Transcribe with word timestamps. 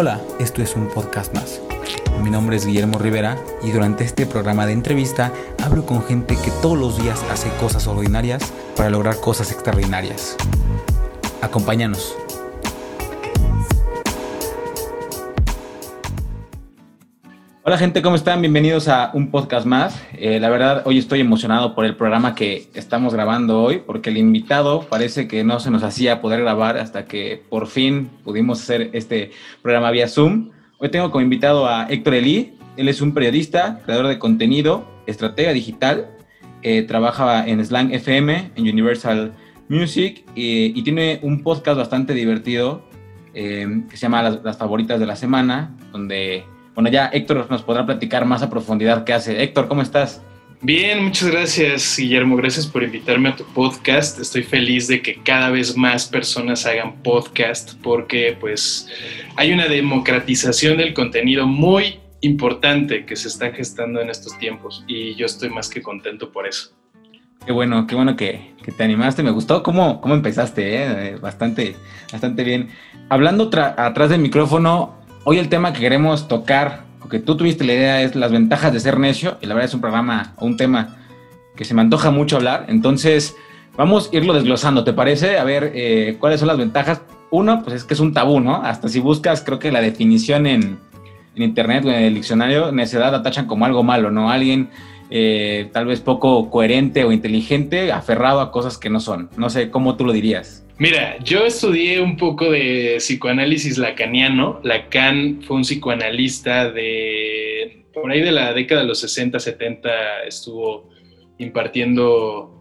Hola, 0.00 0.20
esto 0.38 0.62
es 0.62 0.76
un 0.76 0.86
podcast 0.86 1.34
más. 1.34 1.60
Mi 2.22 2.30
nombre 2.30 2.56
es 2.56 2.64
Guillermo 2.64 3.00
Rivera 3.00 3.36
y 3.64 3.72
durante 3.72 4.04
este 4.04 4.26
programa 4.26 4.64
de 4.64 4.72
entrevista 4.72 5.32
hablo 5.60 5.84
con 5.86 6.04
gente 6.04 6.36
que 6.36 6.52
todos 6.62 6.78
los 6.78 7.02
días 7.02 7.20
hace 7.32 7.50
cosas 7.58 7.88
ordinarias 7.88 8.44
para 8.76 8.90
lograr 8.90 9.18
cosas 9.18 9.50
extraordinarias. 9.50 10.36
Acompáñanos. 11.42 12.14
Hola 17.68 17.76
gente, 17.76 18.00
¿cómo 18.00 18.16
están? 18.16 18.40
Bienvenidos 18.40 18.88
a 18.88 19.10
un 19.12 19.30
podcast 19.30 19.66
más. 19.66 20.02
Eh, 20.14 20.40
la 20.40 20.48
verdad, 20.48 20.84
hoy 20.86 20.96
estoy 20.96 21.20
emocionado 21.20 21.74
por 21.74 21.84
el 21.84 21.96
programa 21.96 22.34
que 22.34 22.70
estamos 22.72 23.12
grabando 23.12 23.62
hoy, 23.62 23.82
porque 23.84 24.08
el 24.08 24.16
invitado 24.16 24.88
parece 24.88 25.28
que 25.28 25.44
no 25.44 25.60
se 25.60 25.70
nos 25.70 25.82
hacía 25.82 26.22
poder 26.22 26.40
grabar 26.40 26.78
hasta 26.78 27.04
que 27.04 27.42
por 27.50 27.66
fin 27.66 28.08
pudimos 28.24 28.62
hacer 28.62 28.88
este 28.94 29.32
programa 29.60 29.90
vía 29.90 30.08
Zoom. 30.08 30.48
Hoy 30.78 30.88
tengo 30.88 31.10
como 31.10 31.20
invitado 31.20 31.68
a 31.68 31.84
Héctor 31.90 32.14
Elí. 32.14 32.54
Él 32.78 32.88
es 32.88 33.02
un 33.02 33.12
periodista, 33.12 33.82
creador 33.84 34.06
de 34.06 34.18
contenido, 34.18 34.88
estratega 35.06 35.52
digital, 35.52 36.08
eh, 36.62 36.84
trabaja 36.84 37.46
en 37.46 37.62
Slang 37.62 37.92
FM, 37.92 38.52
en 38.56 38.62
Universal 38.62 39.34
Music 39.68 40.24
y 40.34 40.82
tiene 40.84 41.20
un 41.20 41.42
podcast 41.42 41.76
bastante 41.76 42.14
divertido 42.14 42.88
eh, 43.34 43.82
que 43.90 43.96
se 43.98 44.06
llama 44.06 44.22
las 44.22 44.56
Favoritas 44.56 44.98
de 44.98 45.04
la 45.04 45.16
Semana, 45.16 45.76
donde 45.92 46.46
bueno, 46.78 46.90
ya 46.90 47.10
Héctor 47.12 47.50
nos 47.50 47.62
podrá 47.62 47.84
platicar 47.84 48.24
más 48.24 48.40
a 48.40 48.48
profundidad 48.48 49.02
qué 49.02 49.12
hace. 49.12 49.42
Héctor, 49.42 49.66
¿cómo 49.66 49.82
estás? 49.82 50.22
Bien, 50.60 51.02
muchas 51.02 51.28
gracias 51.28 51.96
Guillermo, 51.98 52.36
gracias 52.36 52.68
por 52.68 52.84
invitarme 52.84 53.30
a 53.30 53.34
tu 53.34 53.42
podcast. 53.46 54.20
Estoy 54.20 54.44
feliz 54.44 54.86
de 54.86 55.02
que 55.02 55.20
cada 55.24 55.50
vez 55.50 55.76
más 55.76 56.06
personas 56.06 56.66
hagan 56.66 57.02
podcast 57.02 57.74
porque 57.82 58.36
pues 58.38 58.88
hay 59.34 59.50
una 59.50 59.66
democratización 59.66 60.76
del 60.76 60.94
contenido 60.94 61.48
muy 61.48 61.98
importante 62.20 63.04
que 63.04 63.16
se 63.16 63.26
está 63.26 63.50
gestando 63.50 64.00
en 64.00 64.08
estos 64.08 64.38
tiempos 64.38 64.84
y 64.86 65.16
yo 65.16 65.26
estoy 65.26 65.50
más 65.50 65.68
que 65.68 65.82
contento 65.82 66.30
por 66.30 66.46
eso. 66.46 66.70
Qué 67.44 67.50
bueno, 67.50 67.88
qué 67.88 67.96
bueno 67.96 68.14
que, 68.14 68.54
te 68.76 68.84
animaste. 68.84 69.24
Me 69.24 69.32
gustó 69.32 69.64
cómo, 69.64 70.00
cómo 70.00 70.14
empezaste, 70.14 70.76
¿eh? 70.76 71.16
bastante, 71.16 71.74
bastante 72.12 72.44
bien. 72.44 72.68
Hablando 73.08 73.50
atrás 73.52 74.10
del 74.10 74.20
micrófono, 74.20 74.97
Hoy 75.24 75.38
el 75.38 75.48
tema 75.48 75.72
que 75.72 75.80
queremos 75.80 76.28
tocar, 76.28 76.84
porque 77.00 77.18
tú 77.18 77.36
tuviste 77.36 77.64
la 77.64 77.74
idea, 77.74 78.02
es 78.02 78.14
las 78.14 78.30
ventajas 78.30 78.72
de 78.72 78.80
ser 78.80 78.98
necio, 78.98 79.36
y 79.40 79.46
la 79.46 79.54
verdad 79.54 79.68
es 79.68 79.74
un 79.74 79.80
programa 79.80 80.32
o 80.36 80.46
un 80.46 80.56
tema 80.56 80.96
que 81.56 81.64
se 81.64 81.74
me 81.74 81.82
antoja 81.82 82.10
mucho 82.10 82.36
hablar. 82.36 82.66
Entonces, 82.68 83.36
vamos 83.76 84.10
a 84.12 84.16
irlo 84.16 84.32
desglosando, 84.32 84.84
¿te 84.84 84.92
parece? 84.92 85.38
A 85.38 85.44
ver 85.44 85.72
eh, 85.74 86.16
cuáles 86.20 86.40
son 86.40 86.46
las 86.46 86.56
ventajas. 86.56 87.02
Uno, 87.30 87.62
pues 87.62 87.76
es 87.76 87.84
que 87.84 87.94
es 87.94 88.00
un 88.00 88.14
tabú, 88.14 88.40
¿no? 88.40 88.62
Hasta 88.62 88.88
si 88.88 89.00
buscas, 89.00 89.42
creo 89.42 89.58
que 89.58 89.72
la 89.72 89.80
definición 89.80 90.46
en, 90.46 90.78
internet 91.34 91.84
o 91.84 91.90
en 91.90 91.96
el 91.96 92.14
diccionario, 92.14 92.72
necedad 92.72 93.12
la 93.12 93.22
tachan 93.22 93.46
como 93.46 93.64
algo 93.64 93.82
malo, 93.82 94.10
¿no? 94.10 94.30
Alguien 94.30 94.70
eh, 95.10 95.68
tal 95.72 95.86
vez 95.86 96.00
poco 96.00 96.48
coherente 96.48 97.04
o 97.04 97.12
inteligente, 97.12 97.92
aferrado 97.92 98.40
a 98.40 98.50
cosas 98.50 98.78
que 98.78 98.88
no 98.88 98.98
son. 98.98 99.28
No 99.36 99.50
sé 99.50 99.70
cómo 99.70 99.96
tú 99.96 100.04
lo 100.04 100.12
dirías. 100.12 100.57
Mira, 100.78 101.18
yo 101.24 101.44
estudié 101.44 102.00
un 102.00 102.16
poco 102.16 102.52
de 102.52 102.96
psicoanálisis 102.98 103.78
lacaniano. 103.78 104.60
Lacan 104.62 105.42
fue 105.42 105.56
un 105.56 105.62
psicoanalista 105.62 106.70
de 106.70 107.84
por 107.92 108.12
ahí 108.12 108.20
de 108.20 108.30
la 108.30 108.52
década 108.52 108.82
de 108.82 108.86
los 108.86 109.00
60, 109.00 109.40
70 109.40 110.22
estuvo 110.24 110.88
impartiendo 111.38 112.54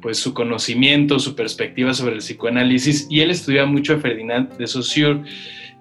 pues 0.00 0.18
su 0.18 0.34
conocimiento, 0.34 1.18
su 1.18 1.34
perspectiva 1.34 1.94
sobre 1.94 2.14
el 2.14 2.18
psicoanálisis 2.18 3.08
y 3.10 3.20
él 3.22 3.30
estudiaba 3.30 3.66
mucho 3.66 3.94
a 3.94 3.98
Ferdinand 3.98 4.56
de 4.56 4.66
Saussure, 4.66 5.22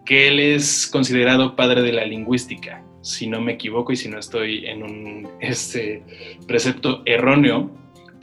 que 0.06 0.30
él 0.30 0.40
es 0.40 0.88
considerado 0.88 1.56
padre 1.56 1.82
de 1.82 1.92
la 1.92 2.06
lingüística, 2.06 2.84
si 3.02 3.28
no 3.28 3.42
me 3.42 3.54
equivoco 3.54 3.92
y 3.92 3.98
si 3.98 4.10
no 4.10 4.18
estoy 4.18 4.66
en 4.66 4.82
un 4.82 5.30
este, 5.42 6.04
precepto 6.48 7.04
erróneo. 7.06 7.70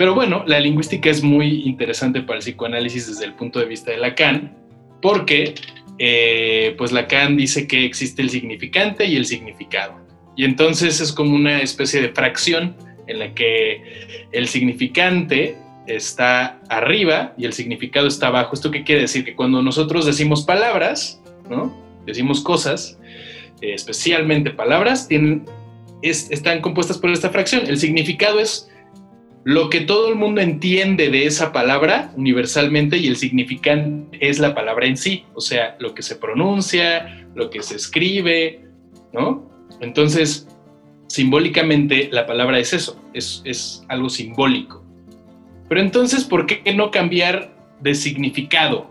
Pero 0.00 0.14
bueno, 0.14 0.44
la 0.46 0.58
lingüística 0.58 1.10
es 1.10 1.22
muy 1.22 1.64
interesante 1.68 2.22
para 2.22 2.38
el 2.38 2.42
psicoanálisis 2.42 3.06
desde 3.06 3.26
el 3.26 3.34
punto 3.34 3.58
de 3.58 3.66
vista 3.66 3.90
de 3.90 3.98
Lacan, 3.98 4.56
porque 5.02 5.54
eh, 5.98 6.74
pues 6.78 6.90
Lacan 6.90 7.36
dice 7.36 7.66
que 7.66 7.84
existe 7.84 8.22
el 8.22 8.30
significante 8.30 9.04
y 9.04 9.16
el 9.16 9.26
significado. 9.26 10.00
Y 10.38 10.46
entonces 10.46 11.02
es 11.02 11.12
como 11.12 11.36
una 11.36 11.60
especie 11.60 12.00
de 12.00 12.08
fracción 12.08 12.74
en 13.08 13.18
la 13.18 13.34
que 13.34 13.82
el 14.32 14.48
significante 14.48 15.54
está 15.86 16.58
arriba 16.70 17.34
y 17.36 17.44
el 17.44 17.52
significado 17.52 18.06
está 18.06 18.28
abajo. 18.28 18.54
¿Esto 18.54 18.70
qué 18.70 18.84
quiere 18.84 19.02
decir? 19.02 19.22
Que 19.22 19.36
cuando 19.36 19.60
nosotros 19.60 20.06
decimos 20.06 20.46
palabras, 20.46 21.20
¿no? 21.50 21.76
Decimos 22.06 22.40
cosas, 22.40 22.98
especialmente 23.60 24.50
palabras, 24.50 25.08
tienen, 25.08 25.44
están 26.00 26.62
compuestas 26.62 26.96
por 26.96 27.10
esta 27.10 27.28
fracción. 27.28 27.66
El 27.66 27.76
significado 27.76 28.40
es 28.40 28.70
lo 29.44 29.70
que 29.70 29.80
todo 29.80 30.08
el 30.08 30.16
mundo 30.16 30.40
entiende 30.40 31.08
de 31.10 31.26
esa 31.26 31.52
palabra 31.52 32.12
universalmente 32.16 32.98
y 32.98 33.06
el 33.06 33.16
significante 33.16 34.18
es 34.20 34.38
la 34.38 34.54
palabra 34.54 34.86
en 34.86 34.96
sí, 34.96 35.24
o 35.34 35.40
sea, 35.40 35.76
lo 35.78 35.94
que 35.94 36.02
se 36.02 36.16
pronuncia, 36.16 37.26
lo 37.34 37.48
que 37.48 37.62
se 37.62 37.76
escribe, 37.76 38.60
¿no? 39.12 39.50
Entonces, 39.80 40.46
simbólicamente 41.06 42.10
la 42.12 42.26
palabra 42.26 42.58
es 42.58 42.74
eso, 42.74 43.02
es, 43.14 43.40
es 43.44 43.82
algo 43.88 44.10
simbólico. 44.10 44.84
Pero 45.68 45.80
entonces, 45.80 46.24
¿por 46.24 46.46
qué 46.46 46.74
no 46.74 46.90
cambiar 46.90 47.54
de 47.80 47.94
significado? 47.94 48.90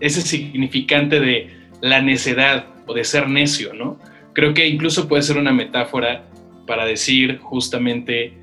Ese 0.00 0.20
significante 0.20 1.18
de 1.18 1.50
la 1.80 2.02
necedad 2.02 2.66
o 2.86 2.92
de 2.92 3.04
ser 3.04 3.28
necio, 3.28 3.72
¿no? 3.72 3.98
Creo 4.34 4.52
que 4.52 4.68
incluso 4.68 5.08
puede 5.08 5.22
ser 5.22 5.38
una 5.38 5.52
metáfora 5.52 6.24
para 6.66 6.84
decir 6.84 7.38
justamente 7.38 8.34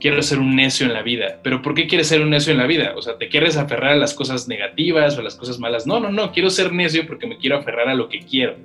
quiero 0.00 0.22
ser 0.22 0.38
un 0.38 0.56
necio 0.56 0.86
en 0.86 0.92
la 0.92 1.02
vida. 1.02 1.40
Pero 1.42 1.62
¿por 1.62 1.74
qué 1.74 1.86
quieres 1.86 2.08
ser 2.08 2.20
un 2.20 2.30
necio 2.30 2.52
en 2.52 2.58
la 2.58 2.66
vida? 2.66 2.94
O 2.96 3.02
sea, 3.02 3.16
¿te 3.18 3.28
quieres 3.28 3.56
aferrar 3.56 3.92
a 3.92 3.96
las 3.96 4.14
cosas 4.14 4.48
negativas 4.48 5.16
o 5.16 5.20
a 5.20 5.24
las 5.24 5.36
cosas 5.36 5.58
malas? 5.58 5.86
No, 5.86 6.00
no, 6.00 6.10
no, 6.10 6.32
quiero 6.32 6.50
ser 6.50 6.72
necio 6.72 7.06
porque 7.06 7.26
me 7.26 7.38
quiero 7.38 7.56
aferrar 7.56 7.88
a 7.88 7.94
lo 7.94 8.08
que 8.08 8.20
quiero. 8.20 8.56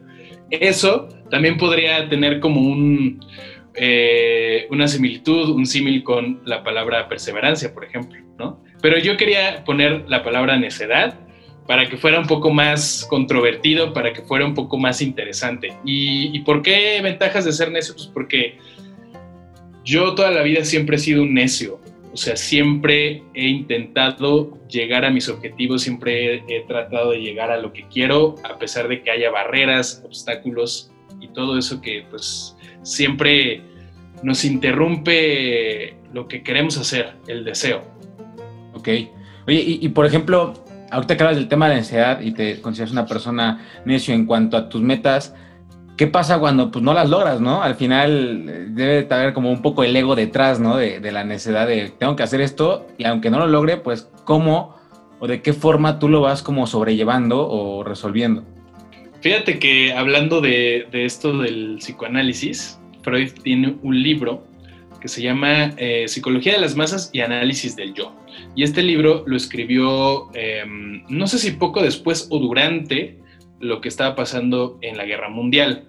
Eso 0.49 1.07
también 1.29 1.57
podría 1.57 2.09
tener 2.09 2.39
como 2.39 2.61
un, 2.61 3.23
eh, 3.75 4.67
una 4.69 4.87
similitud, 4.87 5.49
un 5.49 5.65
símil 5.65 6.03
con 6.03 6.41
la 6.45 6.63
palabra 6.63 7.07
perseverancia, 7.07 7.73
por 7.73 7.85
ejemplo, 7.85 8.19
¿no? 8.37 8.61
Pero 8.81 8.97
yo 8.97 9.15
quería 9.15 9.63
poner 9.63 10.09
la 10.09 10.23
palabra 10.23 10.57
necedad 10.57 11.17
para 11.67 11.87
que 11.87 11.95
fuera 11.95 12.19
un 12.19 12.27
poco 12.27 12.49
más 12.49 13.05
controvertido, 13.09 13.93
para 13.93 14.11
que 14.11 14.23
fuera 14.23 14.45
un 14.45 14.53
poco 14.53 14.77
más 14.77 15.01
interesante. 15.01 15.73
¿Y, 15.85 16.35
y 16.35 16.39
por 16.39 16.61
qué 16.61 16.99
ventajas 17.01 17.45
de 17.45 17.53
ser 17.53 17.71
necio? 17.71 17.93
Pues 17.93 18.07
porque 18.07 18.57
yo 19.83 20.15
toda 20.15 20.31
la 20.31 20.43
vida 20.43 20.63
siempre 20.63 20.95
he 20.95 20.99
sido 20.99 21.23
un 21.23 21.33
necio, 21.33 21.79
o 22.13 22.17
sea, 22.17 22.35
siempre 22.35 23.23
he 23.33 23.47
intentado 23.47 24.57
llegar 24.67 25.05
a 25.05 25.09
mis 25.09 25.29
objetivos, 25.29 25.81
siempre 25.81 26.43
he, 26.47 26.61
tratado 26.67 27.11
de 27.11 27.21
llegar 27.21 27.51
a 27.51 27.57
lo 27.57 27.71
que 27.71 27.87
quiero, 27.87 28.35
a 28.43 28.59
pesar 28.59 28.89
de 28.89 29.01
que 29.01 29.11
haya 29.11 29.31
barreras, 29.31 30.01
obstáculos 30.05 30.91
y 31.21 31.29
todo 31.29 31.57
eso 31.57 31.79
que 31.81 32.03
pues 32.09 32.57
siempre 32.83 33.61
nos 34.23 34.43
interrumpe 34.43 35.95
lo 36.13 36.27
que 36.27 36.43
queremos 36.43 36.77
hacer, 36.77 37.13
el 37.27 37.45
deseo. 37.45 37.81
Ok. 38.73 38.89
Oye, 39.47 39.63
y, 39.81 39.89
por 39.89 40.05
ejemplo, 40.05 40.53
ahorita 40.91 41.17
que 41.17 41.23
hablas 41.23 41.37
del 41.37 41.47
tema 41.47 41.67
de 41.67 41.75
la 41.75 41.79
ansiedad 41.79 42.21
y 42.21 42.31
te 42.31 42.61
consideras 42.61 42.91
una 42.91 43.05
persona 43.05 43.65
necio 43.85 44.13
en 44.13 44.25
cuanto 44.25 44.57
a 44.57 44.69
tus 44.69 44.81
metas, 44.81 45.33
¿qué 45.97 46.07
pasa 46.07 46.40
cuando 46.40 46.72
pues, 46.72 46.84
no 46.84 46.94
las 46.94 47.09
logras, 47.09 47.41
no? 47.41 47.62
Al 47.62 47.75
final 47.75 48.50
eh, 48.50 48.66
debe 48.69 49.07
haber 49.13 49.34
como 49.34 49.52
un 49.52 49.62
poco 49.62 49.84
el 49.84 49.96
ego 49.96 50.16
detrás, 50.16 50.59
¿no? 50.59 50.78
De, 50.78 51.00
la 51.12 51.24
necesidad 51.24 51.68
de 51.68 51.91
tengo 51.97 52.16
que 52.16 52.24
hacer 52.24 52.41
esto 52.41 52.88
y 52.97 53.06
aunque 53.06 53.29
no 53.29 53.40
lo 53.40 53.47
logre, 53.47 53.78
pues 53.78 54.09
cómo 54.25 54.75
o 55.19 55.28
de 55.28 55.41
qué 55.41 55.53
forma 55.53 56.00
tú 56.00 56.09
lo 56.09 56.22
vas 56.22 56.41
como 56.41 56.66
sobrellevando 56.66 57.47
o 57.47 57.84
resolviendo. 57.84 58.43
Fíjate 59.22 59.59
que 59.59 59.93
hablando 59.93 60.41
de, 60.41 60.88
esto 60.91 61.38
del 61.38 61.76
psicoanálisis, 61.78 62.79
Freud 63.03 63.32
tiene 63.44 63.76
un 63.84 64.02
libro 64.02 64.44
que 64.99 65.08
se 65.08 65.22
llama 65.22 65.73
eh, 65.78 66.08
Psicología 66.08 66.53
de 66.53 66.59
las 66.59 66.76
Masas 66.76 67.11
y 67.14 67.22
Análisis 67.22 67.76
del 67.76 67.94
Yo. 67.94 68.16
Y 68.55 68.64
este 68.64 68.82
libro 68.82 69.23
lo 69.28 69.37
escribió, 69.37 70.29
em, 70.34 71.03
no 71.09 71.28
sé 71.28 71.37
si 71.37 71.52
poco 71.52 71.84
después 71.84 72.28
o 72.32 72.40
durante 72.40 73.21
lo 73.61 73.81
que 73.81 73.87
estaba 73.87 74.16
pasando 74.16 74.78
en 74.81 74.97
la 74.97 75.05
guerra 75.05 75.29
mundial. 75.29 75.87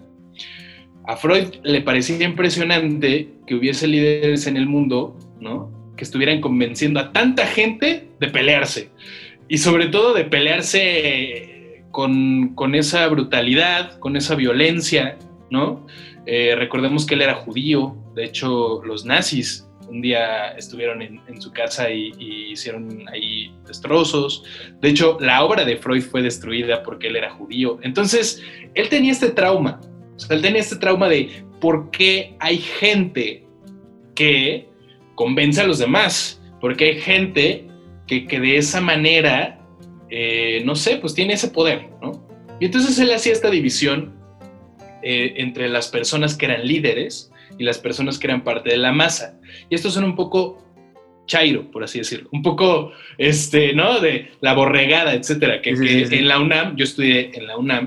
A 1.06 1.16
Freud 1.16 1.54
le 1.64 1.82
parecía 1.82 2.24
impresionante 2.24 3.28
que 3.46 3.54
hubiese 3.54 3.88
líderes 3.88 4.46
en 4.46 4.56
el 4.56 4.66
mundo, 4.66 5.18
¿no? 5.40 5.70
Que 5.96 6.04
estuvieran 6.04 6.40
convenciendo 6.40 7.00
a 7.00 7.12
tanta 7.12 7.46
gente 7.46 8.08
de 8.20 8.28
pelearse. 8.28 8.90
Y 9.48 9.58
sobre 9.58 9.88
todo 9.88 10.14
de 10.14 10.24
pelearse 10.24 11.82
con, 11.90 12.74
esa 12.74 13.06
brutalidad, 13.08 13.98
con 13.98 14.16
esa 14.16 14.34
violencia, 14.34 15.18
¿no? 15.50 15.86
Eh, 16.26 16.54
recordemos 16.56 17.04
que 17.04 17.14
él 17.14 17.22
era 17.22 17.34
judío, 17.34 17.96
de 18.14 18.24
hecho 18.24 18.82
los 18.84 19.04
nazis 19.04 19.68
un 19.92 20.00
día 20.00 20.52
estuvieron 20.56 21.02
en, 21.02 21.40
su 21.40 21.52
casa 21.52 21.90
y, 21.90 22.12
hicieron 22.50 23.06
ahí 23.08 23.54
destrozos. 23.66 24.42
De 24.80 24.88
hecho, 24.88 25.18
la 25.20 25.44
obra 25.44 25.64
de 25.64 25.76
Freud 25.76 26.02
fue 26.02 26.22
destruida 26.22 26.82
porque 26.82 27.08
él 27.08 27.16
era 27.16 27.30
judío. 27.30 27.78
Entonces, 27.82 28.42
él 28.74 28.88
tenía 28.88 29.12
este 29.12 29.30
trauma. 29.30 29.80
O 30.16 30.18
sea, 30.18 30.34
él 30.34 30.42
tenía 30.42 30.60
este 30.60 30.76
trauma 30.76 31.08
de 31.08 31.44
por 31.60 31.90
qué 31.90 32.34
hay 32.40 32.58
gente 32.58 33.44
que 34.14 34.66
convence 35.14 35.60
a 35.60 35.66
los 35.66 35.78
demás. 35.78 36.40
Porque 36.60 36.84
hay 36.86 37.00
gente 37.00 37.66
que, 38.06 38.26
que 38.26 38.40
de 38.40 38.56
esa 38.56 38.80
manera, 38.80 39.60
eh, 40.08 40.62
no 40.64 40.74
sé, 40.74 40.96
pues 40.96 41.12
tiene 41.12 41.34
ese 41.34 41.48
poder, 41.48 41.90
¿no? 42.00 42.26
Y 42.60 42.66
entonces 42.66 42.98
él 42.98 43.12
hacía 43.12 43.32
esta 43.32 43.50
división 43.50 44.14
eh, 45.02 45.34
entre 45.36 45.68
las 45.68 45.88
personas 45.88 46.36
que 46.36 46.46
eran 46.46 46.66
líderes 46.66 47.31
y 47.58 47.64
las 47.64 47.78
personas 47.78 48.18
que 48.18 48.26
eran 48.26 48.44
parte 48.44 48.70
de 48.70 48.76
la 48.76 48.92
masa. 48.92 49.38
Y 49.68 49.74
estos 49.74 49.94
son 49.94 50.04
un 50.04 50.16
poco 50.16 50.62
chairo, 51.26 51.70
por 51.70 51.84
así 51.84 51.98
decirlo, 51.98 52.28
un 52.32 52.42
poco, 52.42 52.92
este, 53.18 53.72
¿no? 53.74 54.00
De 54.00 54.32
la 54.40 54.54
borregada, 54.54 55.14
etcétera, 55.14 55.62
que, 55.62 55.70
en 55.70 56.28
la 56.28 56.40
UNAM, 56.40 56.76
yo 56.76 56.84
estudié 56.84 57.30
en 57.34 57.46
la 57.46 57.56
UNAM, 57.56 57.86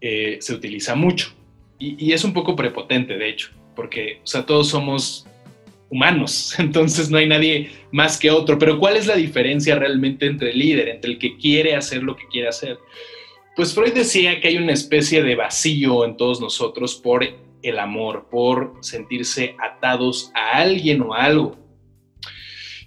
eh, 0.00 0.38
se 0.40 0.54
utiliza 0.54 0.94
mucho. 0.94 1.34
Y, 1.78 2.06
y, 2.06 2.12
es 2.12 2.24
un 2.24 2.32
poco 2.32 2.56
prepotente, 2.56 3.16
de 3.16 3.28
hecho, 3.28 3.50
porque, 3.76 4.20
o 4.22 4.26
sea, 4.26 4.44
todos 4.46 4.68
somos 4.68 5.26
humanos, 5.90 6.54
entonces 6.58 7.10
no 7.10 7.18
hay 7.18 7.28
nadie 7.28 7.70
más 7.92 8.18
que 8.18 8.30
otro. 8.30 8.58
Pero 8.58 8.78
¿cuál 8.78 8.96
es 8.96 9.06
la 9.06 9.16
diferencia 9.16 9.76
realmente 9.76 10.26
entre 10.26 10.50
el 10.50 10.58
líder, 10.58 10.88
entre 10.88 11.12
el 11.12 11.18
que 11.18 11.36
quiere 11.36 11.74
hacer 11.74 12.02
lo 12.02 12.16
que 12.16 12.26
quiere 12.28 12.48
hacer? 12.48 12.78
Pues 13.56 13.74
Freud 13.74 13.92
decía 13.92 14.40
que 14.40 14.48
hay 14.48 14.56
una 14.56 14.72
especie 14.72 15.22
de 15.22 15.34
vacío 15.34 16.04
en 16.04 16.16
todos 16.16 16.40
nosotros 16.40 16.94
por 16.94 17.24
el 17.62 17.78
amor, 17.78 18.28
por 18.30 18.74
sentirse 18.80 19.56
atados 19.58 20.30
a 20.34 20.58
alguien 20.58 21.02
o 21.02 21.14
a 21.14 21.24
algo. 21.24 21.56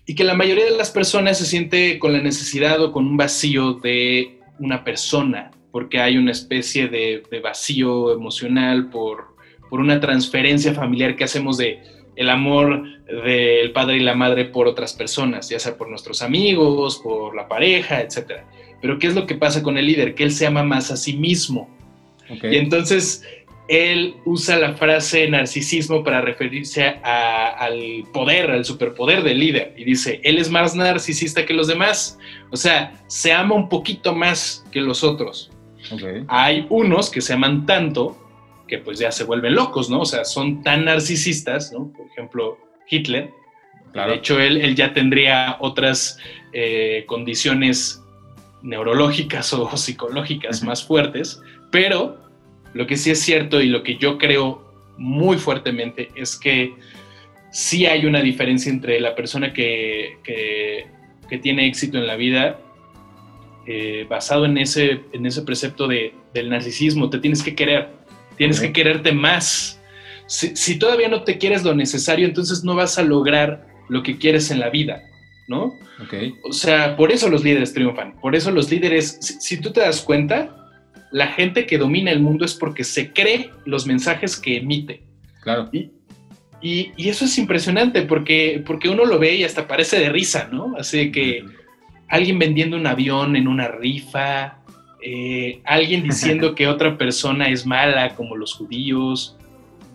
Y 0.06 0.16
que 0.16 0.24
la 0.24 0.34
mayoría 0.34 0.66
de 0.66 0.78
las 0.78 0.92
personas 0.92 1.38
se 1.38 1.46
siente 1.46 2.00
con 2.00 2.14
la 2.14 2.22
necesidad 2.22 2.82
o 2.82 2.92
con 2.92 3.06
un 3.06 3.18
vacío 3.18 3.74
de 3.74 4.40
una 4.60 4.84
persona, 4.84 5.52
porque 5.72 6.00
hay 6.00 6.18
una 6.18 6.32
especie 6.32 6.88
de, 6.88 7.24
vacío 7.42 8.14
emocional 8.14 8.90
por, 8.90 9.36
por 9.70 9.80
una 9.80 10.00
transferencia 10.00 10.74
familiar 10.74 11.16
que 11.16 11.24
hacemos 11.24 11.58
de 11.58 11.82
el 12.16 12.30
amor 12.30 12.84
del 13.06 13.72
padre 13.72 13.98
y 13.98 14.00
la 14.02 14.16
madre 14.16 14.46
por 14.46 14.68
otras 14.68 14.94
personas, 14.94 15.50
ya 15.50 15.60
sea 15.60 15.78
por 15.78 15.90
nuestros 15.90 16.22
amigos, 16.22 17.00
por 17.04 17.36
la 17.36 17.48
pareja, 17.48 18.02
etc. 18.02 18.44
Pero 18.82 19.00
¿qué 19.00 19.08
es 19.08 19.16
lo 19.16 19.26
que 19.26 19.36
pasa 19.36 19.64
con 19.64 19.78
el 19.78 19.86
líder? 19.86 20.16
Que 20.16 20.24
él 20.24 20.32
se 20.32 20.46
ama 20.46 20.64
más 20.64 20.92
a 20.92 20.98
sí 20.98 21.14
mismo. 21.14 21.70
Y 22.30 22.56
entonces 22.56 23.24
él 23.72 24.18
usa 24.26 24.58
la 24.58 24.74
frase 24.74 25.30
narcisismo 25.30 26.04
para 26.04 26.20
referirse 26.20 26.84
al 27.04 28.04
poder, 28.12 28.52
al 28.52 28.66
superpoder 28.66 29.24
del 29.24 29.40
líder. 29.40 29.74
Y 29.78 29.86
dice, 29.86 30.20
él 30.26 30.38
es 30.38 30.52
más 30.52 30.76
narcisista 30.76 31.46
que 31.46 31.54
los 31.54 31.68
demás. 31.68 32.20
O 32.52 32.58
sea, 32.58 33.02
se 33.08 33.32
ama 33.32 33.56
un 33.56 33.70
poquito 33.70 34.14
más 34.14 34.66
que 34.74 34.82
los 34.82 35.06
otros. 35.06 35.52
Hay 36.28 36.68
unos 36.70 37.10
que 37.10 37.22
se 37.22 37.32
aman 37.32 37.66
tanto 37.66 38.18
que 38.68 38.78
pues 38.78 39.00
ya 39.00 39.10
se 39.10 39.24
vuelven 39.24 39.56
locos, 39.56 39.90
¿no? 39.90 40.02
O 40.02 40.06
sea, 40.06 40.26
son 40.26 40.64
tan 40.64 40.84
narcisistas, 40.84 41.72
¿no? 41.72 41.94
Por 41.94 42.08
ejemplo, 42.08 42.58
Hitler. 42.90 43.30
De 43.94 44.16
hecho, 44.16 44.38
él, 44.38 44.58
él, 44.58 44.76
ya 44.76 44.94
tendría 44.94 45.56
otras 45.62 46.18
eh, 46.52 47.06
condiciones 47.08 48.04
neurológicas 48.62 49.54
o 49.54 49.78
psicológicas 49.78 50.62
más 50.62 50.84
fuertes, 50.84 51.42
pero 51.72 52.21
lo 52.74 52.88
que 52.88 52.98
sí 52.98 53.12
es 53.12 53.20
cierto 53.20 53.62
y 53.62 53.68
lo 53.68 53.84
que 53.84 53.98
yo 53.98 54.18
creo 54.18 54.72
muy 54.98 55.38
fuertemente 55.38 56.10
es 56.16 56.38
que 56.38 56.74
sí 57.52 57.86
hay 57.86 58.06
una 58.06 58.22
diferencia 58.22 58.72
entre 58.72 59.00
la 59.00 59.16
persona 59.16 59.54
que, 59.54 60.18
que, 60.24 60.88
tiene 61.42 61.66
éxito 61.66 61.98
en 61.98 62.08
la 62.08 62.18
vida 62.18 62.60
eh, 63.66 64.06
basado 64.10 64.44
en 64.44 64.58
ese, 64.58 65.00
en 65.14 65.26
ese 65.26 65.44
precepto 65.44 65.88
de, 65.88 66.14
del 66.34 66.50
narcisismo, 66.50 67.10
te 67.10 67.20
tienes 67.20 67.42
que 67.42 67.56
querer, 67.56 67.88
tienes 68.36 68.60
que 68.60 68.74
quererte 68.74 69.14
más. 69.14 69.82
Si, 70.28 70.54
si, 70.58 70.78
todavía 70.78 71.08
no 71.08 71.24
te 71.24 71.38
quieres 71.38 71.64
lo 71.64 71.74
necesario, 71.74 72.28
entonces 72.28 72.66
no 72.66 72.76
vas 72.76 72.98
a 72.98 73.04
lograr 73.04 73.66
lo 73.88 74.04
que 74.04 74.18
quieres 74.18 74.52
en 74.52 74.60
la 74.60 74.70
vida. 74.70 75.04
¿no? 75.52 75.78
O 76.44 76.54
sea, 76.54 76.96
por 76.96 77.12
eso 77.12 77.30
los 77.30 77.44
líderes 77.44 77.74
triunfan, 77.74 78.20
por 78.20 78.36
eso 78.36 78.52
los 78.52 78.72
líderes, 78.72 79.18
si, 79.40 79.60
tú 79.60 79.72
te 79.72 79.82
das 79.82 80.02
cuenta, 80.02 80.61
la 81.12 81.28
gente 81.28 81.66
que 81.66 81.78
domina 81.78 82.12
el 82.12 82.20
mundo 82.20 82.46
es 82.46 82.54
porque 82.54 82.84
se 82.84 83.12
cree 83.12 83.52
los 83.66 83.86
mensajes 83.86 84.38
que 84.38 84.58
emite. 84.58 85.04
Claro. 85.42 85.70
Y, 85.72 85.92
y, 86.62 87.10
eso 87.10 87.26
es 87.26 87.38
impresionante 87.38 88.04
porque, 88.04 88.64
porque 88.66 88.90
uno 88.90 89.06
lo 89.06 89.20
ve 89.20 89.36
y 89.36 89.44
hasta 89.44 89.68
parece 89.68 90.00
de 90.00 90.10
risa, 90.10 90.50
¿no? 90.52 90.76
Así 90.78 91.12
que 91.12 91.44
alguien 92.08 92.38
vendiendo 92.40 92.78
un 92.78 92.88
avión 92.88 93.36
en 93.36 93.48
una 93.48 93.68
rifa, 93.68 94.60
eh, 95.02 95.62
alguien 95.66 96.04
diciendo 96.04 96.54
que 96.56 96.68
otra 96.68 96.98
persona 96.98 97.50
es 97.50 97.66
mala 97.66 98.16
como 98.16 98.36
los 98.36 98.54
judíos, 98.54 99.38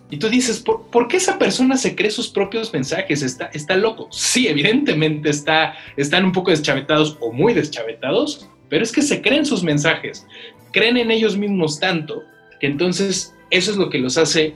y 0.09 0.17
tú 0.17 0.29
dices, 0.29 0.61
¿por, 0.61 1.07
qué 1.09 1.17
esa 1.17 1.37
persona 1.37 1.75
se 1.75 1.93
cree 1.93 2.09
sus 2.11 2.29
propios 2.29 2.71
mensajes? 2.71 3.21
Está, 3.21 3.47
está 3.47 3.75
loco. 3.75 4.07
Sí, 4.11 4.47
evidentemente 4.47 5.29
está, 5.29 5.75
están 5.97 6.23
un 6.23 6.31
poco 6.31 6.51
deschavetados 6.51 7.17
o 7.19 7.33
muy 7.33 7.53
deschavetados, 7.53 8.49
pero 8.69 8.83
es 8.83 8.91
que 8.91 9.01
se 9.01 9.21
creen 9.21 9.45
sus 9.45 9.63
mensajes, 9.63 10.25
creen 10.71 10.97
en 10.97 11.11
ellos 11.11 11.37
mismos 11.37 11.79
tanto 11.79 12.23
que 12.59 12.67
entonces 12.67 13.35
eso 13.49 13.71
es 13.71 13.77
lo 13.77 13.89
que 13.89 13.99
los 13.99 14.17
hace 14.17 14.55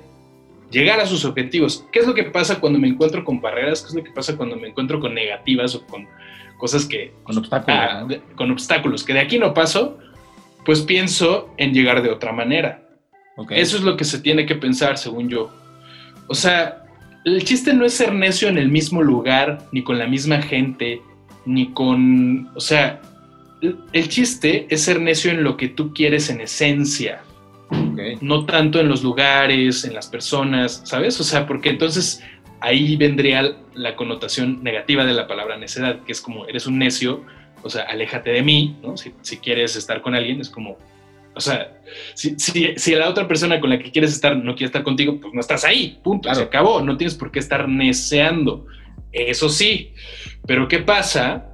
llegar 0.71 0.99
a 0.99 1.05
sus 1.05 1.25
objetivos. 1.25 1.85
¿Qué 1.91 1.99
es 1.99 2.07
lo 2.07 2.13
que 2.13 2.23
pasa 2.23 2.59
cuando 2.59 2.79
me 2.79 2.87
encuentro 2.87 3.23
con 3.23 3.41
barreras? 3.41 3.81
¿Qué 3.81 3.89
es 3.89 3.95
lo 3.95 4.03
que 4.03 4.11
pasa 4.11 4.37
cuando 4.37 4.55
me 4.55 4.69
encuentro 4.69 4.99
con 4.99 5.13
negativas 5.13 5.75
o 5.75 5.85
con 5.85 6.07
cosas 6.57 6.85
que... 6.85 7.13
Con 7.23 7.37
obstáculos. 7.37 7.77
Ah, 7.77 8.07
con 8.35 8.51
obstáculos, 8.51 9.03
que 9.03 9.13
de 9.13 9.19
aquí 9.19 9.37
no 9.37 9.53
paso, 9.53 9.97
pues 10.65 10.81
pienso 10.81 11.53
en 11.57 11.73
llegar 11.73 12.01
de 12.01 12.09
otra 12.09 12.31
manera 12.31 12.81
eso 13.49 13.77
es 13.77 13.83
lo 13.83 13.97
que 13.97 14.03
se 14.03 14.19
tiene 14.19 14.45
que 14.45 14.55
pensar, 14.55 14.97
según 14.97 15.29
yo. 15.29 15.49
O 16.27 16.35
sea, 16.35 16.83
el 17.25 17.43
chiste 17.43 17.73
no 17.73 17.85
es 17.85 17.93
ser 17.93 18.13
necio 18.13 18.47
en 18.47 18.57
el 18.57 18.69
mismo 18.69 19.01
lugar, 19.01 19.67
ni 19.71 19.83
con 19.83 19.97
la 19.97 20.07
misma 20.07 20.41
gente, 20.41 21.01
ni 21.45 21.71
con... 21.73 22.49
O 22.55 22.59
sea, 22.59 23.01
el 23.61 24.09
chiste 24.09 24.67
es 24.69 24.83
ser 24.83 24.99
necio 24.99 25.31
en 25.31 25.43
lo 25.43 25.57
que 25.57 25.69
tú 25.69 25.93
quieres 25.93 26.29
en 26.29 26.41
esencia. 26.41 27.23
No 28.19 28.45
tanto 28.45 28.79
en 28.79 28.89
los 28.89 29.03
lugares, 29.03 29.85
en 29.85 29.93
las 29.93 30.07
personas, 30.07 30.81
¿sabes? 30.83 31.19
O 31.21 31.23
sea, 31.23 31.45
porque 31.45 31.69
entonces 31.69 32.21
ahí 32.59 32.95
vendría 32.97 33.55
la 33.73 33.95
connotación 33.95 34.63
negativa 34.63 35.05
de 35.05 35.13
la 35.13 35.27
palabra 35.27 35.57
necedad, 35.57 36.03
que 36.03 36.11
es 36.11 36.21
como, 36.21 36.45
eres 36.47 36.67
un 36.67 36.77
necio, 36.77 37.23
o 37.63 37.69
sea, 37.69 37.83
aléjate 37.83 38.31
de 38.31 38.41
mí, 38.41 38.77
¿no? 38.81 38.97
Si, 38.97 39.13
si 39.21 39.37
quieres 39.37 39.75
estar 39.75 40.01
con 40.01 40.15
alguien, 40.15 40.41
es 40.41 40.49
como, 40.49 40.77
o 41.33 41.39
sea, 41.39 41.79
si, 42.13 42.35
si, 42.37 42.95
la 42.95 43.09
otra 43.09 43.27
persona 43.27 43.59
con 43.59 43.69
la 43.69 43.79
que 43.79 43.91
quieres 43.91 44.11
estar 44.11 44.35
no 44.35 44.53
quiere 44.53 44.65
estar 44.65 44.83
contigo, 44.83 45.19
pues 45.21 45.33
no 45.33 45.39
estás 45.39 45.63
ahí, 45.63 45.99
punto, 46.03 46.33
se 46.33 46.41
acabó, 46.41 46.81
no 46.81 46.97
tienes 46.97 47.15
por 47.15 47.31
qué 47.31 47.39
estar 47.39 47.67
neceando. 47.69 48.65
Eso 49.11 49.49
sí, 49.49 49.93
pero 50.45 50.67
¿qué 50.67 50.79
pasa 50.79 51.50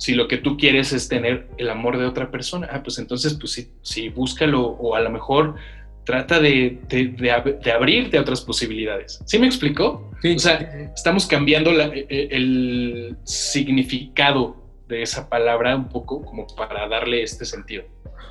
si 0.00 0.14
lo 0.14 0.28
que 0.28 0.38
tú 0.38 0.56
quieres 0.56 0.94
es 0.94 1.08
tener 1.08 1.46
el 1.58 1.68
amor 1.68 1.98
de 1.98 2.06
otra 2.06 2.30
persona? 2.30 2.66
Ah, 2.72 2.82
pues 2.82 2.98
entonces, 2.98 3.34
pues 3.34 3.52
sí, 3.52 3.70
sí 3.82 4.08
búscalo 4.08 4.62
o 4.62 4.96
a 4.96 5.00
lo 5.00 5.10
mejor 5.10 5.56
trata 6.04 6.40
de, 6.40 6.80
de, 6.88 7.70
abrirte 7.70 8.16
a 8.16 8.22
otras 8.22 8.40
posibilidades. 8.40 9.20
¿Sí 9.26 9.38
me 9.38 9.46
explicó? 9.46 10.10
Sí. 10.22 10.36
O 10.36 10.38
sea, 10.38 10.90
estamos 10.96 11.26
cambiando 11.26 11.70
e, 11.72 12.06
e, 12.08 12.28
el 12.30 13.16
significado 13.24 14.56
de 14.88 15.02
esa 15.02 15.28
palabra 15.28 15.76
un 15.76 15.90
poco 15.90 16.24
como 16.24 16.46
para 16.46 16.88
darle 16.88 17.22
este 17.22 17.44
sentido. 17.44 17.84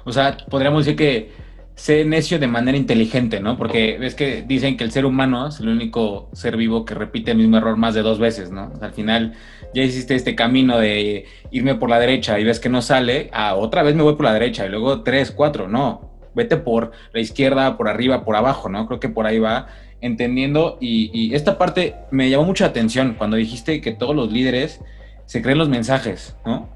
O 0.06 0.12
sea, 0.12 0.38
podríamos 0.50 0.86
decir 0.86 0.98
que 0.98 1.32
sé 1.76 2.04
necio 2.04 2.40
de 2.40 2.48
manera 2.48 2.78
inteligente, 2.78 3.40
¿no? 3.40 3.58
Porque 3.58 3.98
ves 4.00 4.16
que 4.16 4.42
dicen 4.42 4.76
que 4.76 4.84
el 4.84 4.92
ser 4.92 5.06
humano 5.06 5.48
es 5.48 5.60
el 5.60 5.70
único 5.70 6.32
ser 6.34 6.58
vivo 6.58 6.84
que 6.84 6.96
repite 6.96 7.30
el 7.30 7.38
mismo 7.38 7.58
error 7.58 7.78
más 7.78 7.94
de 7.94 8.02
dos 8.02 8.18
veces, 8.18 8.50
¿no? 8.50 8.74
al 8.82 8.92
final 8.92 9.36
ya 9.74 9.84
hiciste 9.84 10.16
este 10.16 10.36
camino 10.36 10.78
de 10.80 11.26
irme 11.52 11.76
por 11.76 11.90
la 11.90 12.00
derecha 12.00 12.40
y 12.40 12.44
ves 12.44 12.60
que 12.60 12.70
no 12.70 12.82
sale, 12.82 13.30
ah, 13.34 13.56
otra 13.56 13.84
vez 13.84 13.96
me 13.96 14.04
voy 14.04 14.16
por 14.16 14.26
la 14.26 14.34
derecha 14.34 14.66
y 14.66 14.70
luego 14.70 15.02
tres, 15.02 15.32
cuatro, 15.32 15.68
no, 15.68 16.12
vete 16.36 16.58
por 16.58 16.92
la 17.14 17.20
izquierda, 17.20 17.78
por 17.78 17.88
arriba, 17.88 18.26
por 18.26 18.36
abajo, 18.36 18.70
¿no? 18.70 18.88
Creo 18.88 19.00
que 19.00 19.10
por 19.10 19.26
ahí 19.26 19.40
va 19.40 19.68
entendiendo 20.02 20.78
y, 20.80 21.12
y 21.14 21.36
esta 21.36 21.58
parte 21.58 21.96
me 22.12 22.30
llamó 22.30 22.46
mucha 22.46 22.66
atención 22.66 23.16
cuando 23.18 23.38
dijiste 23.38 23.82
que 23.82 23.92
todos 23.92 24.16
los 24.16 24.32
líderes 24.32 24.82
se 25.26 25.42
creen 25.42 25.58
los 25.58 25.70
mensajes, 25.70 26.36
¿no? 26.46 26.70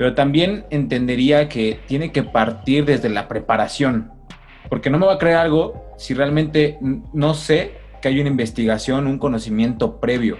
pero 0.00 0.14
también 0.14 0.64
entendería 0.70 1.50
que 1.50 1.78
tiene 1.86 2.10
que 2.10 2.22
partir 2.22 2.86
desde 2.86 3.10
la 3.10 3.28
preparación, 3.28 4.10
porque 4.70 4.88
no 4.88 4.98
me 4.98 5.04
va 5.04 5.12
a 5.12 5.18
creer 5.18 5.36
algo 5.36 5.92
si 5.98 6.14
realmente 6.14 6.78
no 7.12 7.34
sé 7.34 7.72
que 8.00 8.08
hay 8.08 8.18
una 8.18 8.30
investigación, 8.30 9.06
un 9.06 9.18
conocimiento 9.18 10.00
previo. 10.00 10.38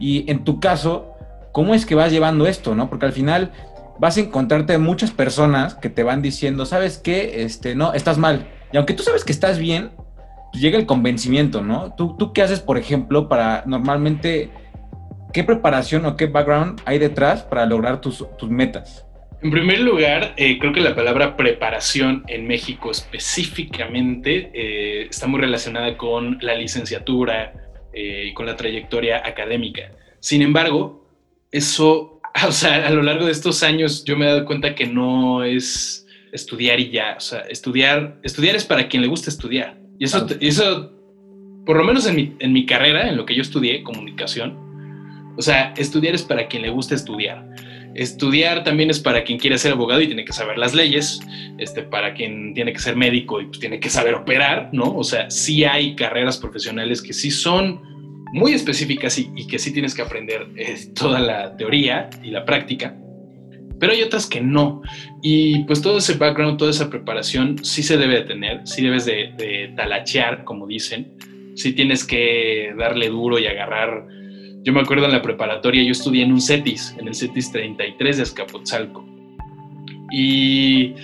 Y 0.00 0.28
en 0.28 0.42
tu 0.42 0.58
caso, 0.58 1.14
¿cómo 1.56 1.74
es 1.74 1.86
que 1.86 1.94
vas 1.94 2.12
llevando 2.12 2.46
esto, 2.46 2.74
no? 2.74 2.90
Porque 2.90 3.06
al 3.06 3.14
final 3.14 3.50
vas 3.98 4.18
a 4.18 4.20
encontrarte 4.20 4.76
muchas 4.76 5.10
personas 5.10 5.74
que 5.74 5.88
te 5.88 6.02
van 6.02 6.20
diciendo, 6.20 6.66
¿sabes 6.66 6.98
qué? 6.98 7.44
Este, 7.44 7.74
no, 7.74 7.94
estás 7.94 8.18
mal. 8.18 8.46
Y 8.74 8.76
aunque 8.76 8.92
tú 8.92 9.02
sabes 9.02 9.24
que 9.24 9.32
estás 9.32 9.58
bien, 9.58 9.92
pues 10.52 10.62
llega 10.62 10.78
el 10.78 10.84
convencimiento, 10.84 11.62
¿no? 11.62 11.94
¿Tú, 11.94 12.14
¿Tú 12.18 12.34
qué 12.34 12.42
haces, 12.42 12.60
por 12.60 12.76
ejemplo, 12.76 13.26
para 13.26 13.62
normalmente 13.64 14.50
¿qué 15.32 15.44
preparación 15.44 16.04
o 16.04 16.14
qué 16.14 16.26
background 16.26 16.82
hay 16.84 16.98
detrás 16.98 17.44
para 17.44 17.64
lograr 17.64 18.02
tus, 18.02 18.22
tus 18.36 18.50
metas? 18.50 19.06
En 19.40 19.50
primer 19.50 19.80
lugar, 19.80 20.34
eh, 20.36 20.58
creo 20.58 20.74
que 20.74 20.82
la 20.82 20.94
palabra 20.94 21.38
preparación 21.38 22.22
en 22.28 22.46
México 22.46 22.90
específicamente 22.90 24.50
eh, 24.52 25.06
está 25.08 25.26
muy 25.26 25.40
relacionada 25.40 25.96
con 25.96 26.36
la 26.42 26.54
licenciatura 26.54 27.54
y 27.94 28.34
con 28.34 28.44
la 28.44 28.56
trayectoria 28.56 29.22
académica. 29.24 29.90
Sin 30.20 30.42
embargo, 30.42 31.05
eso, 31.56 32.20
o 32.46 32.52
sea, 32.52 32.86
a 32.86 32.90
lo 32.90 33.02
largo 33.02 33.26
de 33.26 33.32
estos 33.32 33.62
años 33.62 34.04
yo 34.04 34.16
me 34.16 34.26
he 34.26 34.28
dado 34.28 34.44
cuenta 34.44 34.74
que 34.74 34.86
no 34.86 35.44
es 35.44 36.06
estudiar 36.32 36.80
y 36.80 36.90
ya, 36.90 37.14
o 37.16 37.20
sea, 37.20 37.40
estudiar, 37.40 38.18
estudiar 38.22 38.56
es 38.56 38.64
para 38.64 38.88
quien 38.88 39.02
le 39.02 39.08
gusta 39.08 39.30
estudiar. 39.30 39.78
Y 39.98 40.04
eso, 40.04 40.26
eso 40.40 40.92
por 41.64 41.76
lo 41.76 41.84
menos 41.84 42.06
en 42.06 42.14
mi, 42.14 42.34
en 42.38 42.52
mi 42.52 42.66
carrera, 42.66 43.08
en 43.08 43.16
lo 43.16 43.24
que 43.24 43.34
yo 43.34 43.42
estudié, 43.42 43.82
comunicación, 43.82 44.56
o 45.36 45.42
sea, 45.42 45.74
estudiar 45.76 46.14
es 46.14 46.22
para 46.22 46.46
quien 46.46 46.62
le 46.62 46.70
gusta 46.70 46.94
estudiar. 46.94 47.46
Estudiar 47.94 48.62
también 48.62 48.90
es 48.90 49.00
para 49.00 49.24
quien 49.24 49.38
quiere 49.38 49.56
ser 49.56 49.72
abogado 49.72 50.02
y 50.02 50.06
tiene 50.06 50.24
que 50.24 50.32
saber 50.32 50.58
las 50.58 50.74
leyes, 50.74 51.18
este, 51.58 51.82
para 51.82 52.12
quien 52.14 52.52
tiene 52.52 52.72
que 52.72 52.78
ser 52.78 52.94
médico 52.94 53.40
y 53.40 53.46
pues, 53.46 53.58
tiene 53.58 53.80
que 53.80 53.88
saber 53.88 54.14
operar, 54.14 54.68
¿no? 54.72 54.94
O 54.96 55.04
sea, 55.04 55.30
sí 55.30 55.64
hay 55.64 55.96
carreras 55.96 56.36
profesionales 56.36 57.00
que 57.00 57.14
sí 57.14 57.30
son 57.30 57.95
muy 58.32 58.52
específicas 58.52 59.18
y, 59.18 59.46
que 59.46 59.58
sí 59.58 59.72
tienes 59.72 59.94
que 59.94 60.02
aprender 60.02 60.48
eh, 60.56 60.76
toda 60.94 61.20
la 61.20 61.56
teoría 61.56 62.10
y 62.22 62.30
la 62.30 62.44
práctica, 62.44 62.96
pero 63.78 63.92
hay 63.92 64.02
otras 64.02 64.26
que 64.26 64.40
no. 64.40 64.82
Y 65.22 65.64
pues 65.64 65.82
todo 65.82 65.98
ese 65.98 66.14
background, 66.14 66.58
toda 66.58 66.70
esa 66.70 66.90
preparación 66.90 67.64
sí 67.64 67.82
se 67.82 67.96
debe 67.96 68.16
de 68.16 68.22
tener, 68.22 68.66
sí 68.66 68.82
debes 68.82 69.04
de, 69.04 69.32
de 69.36 69.72
talachear, 69.76 70.44
como 70.44 70.66
dicen, 70.66 71.12
sí 71.54 71.72
tienes 71.72 72.04
que 72.04 72.74
darle 72.78 73.08
duro 73.08 73.38
y 73.38 73.46
agarrar. 73.46 74.06
Yo 74.62 74.72
me 74.72 74.80
acuerdo 74.80 75.06
en 75.06 75.12
la 75.12 75.22
preparatoria, 75.22 75.82
yo 75.82 75.92
estudié 75.92 76.24
en 76.24 76.32
un 76.32 76.40
CETIS, 76.40 76.96
en 76.98 77.08
el 77.08 77.14
CETIS 77.14 77.52
33 77.52 78.16
de 78.16 78.22
Azcapotzalco. 78.22 79.04
Y 80.10 80.94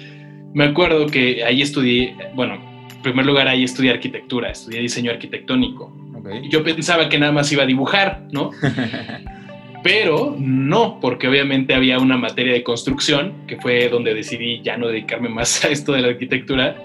me 0.55 0.65
acuerdo 0.65 1.07
que 1.07 1.45
ahí 1.45 1.63
estudié, 1.63 2.15
bueno, 2.35 2.55
en 2.91 3.03
primer 3.03 3.27
lugar 3.27 3.49
ahí 3.49 3.65
estudié 3.65 3.91
arquitectura, 3.91 4.51
estudié 4.51 4.81
diseño 4.81 5.11
arquitectónico. 5.11 6.02
Yo 6.49 6.63
pensaba 6.63 7.09
que 7.09 7.19
nada 7.19 7.33
más 7.33 7.51
iba 7.53 7.63
a 7.63 7.67
dibujar, 7.67 8.27
¿no? 8.31 8.51
Pero 9.83 10.37
no, 10.39 11.01
porque 11.01 11.27
obviamente 11.27 11.75
había 11.75 11.99
una 11.99 12.17
materia 12.17 12.53
de 12.53 12.63
construcción, 12.63 13.47
que 13.49 13.57
fue 13.57 13.89
donde 13.89 14.15
decidí 14.15 14.61
ya 14.63 14.77
no 14.77 14.87
dedicarme 14.87 15.29
más 15.29 15.65
a 15.65 15.69
esto 15.69 15.93
de 15.93 16.03
la 16.03 16.09
arquitectura, 16.09 16.77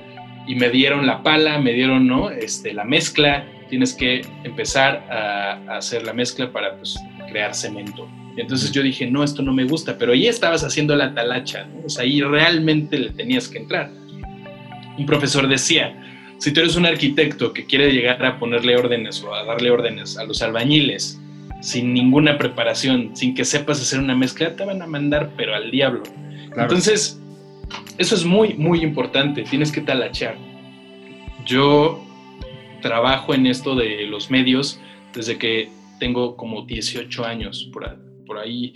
y 0.47 0.55
me 0.55 0.69
dieron 0.69 1.05
la 1.05 1.21
pala, 1.21 1.59
me 1.59 1.73
dieron 1.73 2.07
¿no? 2.07 2.31
este, 2.31 2.73
la 2.73 2.85
mezcla, 2.85 3.45
tienes 3.69 3.93
que 3.93 4.21
empezar 4.43 5.05
a, 5.11 5.77
hacer 5.77 6.03
la 6.03 6.13
mezcla 6.13 6.51
para 6.51 6.75
pues, 6.75 6.97
crear 7.29 7.53
cemento. 7.53 8.09
Y 8.35 8.41
entonces 8.41 8.71
yo 8.71 8.81
dije, 8.81 9.05
no, 9.05 9.23
esto 9.23 9.41
no 9.41 9.53
me 9.53 9.65
gusta, 9.65 9.97
pero 9.97 10.13
ahí 10.13 10.27
estabas 10.27 10.63
haciendo 10.63 10.95
la 10.95 11.13
talacha, 11.13 11.67
o 11.85 11.89
sea, 11.89 12.03
ahí 12.03 12.21
realmente 12.21 12.97
le 12.97 13.09
tenías 13.09 13.47
que 13.47 13.59
entrar. 13.59 13.91
Un 14.97 15.05
profesor 15.05 15.47
decía, 15.47 16.06
si 16.37 16.51
tú 16.51 16.59
eres 16.61 16.75
un 16.75 16.85
arquitecto 16.85 17.53
que 17.53 17.65
quiere 17.65 17.91
llegar 17.91 18.23
a 18.25 18.39
ponerle 18.39 18.75
órdenes 18.75 19.23
o 19.23 19.33
a 19.33 19.43
darle 19.43 19.71
órdenes 19.71 20.17
a 20.17 20.23
los 20.23 20.41
albañiles 20.41 21.19
sin 21.61 21.93
ninguna 21.93 22.37
preparación, 22.37 23.15
sin 23.15 23.33
que 23.33 23.43
sepas 23.43 23.81
hacer 23.81 23.99
una 23.99 24.15
mezcla, 24.15 24.55
te 24.55 24.63
van 24.63 24.81
a 24.81 24.87
mandar, 24.87 25.33
pero 25.35 25.55
al 25.55 25.71
diablo. 25.71 26.03
Entonces, 26.55 27.19
eso 27.97 28.15
es 28.15 28.23
muy, 28.23 28.53
muy 28.53 28.81
importante, 28.81 29.43
tienes 29.43 29.71
que 29.71 29.81
talachar. 29.81 30.37
Yo 31.45 32.03
trabajo 32.81 33.33
en 33.33 33.47
esto 33.47 33.75
de 33.75 34.05
los 34.05 34.29
medios 34.29 34.79
desde 35.13 35.37
que 35.37 35.69
tengo 35.99 36.37
como 36.37 36.63
18 36.63 37.25
años, 37.25 37.69
por, 37.73 38.37
ahí. 38.37 38.73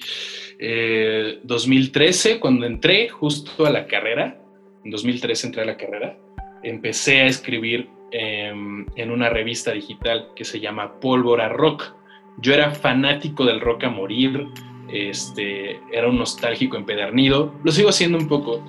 2013, 1.44 2.32
eh, 2.32 2.40
cuando 2.40 2.66
entré 2.66 3.10
justo 3.10 3.66
a 3.66 3.70
la 3.70 3.86
carrera, 3.86 4.42
en 4.84 4.92
2013 4.92 5.48
entré 5.48 5.62
a 5.62 5.66
la 5.66 5.78
carrera, 5.78 6.18
empecé 6.64 7.22
a 7.22 7.26
escribir 7.28 7.90
em, 8.12 8.86
en 8.96 9.12
una 9.12 9.30
revista 9.30 9.72
digital 9.72 10.30
que 10.36 10.46
se 10.46 10.60
llama 10.60 11.00
Pólvora 11.00 11.50
Rock. 11.50 11.94
Yo 12.38 12.54
era 12.54 12.72
fanático 12.72 13.46
del 13.46 13.62
rock 13.62 13.86
a 13.86 13.90
morir, 13.90 14.48
este, 14.92 15.80
era 15.92 16.10
un 16.10 16.18
nostálgico 16.18 16.78
empedernido, 16.78 17.54
lo 17.64 17.72
sigo 17.72 17.90
haciendo 17.90 18.18
un 18.18 18.28
poco, 18.28 18.64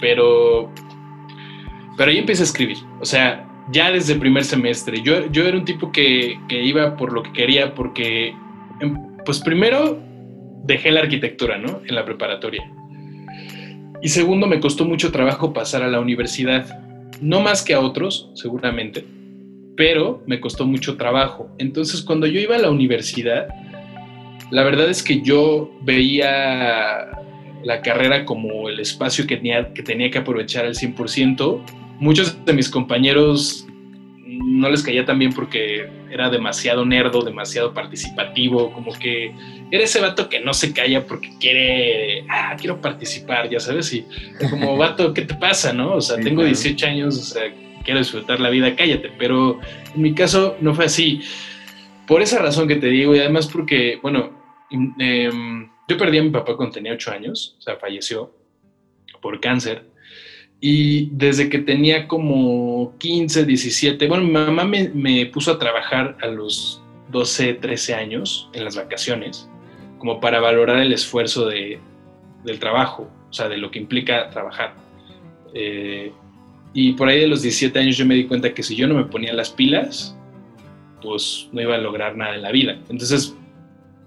pero, 0.00 0.70
pero 1.96 2.10
ahí 2.10 2.18
empecé 2.18 2.42
a 2.42 2.44
escribir, 2.44 2.78
o 3.00 3.04
sea, 3.04 3.48
ya 3.72 3.90
desde 3.90 4.12
el 4.12 4.20
primer 4.20 4.44
semestre, 4.44 5.02
yo, 5.02 5.30
yo 5.30 5.44
era 5.44 5.56
un 5.56 5.64
tipo 5.64 5.90
que, 5.90 6.38
que 6.48 6.62
iba 6.62 6.96
por 6.96 7.12
lo 7.12 7.22
que 7.22 7.32
quería, 7.32 7.74
porque, 7.74 8.34
em, 8.80 9.16
pues 9.24 9.40
primero 9.40 9.98
dejé 10.64 10.90
la 10.90 11.00
arquitectura, 11.00 11.58
¿no? 11.58 11.80
En 11.86 11.94
la 11.94 12.04
preparatoria. 12.04 12.70
Y 14.02 14.08
segundo, 14.08 14.46
me 14.46 14.60
costó 14.60 14.84
mucho 14.84 15.10
trabajo 15.10 15.52
pasar 15.52 15.82
a 15.82 15.88
la 15.88 16.00
universidad 16.00 16.85
no 17.20 17.40
más 17.40 17.62
que 17.62 17.74
a 17.74 17.80
otros, 17.80 18.30
seguramente, 18.34 19.04
pero 19.76 20.22
me 20.26 20.40
costó 20.40 20.66
mucho 20.66 20.96
trabajo. 20.96 21.50
Entonces, 21.58 22.02
cuando 22.02 22.26
yo 22.26 22.40
iba 22.40 22.56
a 22.56 22.58
la 22.58 22.70
universidad, 22.70 23.48
la 24.50 24.62
verdad 24.62 24.88
es 24.88 25.02
que 25.02 25.22
yo 25.22 25.70
veía 25.82 27.10
la 27.64 27.82
carrera 27.82 28.24
como 28.24 28.68
el 28.68 28.80
espacio 28.80 29.26
que 29.26 29.36
tenía 29.36 29.72
que, 29.72 29.82
tenía 29.82 30.10
que 30.10 30.18
aprovechar 30.18 30.64
al 30.64 30.74
100%. 30.74 31.60
Muchos 31.98 32.44
de 32.44 32.52
mis 32.52 32.68
compañeros 32.68 33.65
no 34.44 34.68
les 34.68 34.82
caía 34.82 35.04
tan 35.04 35.18
bien 35.18 35.32
porque 35.32 35.88
era 36.10 36.30
demasiado 36.30 36.84
nerdo, 36.84 37.22
demasiado 37.22 37.72
participativo, 37.72 38.72
como 38.72 38.92
que 38.92 39.34
era 39.70 39.84
ese 39.84 40.00
vato 40.00 40.28
que 40.28 40.40
no 40.40 40.54
se 40.54 40.72
calla 40.72 41.06
porque 41.06 41.30
quiere, 41.38 42.24
ah, 42.28 42.56
quiero 42.58 42.80
participar, 42.80 43.48
ya 43.48 43.60
sabes, 43.60 43.92
y 43.92 44.06
como 44.50 44.76
vato, 44.78 45.12
¿qué 45.12 45.22
te 45.22 45.34
pasa, 45.34 45.72
no? 45.72 45.94
O 45.94 46.00
sea, 46.00 46.18
tengo 46.18 46.44
18 46.44 46.86
años, 46.86 47.18
o 47.18 47.22
sea, 47.22 47.42
quiero 47.84 48.00
disfrutar 48.00 48.40
la 48.40 48.50
vida, 48.50 48.74
cállate, 48.76 49.10
pero 49.18 49.60
en 49.94 50.02
mi 50.02 50.14
caso 50.14 50.56
no 50.60 50.74
fue 50.74 50.86
así. 50.86 51.20
Por 52.06 52.22
esa 52.22 52.38
razón 52.38 52.68
que 52.68 52.76
te 52.76 52.88
digo, 52.88 53.14
y 53.14 53.18
además 53.18 53.48
porque, 53.48 53.98
bueno, 54.02 54.30
em, 54.70 55.68
yo 55.88 55.96
perdí 55.96 56.18
a 56.18 56.22
mi 56.22 56.30
papá 56.30 56.56
cuando 56.56 56.74
tenía 56.74 56.92
8 56.92 57.12
años, 57.12 57.56
o 57.58 57.62
sea, 57.62 57.76
falleció 57.76 58.32
por 59.20 59.40
cáncer. 59.40 59.84
Y 60.68 61.10
desde 61.12 61.48
que 61.48 61.60
tenía 61.60 62.08
como 62.08 62.92
15, 62.98 63.44
17, 63.44 64.08
bueno, 64.08 64.24
mi 64.24 64.32
mamá 64.32 64.64
me, 64.64 64.88
me, 64.88 65.24
puso 65.26 65.52
a 65.52 65.60
trabajar 65.60 66.18
a 66.20 66.26
los 66.26 66.82
12, 67.12 67.54
13 67.54 67.94
años 67.94 68.50
en 68.52 68.64
las 68.64 68.74
vacaciones, 68.74 69.48
como 69.98 70.18
para 70.18 70.40
valorar 70.40 70.78
el 70.78 70.92
esfuerzo 70.92 71.46
de, 71.46 71.78
del 72.42 72.58
trabajo, 72.58 73.08
o 73.30 73.32
sea, 73.32 73.48
de 73.48 73.58
lo 73.58 73.70
que 73.70 73.78
implica 73.78 74.28
trabajar. 74.30 74.74
Eh, 75.54 76.10
y 76.74 76.94
por 76.94 77.10
ahí 77.10 77.20
de 77.20 77.28
los 77.28 77.42
17 77.42 77.78
años 77.78 77.96
yo 77.96 78.04
me 78.04 78.16
di 78.16 78.24
cuenta 78.24 78.52
que 78.52 78.64
si 78.64 78.74
yo 78.74 78.88
no 78.88 78.94
me 78.94 79.04
ponía 79.04 79.32
las 79.34 79.50
pilas, 79.50 80.18
pues 81.00 81.48
no 81.52 81.60
iba 81.60 81.76
a 81.76 81.78
lograr 81.78 82.16
nada 82.16 82.34
en 82.34 82.42
la 82.42 82.50
vida. 82.50 82.72
Entonces, 82.88 83.36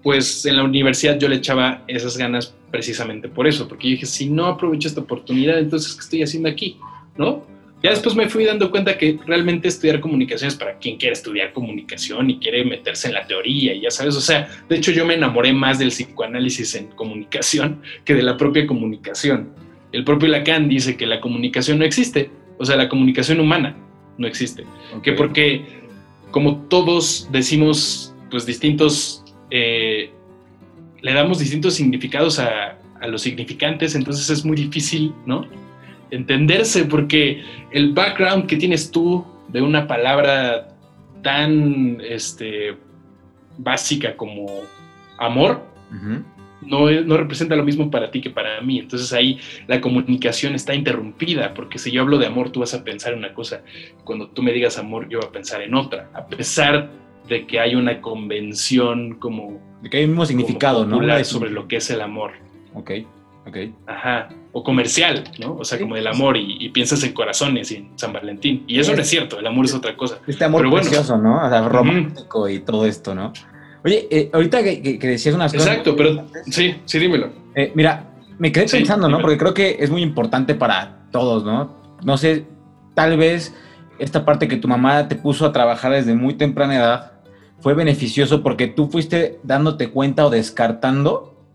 pues 0.02 0.46
en 0.46 0.56
la 0.56 0.64
universidad 0.64 1.18
yo 1.18 1.28
le 1.28 1.36
echaba 1.36 1.82
esas 1.86 2.16
ganas 2.16 2.54
precisamente 2.70 3.28
por 3.28 3.46
eso, 3.46 3.68
porque 3.68 3.88
yo 3.88 3.92
dije, 3.92 4.06
si 4.06 4.30
no 4.30 4.46
aprovecho 4.46 4.88
esta 4.88 5.00
oportunidad, 5.00 5.58
entonces, 5.58 5.94
¿qué 5.94 6.00
estoy 6.00 6.22
haciendo 6.22 6.48
aquí? 6.48 6.76
¿No? 7.16 7.44
Ya 7.82 7.90
después 7.90 8.14
me 8.14 8.28
fui 8.28 8.44
dando 8.44 8.70
cuenta 8.70 8.98
que 8.98 9.18
realmente 9.26 9.66
estudiar 9.68 10.00
comunicación 10.00 10.48
es 10.48 10.54
para 10.54 10.78
quien 10.78 10.98
quiere 10.98 11.14
estudiar 11.14 11.52
comunicación 11.52 12.28
y 12.28 12.38
quiere 12.38 12.62
meterse 12.64 13.08
en 13.08 13.14
la 13.14 13.26
teoría, 13.26 13.74
y 13.74 13.80
ya 13.82 13.90
sabes, 13.90 14.16
o 14.16 14.20
sea, 14.20 14.48
de 14.68 14.76
hecho 14.76 14.92
yo 14.92 15.06
me 15.06 15.14
enamoré 15.14 15.52
más 15.52 15.78
del 15.78 15.88
psicoanálisis 15.88 16.74
en 16.74 16.88
comunicación 16.88 17.80
que 18.04 18.14
de 18.14 18.22
la 18.22 18.36
propia 18.36 18.66
comunicación. 18.66 19.50
El 19.92 20.04
propio 20.04 20.28
Lacan 20.28 20.68
dice 20.68 20.96
que 20.96 21.06
la 21.06 21.20
comunicación 21.20 21.78
no 21.78 21.84
existe, 21.84 22.30
o 22.58 22.64
sea, 22.64 22.76
la 22.76 22.88
comunicación 22.88 23.40
humana 23.40 23.76
no 24.18 24.26
existe, 24.26 24.64
que 25.02 25.12
porque 25.12 25.64
como 26.30 26.58
todos 26.68 27.28
decimos 27.32 28.14
pues 28.30 28.46
distintos 28.46 29.19
eh, 29.50 30.10
le 31.02 31.12
damos 31.12 31.38
distintos 31.38 31.74
significados 31.74 32.38
a, 32.38 32.76
los 33.08 33.22
significantes, 33.22 33.94
entonces 33.94 34.28
es 34.28 34.44
muy 34.44 34.54
difícil, 34.54 35.14
¿no? 35.24 35.46
Entenderse 36.10 36.84
porque 36.84 37.42
el 37.70 37.94
background 37.94 38.44
que 38.44 38.56
tienes 38.56 38.90
tú 38.90 39.24
de 39.48 39.62
una 39.62 39.86
palabra 39.86 40.68
tan 41.22 41.98
este, 42.06 42.76
básica 43.56 44.18
como 44.18 44.64
amor, 45.16 45.62
no, 46.60 46.90
no, 46.90 47.16
representa 47.16 47.56
lo 47.56 47.64
mismo 47.64 47.90
para 47.90 48.10
ti 48.10 48.20
que 48.20 48.28
para 48.28 48.60
mí. 48.60 48.78
Entonces 48.78 49.12
ahí 49.14 49.38
la 49.66 49.80
comunicación 49.80 50.54
está 50.54 50.74
interrumpida, 50.74 51.54
porque 51.54 51.78
si 51.78 51.90
yo 51.90 52.02
hablo 52.02 52.18
de 52.18 52.26
amor, 52.26 52.50
tú 52.50 52.60
vas 52.60 52.74
a 52.74 52.84
pensar 52.84 53.14
en 53.14 53.20
una 53.20 53.32
cosa. 53.32 53.62
Cuando 54.04 54.28
tú 54.28 54.42
me 54.42 54.52
digas 54.52 54.78
amor, 54.78 55.08
yo 55.08 55.20
voy 55.20 55.28
a 55.28 55.32
pensar 55.32 55.62
en 55.62 55.74
otra, 55.74 56.10
a 56.12 56.26
pesar 56.26 56.90
de 57.30 57.46
que 57.46 57.60
hay 57.60 57.76
una 57.76 58.02
convención 58.02 59.14
como... 59.14 59.60
De 59.82 59.88
que 59.88 59.98
hay 59.98 60.02
el 60.02 60.08
mismo 60.10 60.26
significado, 60.26 60.84
¿no? 60.84 61.24
Sobre 61.24 61.50
lo 61.50 61.68
que 61.68 61.76
es 61.76 61.88
el 61.90 62.00
amor. 62.02 62.32
Ok, 62.74 62.90
ok. 63.46 63.56
Ajá. 63.86 64.28
O 64.52 64.64
comercial, 64.64 65.24
¿no? 65.38 65.54
O 65.54 65.64
sea, 65.64 65.78
como 65.78 65.94
del 65.94 66.08
amor 66.08 66.36
y, 66.36 66.68
piensas 66.70 67.04
en 67.04 67.12
corazones 67.12 67.70
y 67.70 67.76
en 67.76 67.90
San 67.94 68.12
Valentín. 68.12 68.64
Y 68.66 68.80
eso 68.80 68.94
no 68.94 69.00
es 69.00 69.08
cierto, 69.08 69.38
el 69.38 69.46
amor 69.46 69.64
es 69.64 69.74
otra 69.74 69.96
cosa. 69.96 70.18
Este 70.26 70.44
amor 70.44 70.68
precioso, 70.70 71.16
¿no? 71.16 71.42
O 71.42 71.48
sea, 71.48 71.66
romántico 71.68 72.48
y 72.48 72.58
todo 72.58 72.84
esto, 72.84 73.14
¿no? 73.14 73.32
Oye, 73.84 74.08
eh, 74.10 74.28
ahorita 74.32 74.62
que, 74.62 74.98
decías 75.00 75.34
unas 75.34 75.52
cosas. 75.52 75.68
Exacto, 75.68 75.96
pero 75.96 76.26
sí, 76.46 76.74
sí, 76.84 76.98
dímelo. 76.98 77.30
Eh, 77.54 77.70
mira, 77.76 78.10
me 78.38 78.50
quedé 78.50 78.66
pensando, 78.66 79.08
¿no? 79.08 79.20
Porque 79.20 79.38
creo 79.38 79.54
que 79.54 79.76
es 79.78 79.88
muy 79.88 80.02
importante 80.02 80.56
para 80.56 81.06
todos, 81.12 81.44
¿no? 81.44 81.76
No 82.02 82.16
sé, 82.16 82.44
tal 82.94 83.16
vez 83.16 83.54
esta 84.00 84.24
parte 84.24 84.48
que 84.48 84.56
tu 84.56 84.66
mamá 84.66 85.06
te 85.06 85.14
puso 85.14 85.46
a 85.46 85.52
trabajar 85.52 85.92
desde 85.92 86.14
muy 86.14 86.34
temprana 86.34 86.76
edad 86.76 87.19
fue 87.60 87.74
beneficioso 87.74 88.42
porque 88.42 88.66
tú 88.66 88.88
fuiste 88.88 89.38
dándote 89.42 89.90
cuenta 89.90 90.26
o 90.26 90.30
descartando 90.30 91.46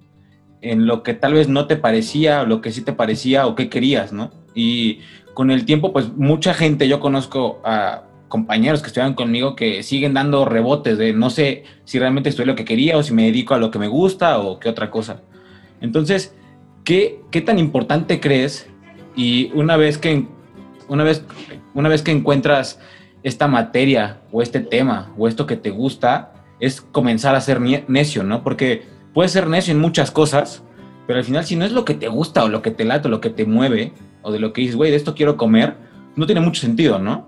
en 0.62 0.88
lo 0.88 1.03
que 1.03 1.13
tal 1.13 1.33
vez 1.33 1.47
no 1.47 1.67
te 1.67 1.75
parecía, 1.75 2.41
o 2.41 2.45
lo 2.45 2.62
que 2.62 2.71
sí 2.71 2.81
te 2.81 2.93
parecía 2.93 3.45
o 3.45 3.55
qué 3.55 3.69
querías, 3.69 4.13
¿no? 4.13 4.31
Y 4.55 5.00
con 5.33 5.51
el 5.51 5.65
tiempo, 5.65 5.93
pues 5.93 6.15
mucha 6.15 6.53
gente, 6.53 6.88
yo 6.88 7.00
conozco 7.00 7.59
a 7.63 8.03
compañeros 8.27 8.81
que 8.81 8.88
estudian 8.88 9.13
conmigo 9.13 9.55
que 9.55 9.83
siguen 9.83 10.13
dando 10.13 10.45
rebotes 10.45 10.97
de 10.97 11.13
no 11.13 11.29
sé 11.29 11.63
si 11.83 12.00
realmente 12.00 12.29
estoy 12.29 12.45
lo 12.45 12.55
que 12.55 12.65
quería 12.65 12.97
o 12.97 13.03
si 13.03 13.13
me 13.13 13.25
dedico 13.25 13.53
a 13.53 13.59
lo 13.59 13.69
que 13.69 13.79
me 13.79 13.88
gusta 13.88 14.39
o 14.39 14.59
qué 14.59 14.69
otra 14.69 14.89
cosa. 14.89 15.21
Entonces, 15.81 16.35
¿qué, 16.83 17.21
qué 17.31 17.41
tan 17.41 17.59
importante 17.59 18.19
crees? 18.19 18.67
Y 19.15 19.51
una 19.53 19.77
vez 19.77 19.97
que, 19.97 20.25
una 20.88 21.03
vez, 21.03 21.24
una 21.74 21.89
vez 21.89 22.01
que 22.01 22.12
encuentras 22.12 22.79
esta 23.25 23.48
materia 23.48 24.22
o 24.32 24.44
este 24.44 24.60
tema 24.60 25.12
o 25.17 25.27
esto 25.27 25.48
que 25.48 25.58
te 25.58 25.72
gusta, 25.72 26.32
es 26.60 26.79
comenzar 26.79 27.36
a 27.36 27.41
ser 27.41 27.60
necio, 27.60 28.24
¿no? 28.24 28.44
Porque 28.44 28.84
puedes 29.15 29.32
ser 29.32 29.48
necio 29.48 29.74
en 29.74 29.79
muchas 29.79 30.12
cosas, 30.12 30.63
pero 31.08 31.17
al 31.17 31.25
final 31.25 31.44
si 31.44 31.55
no 31.55 31.65
es 31.65 31.72
lo 31.72 31.86
que 31.86 31.96
te 31.96 32.08
gusta 32.08 32.44
o 32.44 32.50
lo 32.50 32.62
que 32.62 32.70
te 32.70 32.86
late 32.86 33.08
o 33.08 33.12
lo 33.12 33.22
que 33.22 33.32
te 33.32 33.46
mueve, 33.46 33.94
o 34.22 34.32
de 34.32 34.38
lo 34.38 34.53
que 34.53 34.62
dices, 34.62 34.75
güey, 34.75 34.91
de 34.91 34.98
esto 34.98 35.15
quiero 35.15 35.38
comer, 35.38 35.74
no 36.15 36.27
tiene 36.27 36.39
mucho 36.39 36.62
sentido, 36.62 37.00
¿no? 37.00 37.27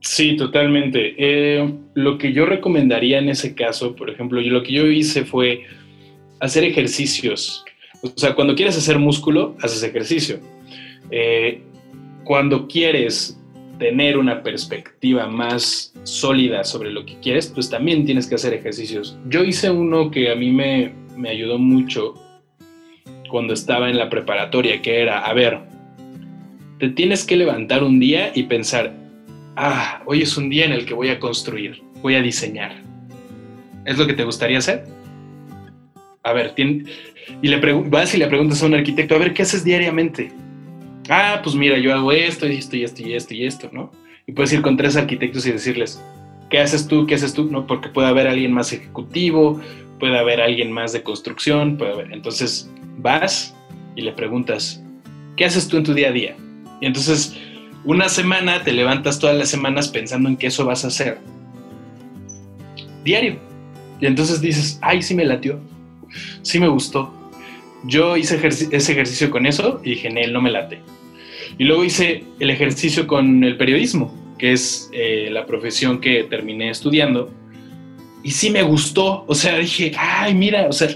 Sí, 0.00 0.36
totalmente. 0.36 1.14
Eh, 1.16 1.74
lo 1.94 2.18
que 2.18 2.34
yo 2.34 2.44
recomendaría 2.44 3.20
en 3.20 3.30
ese 3.30 3.54
caso, 3.54 3.96
por 3.96 4.10
ejemplo, 4.10 4.42
yo, 4.42 4.52
lo 4.52 4.62
que 4.62 4.74
yo 4.74 4.86
hice 4.86 5.24
fue 5.24 5.64
hacer 6.38 6.64
ejercicios. 6.64 7.64
O 8.02 8.12
sea, 8.14 8.34
cuando 8.34 8.54
quieres 8.54 8.76
hacer 8.76 8.98
músculo, 8.98 9.56
haces 9.62 9.82
ejercicio. 9.82 10.38
Eh, 11.10 11.62
cuando 12.24 12.68
quieres 12.68 13.40
tener 13.78 14.16
una 14.16 14.42
perspectiva 14.42 15.26
más 15.26 15.92
sólida 16.04 16.64
sobre 16.64 16.90
lo 16.90 17.04
que 17.04 17.18
quieres, 17.20 17.48
pues 17.48 17.70
también 17.70 18.04
tienes 18.04 18.26
que 18.26 18.36
hacer 18.36 18.54
ejercicios. 18.54 19.18
Yo 19.28 19.42
hice 19.44 19.70
uno 19.70 20.10
que 20.10 20.30
a 20.30 20.34
mí 20.34 20.50
me, 20.50 20.92
me 21.16 21.30
ayudó 21.30 21.58
mucho 21.58 22.14
cuando 23.30 23.54
estaba 23.54 23.90
en 23.90 23.98
la 23.98 24.08
preparatoria, 24.08 24.80
que 24.80 25.02
era, 25.02 25.20
a 25.24 25.32
ver, 25.32 25.58
te 26.78 26.88
tienes 26.90 27.24
que 27.24 27.36
levantar 27.36 27.82
un 27.82 27.98
día 27.98 28.30
y 28.34 28.44
pensar, 28.44 28.94
ah, 29.56 30.02
hoy 30.06 30.22
es 30.22 30.36
un 30.36 30.48
día 30.48 30.64
en 30.64 30.72
el 30.72 30.86
que 30.86 30.94
voy 30.94 31.08
a 31.08 31.18
construir, 31.18 31.82
voy 32.02 32.14
a 32.14 32.22
diseñar. 32.22 32.82
¿Es 33.84 33.98
lo 33.98 34.06
que 34.06 34.14
te 34.14 34.24
gustaría 34.24 34.58
hacer? 34.58 34.84
A 36.22 36.32
ver, 36.32 36.54
y 36.56 37.48
le 37.48 37.56
vas 37.58 38.14
y 38.14 38.18
le 38.18 38.26
preguntas 38.26 38.62
a 38.62 38.66
un 38.66 38.74
arquitecto, 38.74 39.14
a 39.14 39.18
ver, 39.18 39.34
¿qué 39.34 39.42
haces 39.42 39.64
diariamente? 39.64 40.32
Ah, 41.08 41.40
pues 41.42 41.54
mira, 41.54 41.78
yo 41.78 41.94
hago 41.94 42.12
esto 42.12 42.46
y 42.46 42.56
esto 42.56 42.76
y 42.76 42.84
esto 42.84 43.02
y 43.02 43.14
esto 43.14 43.34
y 43.34 43.46
esto, 43.46 43.70
¿no? 43.72 43.90
Y 44.26 44.32
puedes 44.32 44.52
ir 44.52 44.62
con 44.62 44.76
tres 44.76 44.96
arquitectos 44.96 45.46
y 45.46 45.52
decirles, 45.52 46.02
¿qué 46.50 46.60
haces 46.60 46.86
tú? 46.86 47.06
¿Qué 47.06 47.14
haces 47.14 47.34
tú? 47.34 47.44
No, 47.50 47.66
porque 47.66 47.88
puede 47.88 48.08
haber 48.08 48.26
alguien 48.26 48.52
más 48.52 48.72
ejecutivo, 48.72 49.60
puede 49.98 50.18
haber 50.18 50.40
alguien 50.40 50.72
más 50.72 50.92
de 50.92 51.02
construcción, 51.02 51.76
puede 51.76 51.92
haber. 51.92 52.12
Entonces 52.12 52.70
vas 52.98 53.54
y 53.96 54.02
le 54.02 54.12
preguntas, 54.12 54.82
¿qué 55.36 55.44
haces 55.44 55.68
tú 55.68 55.76
en 55.76 55.84
tu 55.84 55.94
día 55.94 56.08
a 56.08 56.12
día? 56.12 56.36
Y 56.80 56.86
entonces 56.86 57.36
una 57.84 58.08
semana 58.08 58.62
te 58.64 58.72
levantas 58.72 59.18
todas 59.18 59.36
las 59.36 59.50
semanas 59.50 59.88
pensando 59.88 60.28
en 60.28 60.36
qué 60.36 60.46
eso 60.46 60.64
vas 60.64 60.84
a 60.84 60.88
hacer. 60.88 61.18
Diario. 63.04 63.36
Y 64.00 64.06
entonces 64.06 64.40
dices, 64.40 64.78
ay, 64.80 65.02
sí 65.02 65.14
me 65.14 65.24
latió, 65.24 65.60
sí 66.42 66.58
me 66.58 66.68
gustó. 66.68 67.12
Yo 67.84 68.16
hice 68.16 68.40
ese 68.46 68.92
ejercicio 68.92 69.30
con 69.30 69.44
eso 69.44 69.80
y 69.84 69.90
dije, 69.90 70.10
no 70.30 70.40
me 70.40 70.50
late. 70.50 70.80
Y 71.58 71.64
luego 71.64 71.84
hice 71.84 72.24
el 72.40 72.50
ejercicio 72.50 73.06
con 73.06 73.44
el 73.44 73.56
periodismo, 73.56 74.12
que 74.38 74.52
es 74.52 74.90
eh, 74.92 75.28
la 75.30 75.46
profesión 75.46 76.00
que 76.00 76.24
terminé 76.24 76.70
estudiando. 76.70 77.32
Y 78.22 78.30
sí 78.30 78.50
me 78.50 78.62
gustó, 78.62 79.24
o 79.26 79.34
sea, 79.34 79.58
dije, 79.58 79.92
ay, 79.96 80.34
mira, 80.34 80.66
o 80.68 80.72
sea, 80.72 80.88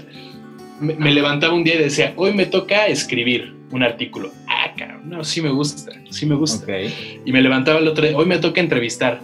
me, 0.79 1.11
levantaba 1.11 1.53
un 1.53 1.63
día 1.63 1.75
y 1.75 1.83
decía, 1.83 2.13
hoy 2.15 2.33
me 2.33 2.45
toca 2.45 2.87
escribir 2.87 3.53
un 3.71 3.83
artículo. 3.83 4.31
Ah, 4.47 4.73
cabrón, 4.75 5.09
no, 5.09 5.23
sí 5.23 5.41
me 5.41 5.49
gusta, 5.49 5.91
sí 6.09 6.25
me 6.25 6.35
gusta. 6.35 6.65
Y 7.25 7.31
me 7.31 7.41
levantaba 7.41 7.79
el 7.79 7.87
otro 7.87 8.05
día, 8.05 8.17
hoy 8.17 8.25
me 8.25 8.39
toca 8.39 8.59
entrevistar. 8.59 9.21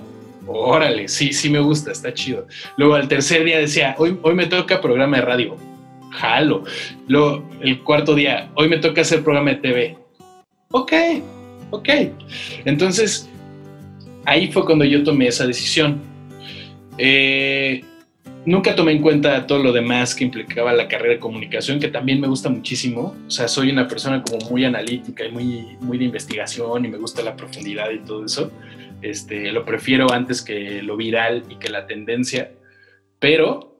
Órale, 0.47 1.07
sí, 1.07 1.33
sí 1.33 1.49
me 1.49 1.59
gusta, 1.59 1.91
está 1.91 2.13
chido. 2.13 2.47
Luego 2.77 2.93
al 2.93 3.07
tercer 3.07 3.43
día 3.43 3.57
decía, 3.57 3.95
hoy, 3.97 4.17
hoy 4.21 4.35
me 4.35 4.45
toca 4.45 4.79
programa 4.79 5.17
de 5.17 5.23
radio. 5.23 5.57
Jalo. 6.11 6.63
Luego 7.07 7.49
el 7.61 7.81
cuarto 7.81 8.13
día, 8.13 8.51
hoy 8.53 8.69
me 8.69 8.77
toca 8.77 9.01
hacer 9.01 9.23
programa 9.23 9.49
de 9.49 9.55
TV 9.57 10.04
ok, 10.71 10.93
ok. 11.71 11.89
Entonces, 12.65 13.29
ahí 14.25 14.51
fue 14.51 14.65
cuando 14.65 14.85
yo 14.85 15.03
tomé 15.03 15.27
esa 15.27 15.45
decisión. 15.47 16.01
Eh, 16.97 17.83
nunca 18.45 18.75
tomé 18.75 18.93
en 18.93 19.01
cuenta 19.01 19.47
todo 19.47 19.59
lo 19.59 19.71
demás 19.71 20.15
que 20.15 20.23
implicaba 20.23 20.73
la 20.73 20.87
carrera 20.87 21.15
de 21.15 21.19
comunicación, 21.19 21.79
que 21.79 21.87
también 21.87 22.19
me 22.19 22.27
gusta 22.27 22.49
muchísimo. 22.49 23.15
O 23.27 23.31
sea, 23.31 23.47
soy 23.47 23.71
una 23.71 23.87
persona 23.87 24.21
como 24.23 24.49
muy 24.49 24.65
analítica 24.65 25.25
y 25.25 25.31
muy, 25.31 25.77
muy 25.79 25.97
de 25.97 26.05
investigación 26.05 26.85
y 26.85 26.87
me 26.89 26.97
gusta 26.97 27.21
la 27.21 27.35
profundidad 27.35 27.89
y 27.91 27.99
todo 27.99 28.25
eso. 28.25 28.51
Este, 29.01 29.51
lo 29.51 29.65
prefiero 29.65 30.11
antes 30.11 30.41
que 30.41 30.81
lo 30.81 30.97
viral 30.97 31.43
y 31.49 31.55
que 31.55 31.69
la 31.69 31.85
tendencia, 31.85 32.51
pero 33.19 33.75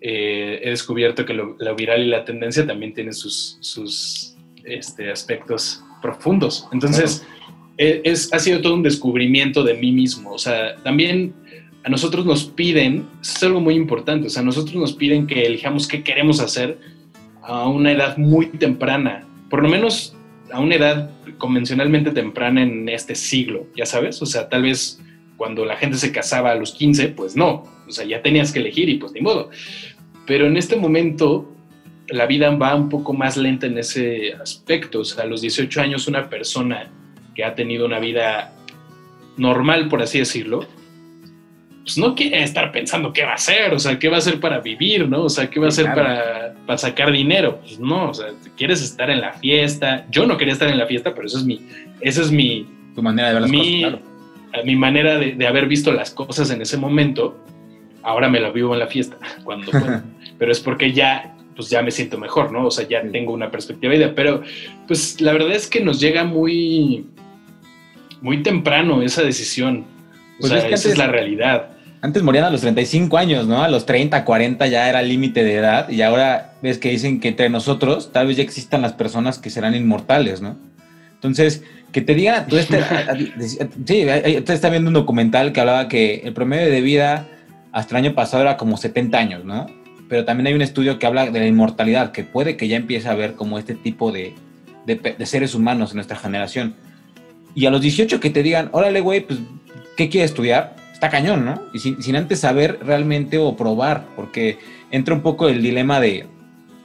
eh, 0.00 0.60
he 0.62 0.70
descubierto 0.70 1.24
que 1.24 1.34
lo, 1.34 1.56
viral 1.76 2.02
y 2.02 2.06
la 2.06 2.24
tendencia 2.24 2.66
también 2.66 2.94
tienen 2.94 3.12
sus, 3.12 3.58
sus 3.60 4.36
este, 4.64 5.10
aspectos 5.10 5.82
profundos. 6.02 6.68
Entonces, 6.72 7.24
e, 7.78 8.02
es, 8.04 8.32
ha 8.32 8.38
sido 8.38 8.60
todo 8.60 8.74
un 8.74 8.82
descubrimiento 8.82 9.62
de 9.62 9.74
mí 9.74 9.92
mismo. 9.92 10.32
O 10.32 10.38
sea, 10.38 10.76
también 10.82 11.34
a 11.84 11.88
nosotros 11.88 12.26
nos 12.26 12.44
piden, 12.44 13.06
es 13.20 13.42
algo 13.42 13.60
muy 13.60 13.74
importante, 13.74 14.26
o 14.26 14.30
sea, 14.30 14.42
a 14.42 14.44
nosotros 14.44 14.76
nos 14.76 14.92
piden 14.92 15.26
que 15.26 15.42
elijamos 15.42 15.88
qué 15.88 16.02
queremos 16.02 16.40
hacer 16.40 16.78
a 17.42 17.68
una 17.68 17.92
edad 17.92 18.16
muy 18.18 18.46
temprana, 18.46 19.26
por 19.50 19.62
lo 19.62 19.68
menos 19.68 20.14
a 20.52 20.60
una 20.60 20.76
edad 20.76 21.10
convencionalmente 21.38 22.12
temprana 22.12 22.62
en 22.62 22.88
este 22.88 23.14
siglo, 23.14 23.66
ya 23.76 23.84
sabes, 23.84 24.22
o 24.22 24.26
sea, 24.26 24.48
tal 24.48 24.62
vez 24.62 25.00
cuando 25.36 25.64
la 25.64 25.76
gente 25.76 25.98
se 25.98 26.12
casaba 26.12 26.52
a 26.52 26.54
los 26.54 26.72
15, 26.72 27.08
pues 27.08 27.34
no, 27.34 27.64
o 27.88 27.90
sea, 27.90 28.04
ya 28.04 28.22
tenías 28.22 28.52
que 28.52 28.60
elegir 28.60 28.88
y 28.88 28.98
pues 28.98 29.12
ni 29.12 29.20
modo. 29.20 29.50
Pero 30.24 30.46
en 30.46 30.56
este 30.56 30.76
momento 30.76 31.51
la 32.08 32.26
vida 32.26 32.50
va 32.50 32.74
un 32.74 32.88
poco 32.88 33.12
más 33.12 33.36
lenta 33.36 33.66
en 33.66 33.78
ese 33.78 34.34
aspecto. 34.34 35.00
O 35.00 35.04
sea, 35.04 35.24
a 35.24 35.26
los 35.26 35.40
18 35.40 35.80
años 35.80 36.08
una 36.08 36.28
persona 36.28 36.88
que 37.34 37.44
ha 37.44 37.54
tenido 37.54 37.86
una 37.86 37.98
vida 37.98 38.52
normal, 39.36 39.88
por 39.88 40.02
así 40.02 40.18
decirlo, 40.18 40.66
pues 41.82 41.98
no 41.98 42.14
quiere 42.14 42.42
estar 42.42 42.70
pensando 42.70 43.12
qué 43.12 43.24
va 43.24 43.32
a 43.32 43.34
hacer, 43.34 43.74
o 43.74 43.78
sea, 43.78 43.98
qué 43.98 44.08
va 44.08 44.16
a 44.16 44.18
hacer 44.18 44.38
para 44.38 44.60
vivir, 44.60 45.08
¿no? 45.08 45.24
O 45.24 45.28
sea, 45.28 45.50
qué 45.50 45.58
va 45.58 45.66
a 45.66 45.68
hacer 45.70 45.86
para, 45.86 46.54
para, 46.66 46.78
sacar 46.78 47.10
dinero. 47.10 47.58
Pues 47.60 47.80
no, 47.80 48.10
o 48.10 48.14
sea, 48.14 48.28
quieres 48.56 48.82
estar 48.82 49.10
en 49.10 49.20
la 49.20 49.32
fiesta. 49.32 50.06
Yo 50.10 50.26
no 50.26 50.36
quería 50.36 50.52
estar 50.52 50.68
en 50.68 50.78
la 50.78 50.86
fiesta, 50.86 51.14
pero 51.14 51.26
eso 51.26 51.38
es 51.38 51.44
mi, 51.44 51.60
esa 52.00 52.22
es 52.22 52.30
mi... 52.30 52.66
Tu 52.94 53.02
manera 53.02 53.28
de 53.28 53.34
ver 53.34 53.42
las 53.42 53.50
mi, 53.50 53.82
cosas, 53.82 54.00
Mi 54.64 54.76
manera 54.76 55.18
de, 55.18 55.32
de, 55.32 55.46
haber 55.46 55.66
visto 55.66 55.92
las 55.92 56.10
cosas 56.10 56.50
en 56.50 56.62
ese 56.62 56.76
momento. 56.76 57.38
Ahora 58.02 58.28
me 58.28 58.38
la 58.38 58.50
vivo 58.50 58.74
en 58.74 58.80
la 58.80 58.86
fiesta, 58.86 59.16
cuando 59.44 59.72
pero 60.38 60.52
es 60.52 60.60
porque 60.60 60.92
ya 60.92 61.34
pues 61.62 61.70
ya 61.70 61.80
me 61.80 61.92
siento 61.92 62.18
mejor, 62.18 62.50
¿no? 62.50 62.66
O 62.66 62.70
sea, 62.72 62.88
ya 62.88 63.02
tengo 63.12 63.32
una 63.32 63.52
perspectiva 63.52 63.94
idea, 63.94 64.12
pero 64.16 64.42
pues 64.88 65.20
la 65.20 65.32
verdad 65.32 65.52
es 65.52 65.68
que 65.68 65.80
nos 65.80 66.00
llega 66.00 66.24
muy, 66.24 67.06
muy 68.20 68.42
temprano 68.42 69.00
esa 69.00 69.22
decisión. 69.22 69.84
O 70.38 70.40
pues 70.40 70.50
sea, 70.50 70.68
esa 70.68 70.88
es 70.88 70.98
la 70.98 71.06
realidad. 71.06 71.70
Antes 72.00 72.24
morían 72.24 72.44
a 72.46 72.50
los 72.50 72.62
35 72.62 73.16
años, 73.16 73.46
¿no? 73.46 73.62
A 73.62 73.68
los 73.68 73.86
30, 73.86 74.24
40 74.24 74.66
ya 74.66 74.88
era 74.88 75.02
límite 75.02 75.44
de 75.44 75.54
edad 75.54 75.88
y 75.88 76.02
ahora 76.02 76.54
ves 76.60 76.78
que 76.78 76.90
dicen 76.90 77.20
que 77.20 77.28
entre 77.28 77.48
nosotros 77.48 78.10
tal 78.10 78.26
vez 78.26 78.38
ya 78.38 78.42
existan 78.42 78.82
las 78.82 78.94
personas 78.94 79.38
que 79.38 79.50
serán 79.50 79.76
inmortales, 79.76 80.42
¿no? 80.42 80.56
Entonces, 81.14 81.62
que 81.92 82.00
te 82.00 82.16
digan, 82.16 82.48
tú 82.48 82.56
este, 82.56 82.82
sí, 83.86 84.04
usted 84.04 84.50
está 84.50 84.68
viendo 84.68 84.88
un 84.88 84.94
documental 84.94 85.52
que 85.52 85.60
hablaba 85.60 85.86
que 85.86 86.22
el 86.24 86.32
promedio 86.32 86.72
de 86.72 86.80
vida 86.80 87.28
hasta 87.70 87.96
el 87.96 88.04
año 88.04 88.16
pasado 88.16 88.42
era 88.42 88.56
como 88.56 88.76
70 88.76 89.16
años, 89.16 89.44
¿no? 89.44 89.66
Pero 90.12 90.26
también 90.26 90.48
hay 90.48 90.52
un 90.52 90.60
estudio 90.60 90.98
que 90.98 91.06
habla 91.06 91.30
de 91.30 91.40
la 91.40 91.46
inmortalidad, 91.46 92.12
que 92.12 92.22
puede 92.22 92.58
que 92.58 92.68
ya 92.68 92.76
empiece 92.76 93.08
a 93.08 93.14
ver 93.14 93.32
como 93.32 93.58
este 93.58 93.74
tipo 93.74 94.12
de, 94.12 94.34
de, 94.84 95.24
seres 95.24 95.54
humanos 95.54 95.92
en 95.92 95.94
nuestra 95.94 96.18
generación. 96.18 96.74
Y 97.54 97.64
a 97.64 97.70
los 97.70 97.80
18 97.80 98.20
que 98.20 98.28
te 98.28 98.42
digan, 98.42 98.68
órale, 98.72 99.00
güey, 99.00 99.22
pues, 99.22 99.38
¿qué 99.96 100.10
quieres 100.10 100.32
estudiar? 100.32 100.76
Está 100.92 101.08
cañón, 101.08 101.46
¿no? 101.46 101.62
Y 101.72 101.78
sin, 101.78 102.14
antes 102.14 102.40
saber 102.40 102.78
realmente 102.82 103.38
o 103.38 103.56
probar, 103.56 104.06
porque 104.14 104.58
entra 104.90 105.14
un 105.14 105.22
poco 105.22 105.48
el 105.48 105.62
dilema 105.62 105.98
de, 105.98 106.26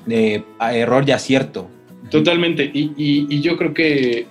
de 0.06 0.46
error 0.62 1.04
y 1.06 1.12
acierto. 1.12 1.70
Totalmente. 2.10 2.64
Y, 2.74 2.94
y, 2.96 3.42
yo 3.42 3.58
creo 3.58 3.74
que 3.74 4.26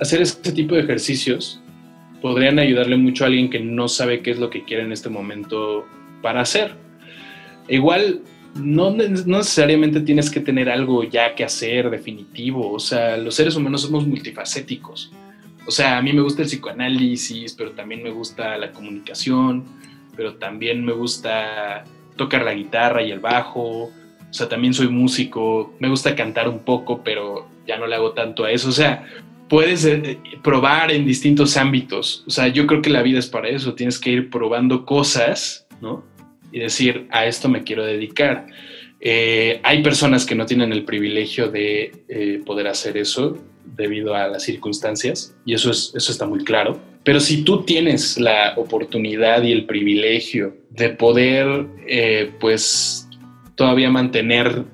hacer 0.00 0.22
este 0.22 0.52
tipo 0.52 0.74
de 0.76 0.80
ejercicios 0.80 1.60
podrían 2.22 2.58
ayudarle 2.58 2.96
mucho 2.96 3.24
a 3.24 3.26
alguien 3.26 3.50
que 3.50 3.60
no 3.60 3.86
sabe 3.86 4.22
qué 4.22 4.30
es 4.30 4.38
lo 4.38 4.48
que 4.48 4.64
quiere 4.64 4.84
en 4.84 4.92
este 4.92 5.10
momento 5.10 5.84
para 6.22 6.40
hacer 6.40 6.87
Igual 7.68 8.22
no, 8.54 8.90
necesariamente 8.90 10.00
tienes 10.00 10.30
que 10.30 10.40
tener 10.40 10.68
algo 10.68 11.04
ya 11.04 11.34
que 11.34 11.44
hacer 11.44 11.90
definitivo, 11.90 12.72
o 12.72 12.80
sea, 12.80 13.16
los 13.16 13.34
seres 13.34 13.56
humanos 13.56 13.82
somos 13.82 14.06
multifacéticos. 14.06 15.12
O 15.66 15.70
sea, 15.70 15.98
a 15.98 16.02
mí 16.02 16.12
me 16.12 16.22
gusta 16.22 16.42
el 16.42 16.48
psicoanálisis, 16.48 17.52
pero 17.52 17.72
también 17.72 18.02
me 18.02 18.10
gusta 18.10 18.56
la 18.56 18.72
comunicación, 18.72 19.64
pero 20.16 20.34
también 20.34 20.84
me 20.84 20.92
gusta 20.92 21.84
tocar 22.16 22.42
la 22.42 22.54
guitarra 22.54 23.02
y 23.02 23.10
el 23.10 23.20
bajo, 23.20 23.84
o 23.84 23.92
sea, 24.32 24.48
también 24.48 24.74
soy 24.74 24.88
músico, 24.88 25.74
me 25.78 25.88
gusta 25.88 26.16
cantar 26.16 26.48
un 26.48 26.60
poco, 26.60 27.02
pero 27.04 27.48
ya 27.66 27.78
no 27.78 27.86
le 27.86 27.94
hago 27.94 28.12
tanto 28.12 28.44
a 28.44 28.50
eso, 28.50 28.70
o 28.70 28.72
sea, 28.72 29.06
puedes 29.48 29.84
eh, 29.84 30.18
probar 30.42 30.90
en 30.90 31.06
distintos 31.06 31.56
ámbitos, 31.56 32.24
o 32.26 32.30
sea, 32.30 32.48
yo 32.48 32.66
creo 32.66 32.82
que 32.82 32.90
la 32.90 33.02
vida 33.02 33.18
es 33.18 33.28
para 33.28 33.48
eso, 33.48 33.74
tienes 33.74 33.98
que 33.98 34.10
ir 34.10 34.30
probando 34.30 34.84
cosas, 34.84 35.66
¿no? 35.80 36.02
Y 36.52 36.60
decir, 36.60 37.06
a 37.10 37.26
esto 37.26 37.48
me 37.48 37.62
quiero 37.62 37.84
dedicar. 37.84 38.46
Eh, 39.00 39.60
hay 39.62 39.82
personas 39.82 40.26
que 40.26 40.34
no 40.34 40.46
tienen 40.46 40.72
el 40.72 40.84
privilegio 40.84 41.48
de 41.48 41.92
eh, 42.08 42.40
poder 42.44 42.66
hacer 42.66 42.96
eso 42.96 43.38
debido 43.64 44.14
a 44.14 44.26
las 44.26 44.42
circunstancias 44.42 45.36
y 45.44 45.54
eso, 45.54 45.70
es, 45.70 45.92
eso 45.94 46.10
está 46.10 46.26
muy 46.26 46.42
claro. 46.44 46.80
Pero 47.04 47.20
si 47.20 47.44
tú 47.44 47.62
tienes 47.62 48.18
la 48.18 48.54
oportunidad 48.56 49.42
y 49.42 49.52
el 49.52 49.66
privilegio 49.66 50.56
de 50.70 50.90
poder, 50.90 51.66
eh, 51.86 52.32
pues, 52.40 53.08
todavía 53.54 53.90
mantener 53.90 54.64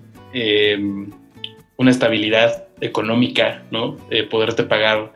una 1.77 1.91
estabilidad 1.93 2.67
económica, 2.81 3.65
¿no? 3.71 3.97
poderte 4.31 4.65
pagar 4.65 5.13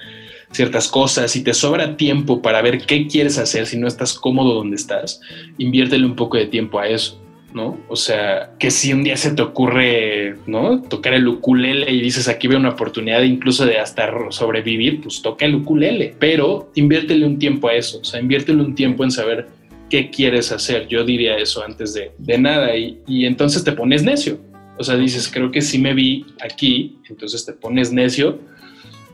ciertas 0.51 0.89
cosas, 0.89 1.31
si 1.31 1.43
te 1.43 1.55
sobra 1.55 1.97
tiempo 1.97 2.43
para 2.43 2.63
ver 2.63 2.87
qué 2.87 3.07
quieres 3.07 3.39
hacer, 3.39 3.67
si 3.67 3.79
no 3.79 3.87
estás 3.87 4.15
cómodo 4.15 4.55
donde 4.55 4.77
estás, 4.77 5.21
inviértele 5.59 6.07
un 6.07 6.17
poco 6.17 6.37
de 6.37 6.47
tiempo 6.47 6.79
a 6.79 6.89
eso. 6.89 7.21
¿no? 7.55 7.79
O 7.89 7.97
sea, 7.97 8.53
que 8.59 8.71
si 8.71 8.93
un 8.93 9.03
día 9.03 9.17
se 9.17 9.33
te 9.33 9.41
ocurre, 9.41 10.37
¿no? 10.47 10.83
Tocar 10.83 11.15
el 11.15 11.27
ukulele 11.27 11.91
y 11.91 12.03
dices, 12.03 12.29
aquí 12.29 12.47
veo 12.47 12.59
una 12.59 12.71
oportunidad 12.71 13.23
incluso 13.23 13.65
de 13.65 13.79
hasta 13.79 14.13
sobrevivir, 14.31 15.01
pues 15.01 15.23
toca 15.23 15.47
el 15.47 15.55
ukulele, 15.55 16.15
pero 16.19 16.71
inviértele 16.75 17.25
un 17.25 17.39
tiempo 17.39 17.69
a 17.69 17.75
eso, 17.75 18.01
o 18.01 18.05
sea, 18.05 18.21
inviértele 18.21 18.63
un 18.63 18.75
tiempo 18.75 19.03
en 19.03 19.11
saber 19.11 19.49
qué 19.89 20.11
quieres 20.11 20.53
hacer. 20.53 20.87
Yo 20.89 21.05
diría 21.05 21.37
eso 21.37 21.65
antes 21.65 21.95
de, 21.95 22.13
de 22.19 22.39
nada 22.39 22.77
y, 22.77 22.99
y 23.07 23.25
entonces 23.25 23.65
te 23.65 23.73
pones 23.73 24.03
necio. 24.03 24.39
O 24.79 24.85
sea, 24.85 24.97
dices, 24.97 25.29
creo 25.33 25.51
que 25.51 25.61
sí 25.61 25.79
me 25.79 25.95
vi 25.95 26.25
aquí, 26.41 26.99
entonces 27.09 27.45
te 27.45 27.53
pones 27.53 27.93
necio. 27.93 28.39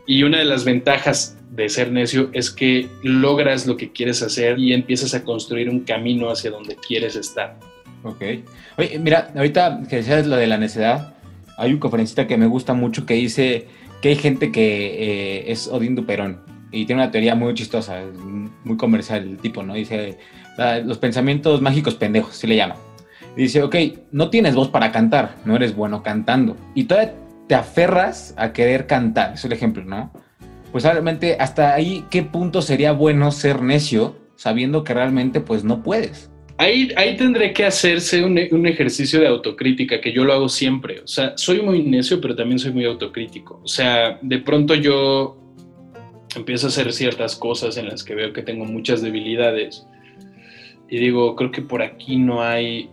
Y 0.07 0.23
una 0.23 0.39
de 0.39 0.45
las 0.45 0.65
ventajas 0.65 1.37
de 1.51 1.69
ser 1.69 1.91
necio 1.91 2.31
es 2.33 2.51
que 2.51 2.89
logras 3.03 3.67
lo 3.67 3.77
que 3.77 3.93
quieres 3.93 4.23
hacer 4.23 4.59
y 4.59 4.73
empiezas 4.73 5.15
a 5.15 5.25
construir 5.25 5.71
un 5.71 5.81
camino 5.81 6.31
hacia 6.31 6.51
donde 6.51 6.77
quieres 6.77 7.17
estar. 7.17 7.57
Ok. 8.03 8.23
Oye, 8.77 8.99
mira, 8.99 9.31
ahorita 9.35 9.83
que 9.89 9.97
decías 9.97 10.27
lo 10.27 10.37
de 10.37 10.47
la 10.47 10.59
necedad, 10.59 11.15
hay 11.57 11.73
un 11.73 11.79
conferencista 11.79 12.27
que 12.27 12.37
me 12.37 12.47
gusta 12.47 12.75
mucho 12.75 13.07
que 13.07 13.15
dice 13.15 13.67
que 14.03 14.11
hay 14.11 14.17
gente 14.17 14.53
que 14.53 15.39
eh, 15.39 15.53
es 15.53 15.69
Odín 15.69 15.95
Duperón 15.95 16.41
y 16.71 16.85
tiene 16.87 17.03
una 17.03 17.11
teoría 17.11 17.35
muy 17.35 17.55
chistosa, 17.55 18.03
muy 18.65 18.77
comercial 18.77 19.23
el 19.23 19.39
tipo, 19.39 19.63
¿no? 19.63 19.75
Dice 19.75 20.19
los 20.85 20.99
pensamientos 20.99 21.61
mágicos 21.61 21.95
pendejos, 21.95 22.37
se 22.37 22.47
le 22.47 22.57
llama. 22.57 22.77
dice, 23.37 23.63
ok, 23.63 23.77
no 24.13 24.31
tienes 24.31 24.55
voz 24.55 24.69
para 24.69 24.93
cantar, 24.93 25.37
no 25.45 25.57
eres 25.57 25.75
bueno 25.75 26.03
cantando. 26.03 26.57
Y 26.75 26.85
todavía 26.85 27.15
te 27.47 27.55
aferras 27.55 28.35
a 28.37 28.53
querer 28.53 28.87
cantar, 28.87 29.35
es 29.35 29.45
el 29.45 29.53
ejemplo, 29.53 29.85
¿no? 29.85 30.13
Pues 30.73 30.85
realmente 30.85 31.37
hasta 31.39 31.75
ahí, 31.75 32.05
¿qué 32.11 32.23
punto 32.23 32.63
sería 32.63 32.93
bueno 32.93 33.31
ser 33.31 33.63
necio 33.63 34.17
sabiendo 34.35 34.83
que 34.83 34.95
realmente 34.95 35.41
pues 35.41 35.63
no 35.65 35.83
puedes? 35.83 36.31
Ahí, 36.57 36.91
ahí 36.97 37.17
tendré 37.17 37.53
que 37.53 37.65
hacerse 37.65 38.25
un, 38.25 38.39
un, 38.53 38.67
ejercicio 38.67 39.21
de 39.21 39.27
autocrítica, 39.27 40.01
que 40.01 40.13
yo 40.13 40.25
lo 40.25 40.33
hago 40.33 40.49
siempre. 40.49 41.01
O 41.01 41.07
sea, 41.07 41.33
soy 41.37 41.61
muy 41.63 41.83
necio, 41.83 42.21
pero 42.21 42.37
también 42.37 42.61
soy 42.61 42.73
muy 42.73 42.85
autocrítico. 42.85 43.61
O 43.65 43.69
sea, 43.69 44.19
de 44.23 44.39
pronto 44.39 44.75
yo 44.75 45.37
empiezo 46.37 46.67
a 46.67 46.71
hacer 46.71 46.93
ciertas 46.93 47.37
cosas 47.37 47.77
en 47.77 47.89
las 47.89 48.05
que 48.05 48.15
veo 48.15 48.33
que 48.33 48.43
tengo 48.43 48.65
muchas 48.65 49.03
debilidades. 49.03 49.87
Y 50.89 50.99
digo, 50.99 51.35
creo 51.35 51.51
que 51.51 51.63
por 51.63 51.83
aquí 51.83 52.17
no 52.17 52.43
hay, 52.43 52.91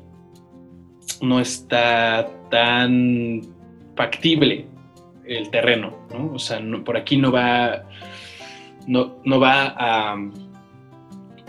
no 1.21 1.39
está 1.39 2.29
tan 2.49 3.41
factible 3.95 4.65
el 5.25 5.49
terreno, 5.49 6.07
¿no? 6.11 6.33
O 6.33 6.39
sea, 6.39 6.61
por 6.83 6.97
aquí 6.97 7.17
no 7.17 7.31
va, 7.31 7.83
no, 8.87 9.17
no 9.23 9.39
va 9.39 9.75
a 9.77 10.17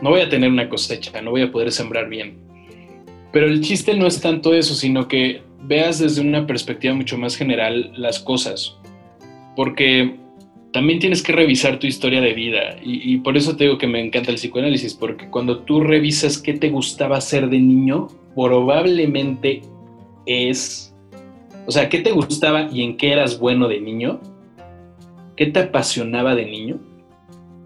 no 0.03 0.11
voy 0.11 0.21
a 0.21 0.29
tener 0.29 0.51
una 0.51 0.69
cosecha, 0.69 1.23
no 1.23 1.31
voy 1.31 1.43
a 1.43 1.53
poder 1.53 1.71
sembrar 1.71 2.09
bien. 2.09 2.37
Pero 3.33 3.47
el 3.47 3.61
chiste 3.61 3.95
no 3.95 4.07
es 4.09 4.21
tanto 4.21 4.53
eso, 4.53 4.75
sino 4.75 5.07
que 5.07 5.43
veas 5.63 6.01
desde 6.01 6.21
una 6.21 6.45
perspectiva 6.45 6.93
mucho 6.93 7.17
más 7.17 7.37
general 7.37 7.93
las 7.97 8.19
cosas. 8.19 8.77
Porque 9.55 10.17
también 10.73 10.99
tienes 10.99 11.23
que 11.23 11.33
revisar 11.33 11.79
tu 11.79 11.87
historia 11.87 12.21
de 12.21 12.35
vida. 12.35 12.77
Y, 12.83 13.19
por 13.19 13.37
eso 13.37 13.57
te 13.57 13.65
digo 13.65 13.79
que 13.79 13.87
me 13.87 14.05
encanta 14.05 14.33
el 14.33 14.39
psicoanálisis, 14.39 14.93
porque 14.95 15.29
cuando 15.29 15.61
tú 15.61 15.81
revisas 15.81 16.37
qué 16.37 16.55
te 16.55 16.71
gustaba 16.71 17.19
hacer 17.19 17.49
de 17.49 17.61
niño, 17.61 18.09
probablemente 18.35 19.63
es... 20.27 20.82
O 21.67 21.71
sea, 21.71 21.89
¿qué 21.89 22.01
te 22.01 22.13
gustaba 22.13 22.69
y 22.73 22.83
en 22.83 22.97
qué 22.97 23.13
eras 23.13 23.39
bueno 23.39 23.69
de 23.69 23.81
niño? 23.81 24.21
¿Qué 25.37 25.47
te 25.47 25.61
apasionaba 25.61 26.35
de 26.35 26.47
niño? 26.47 26.81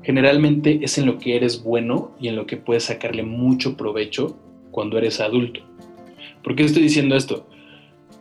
generalmente 0.07 0.79
es 0.83 0.99
en 0.99 1.07
lo 1.07 1.19
que 1.19 1.35
eres 1.35 1.65
bueno 1.65 2.13
y 2.21 2.29
en 2.29 2.37
lo 2.37 2.47
que 2.47 2.57
puedes 2.57 2.85
sacarle 2.85 3.25
mucho 3.25 3.77
provecho 3.77 4.39
cuando 4.71 4.99
eres 4.99 5.19
adulto. 5.19 5.63
¿Por 6.45 6.55
qué 6.55 6.63
estoy 6.63 6.85
diciendo 6.85 7.17
esto? 7.17 7.49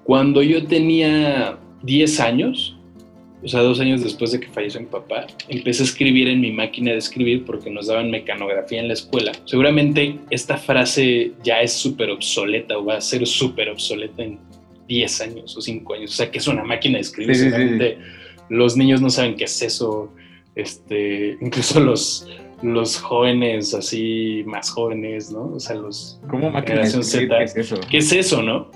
Cuando 0.03 0.41
yo 0.41 0.65
tenía 0.65 1.59
10 1.83 2.19
años, 2.21 2.75
o 3.43 3.47
sea, 3.47 3.61
dos 3.61 3.79
años 3.79 4.01
después 4.01 4.31
de 4.31 4.39
que 4.39 4.47
falleció 4.47 4.81
mi 4.81 4.87
papá, 4.87 5.27
empecé 5.47 5.83
a 5.83 5.85
escribir 5.85 6.27
en 6.27 6.41
mi 6.41 6.51
máquina 6.51 6.91
de 6.91 6.97
escribir 6.97 7.45
porque 7.45 7.69
nos 7.69 7.85
daban 7.85 8.09
mecanografía 8.09 8.79
en 8.79 8.87
la 8.87 8.95
escuela. 8.95 9.33
Seguramente 9.45 10.17
esta 10.31 10.57
frase 10.57 11.33
ya 11.43 11.61
es 11.61 11.73
súper 11.73 12.09
obsoleta 12.09 12.79
o 12.79 12.85
va 12.85 12.97
a 12.97 13.01
ser 13.01 13.27
súper 13.27 13.69
obsoleta 13.69 14.23
en 14.23 14.39
10 14.87 15.21
años 15.21 15.57
o 15.57 15.61
5 15.61 15.93
años. 15.93 16.11
O 16.11 16.15
sea, 16.15 16.31
que 16.31 16.37
es 16.37 16.47
una 16.47 16.63
máquina 16.63 16.95
de 16.95 17.01
escribir. 17.01 17.35
Seguramente 17.35 17.97
los 18.49 18.77
niños 18.77 19.01
no 19.01 19.09
saben 19.09 19.35
qué 19.35 19.45
es 19.45 19.61
eso 19.61 20.11
este, 20.55 21.37
incluso 21.41 21.79
los, 21.79 22.27
los 22.61 22.97
jóvenes 22.97 23.73
así 23.73 24.43
más 24.45 24.71
jóvenes, 24.71 25.31
¿no? 25.31 25.53
O 25.55 25.59
sea, 25.59 25.75
los... 25.75 26.19
¿Cómo 26.29 26.49
máquina 26.49 26.81
de 26.81 26.87
escribir? 26.87 27.29
¿Qué 27.29 27.43
es 27.43 27.55
eso? 27.57 27.75
¿Qué 27.89 27.97
es 27.97 28.11
eso, 28.11 28.41
no? 28.41 28.71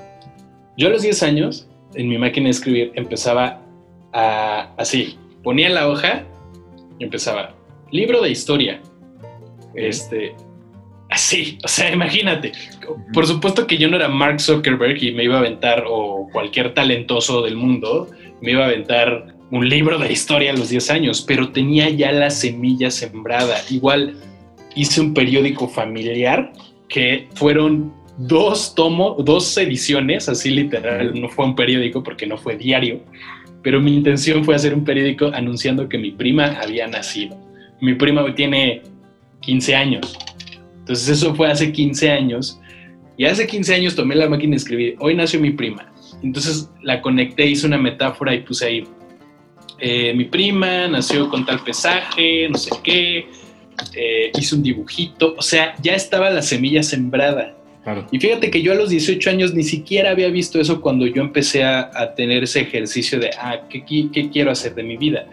Yo 0.77 0.87
a 0.87 0.91
los 0.91 1.01
10 1.01 1.23
años, 1.23 1.67
en 1.95 2.09
mi 2.09 2.17
máquina 2.17 2.45
de 2.45 2.51
escribir, 2.51 2.91
empezaba 2.95 3.61
a, 4.13 4.73
así, 4.77 5.17
ponía 5.43 5.69
la 5.69 5.89
hoja 5.89 6.25
y 6.99 7.05
empezaba, 7.05 7.55
libro 7.91 8.21
de 8.21 8.29
historia. 8.29 8.81
Este, 9.73 10.35
así, 11.09 11.57
o 11.63 11.67
sea, 11.67 11.91
imagínate. 11.91 12.51
Por 13.13 13.25
supuesto 13.25 13.67
que 13.67 13.77
yo 13.77 13.89
no 13.89 13.97
era 13.97 14.07
Mark 14.07 14.39
Zuckerberg 14.39 15.03
y 15.03 15.11
me 15.11 15.23
iba 15.23 15.35
a 15.35 15.39
aventar, 15.39 15.83
o 15.87 16.27
cualquier 16.31 16.73
talentoso 16.73 17.41
del 17.41 17.55
mundo, 17.55 18.09
me 18.41 18.51
iba 18.51 18.63
a 18.63 18.67
aventar 18.67 19.35
un 19.51 19.67
libro 19.67 19.97
de 19.97 20.11
historia 20.11 20.51
a 20.51 20.55
los 20.55 20.69
10 20.69 20.91
años, 20.91 21.21
pero 21.21 21.49
tenía 21.49 21.89
ya 21.89 22.11
la 22.11 22.29
semilla 22.29 22.91
sembrada. 22.91 23.57
Igual 23.69 24.15
hice 24.75 25.01
un 25.01 25.13
periódico 25.13 25.67
familiar 25.67 26.53
que 26.87 27.27
fueron 27.35 27.93
dos 28.17 28.75
tomos, 28.75 29.23
dos 29.23 29.57
ediciones, 29.57 30.29
así 30.29 30.51
literal, 30.51 31.19
no 31.19 31.29
fue 31.29 31.45
un 31.45 31.55
periódico 31.55 32.03
porque 32.03 32.27
no 32.27 32.37
fue 32.37 32.57
diario, 32.57 33.01
pero 33.63 33.79
mi 33.79 33.95
intención 33.95 34.43
fue 34.43 34.55
hacer 34.55 34.73
un 34.73 34.83
periódico 34.83 35.31
anunciando 35.33 35.87
que 35.87 35.97
mi 35.97 36.11
prima 36.11 36.59
había 36.61 36.87
nacido. 36.87 37.37
Mi 37.81 37.93
prima 37.93 38.35
tiene 38.35 38.81
15 39.41 39.75
años, 39.75 40.17
entonces 40.89 41.09
eso 41.09 41.35
fue 41.35 41.51
hace 41.51 41.71
15 41.71 42.09
años, 42.09 42.59
y 43.15 43.25
hace 43.25 43.45
15 43.45 43.75
años 43.75 43.95
tomé 43.95 44.15
la 44.15 44.27
máquina 44.27 44.51
de 44.51 44.57
escribir, 44.57 44.95
hoy 44.99 45.13
nació 45.13 45.39
mi 45.39 45.51
prima, 45.51 45.93
entonces 46.23 46.69
la 46.81 46.99
conecté, 46.99 47.45
hice 47.45 47.67
una 47.67 47.77
metáfora 47.77 48.33
y 48.33 48.39
puse 48.39 48.65
ahí 48.65 48.83
eh, 49.81 50.13
mi 50.13 50.25
prima 50.25 50.87
nació 50.87 51.29
con 51.29 51.45
tal 51.45 51.63
pesaje, 51.63 52.49
no 52.49 52.57
sé 52.57 52.71
qué, 52.83 53.27
eh, 53.95 54.31
hizo 54.37 54.55
un 54.55 54.63
dibujito, 54.63 55.35
o 55.37 55.41
sea, 55.41 55.75
ya 55.81 55.93
estaba 55.93 56.29
la 56.29 56.41
semilla 56.41 56.83
sembrada. 56.83 57.55
Y 58.11 58.19
fíjate 58.19 58.51
que 58.51 58.61
yo 58.61 58.73
a 58.73 58.75
los 58.75 58.89
18 58.89 59.31
años 59.31 59.55
ni 59.55 59.63
siquiera 59.63 60.11
había 60.11 60.29
visto 60.29 60.59
eso 60.59 60.79
cuando 60.79 61.07
yo 61.07 61.23
empecé 61.23 61.63
a, 61.63 62.13
tener 62.15 62.43
ese 62.43 62.59
ejercicio 62.59 63.19
de, 63.19 63.31
ah, 63.39 63.61
¿qué, 63.67 63.83
¿qué, 63.83 64.29
quiero 64.29 64.51
hacer 64.51 64.75
de 64.75 64.83
mi 64.83 64.95
vida? 64.95 65.27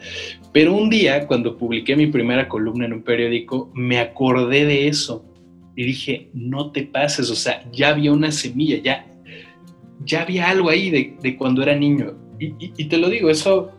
Pero 0.52 0.72
un 0.72 0.88
día, 0.88 1.26
cuando 1.26 1.58
publiqué 1.58 1.96
mi 1.96 2.06
primera 2.06 2.48
columna 2.48 2.86
en 2.86 2.94
un 2.94 3.02
periódico, 3.02 3.70
me 3.74 3.98
acordé 3.98 4.64
de 4.64 4.88
eso 4.88 5.22
y 5.76 5.84
dije, 5.84 6.30
no 6.32 6.72
te 6.72 6.82
pases, 6.84 7.30
o 7.30 7.36
sea, 7.36 7.64
ya 7.70 7.90
había 7.90 8.12
una 8.12 8.32
semilla, 8.32 8.78
ya, 8.78 9.06
ya 10.04 10.22
había 10.22 10.48
algo 10.48 10.70
ahí 10.70 10.90
de, 10.90 11.16
de 11.22 11.36
cuando 11.36 11.62
era 11.62 11.76
niño. 11.76 12.14
Y, 12.40 12.54
y, 12.58 12.84
te 12.84 12.98
lo 12.98 13.08
digo, 13.08 13.30
eso 13.30 13.72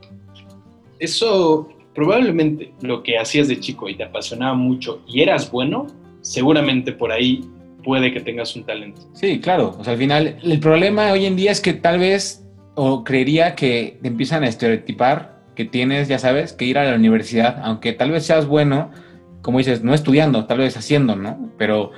eso 0.99 1.69
probablemente 1.93 2.73
lo 2.81 3.03
que 3.03 3.17
hacías 3.17 3.47
de 3.47 3.59
chico 3.59 3.89
y 3.89 3.95
te 3.95 4.03
apasionaba 4.03 4.53
mucho 4.53 5.01
y 5.07 5.21
eras 5.21 5.51
bueno, 5.51 5.87
seguramente 6.21 6.91
por 6.91 7.11
ahí 7.11 7.41
puede 7.83 8.11
que 8.11 8.19
tengas 8.19 8.55
un 8.55 8.65
talento. 8.65 9.01
Sí, 9.13 9.39
claro. 9.39 9.75
O 9.79 9.83
sea, 9.83 9.93
al 9.93 9.99
final, 9.99 10.37
el 10.43 10.59
problema 10.59 11.11
hoy 11.11 11.25
en 11.25 11.35
día 11.35 11.51
es 11.51 11.61
que 11.61 11.73
tal 11.73 11.99
vez, 11.99 12.45
o 12.75 13.03
creería 13.03 13.55
que 13.55 13.97
te 14.01 14.07
empiezan 14.09 14.43
a 14.43 14.47
estereotipar 14.47 15.37
que 15.55 15.65
tienes, 15.65 16.07
ya 16.07 16.19
sabes, 16.19 16.53
que 16.53 16.65
ir 16.65 16.77
a 16.77 16.83
la 16.83 16.95
universidad, 16.95 17.59
aunque 17.63 17.93
tal 17.93 18.11
vez 18.11 18.25
seas 18.25 18.45
bueno, 18.45 18.91
como 19.47 19.59
dices, 19.59 19.81
no 19.81 19.93
estudiando, 19.93 20.43
tal 20.43 20.57
vez 20.57 20.75
haciendo, 20.75 21.15
¿no? 21.15 21.49
Pero 21.57 21.91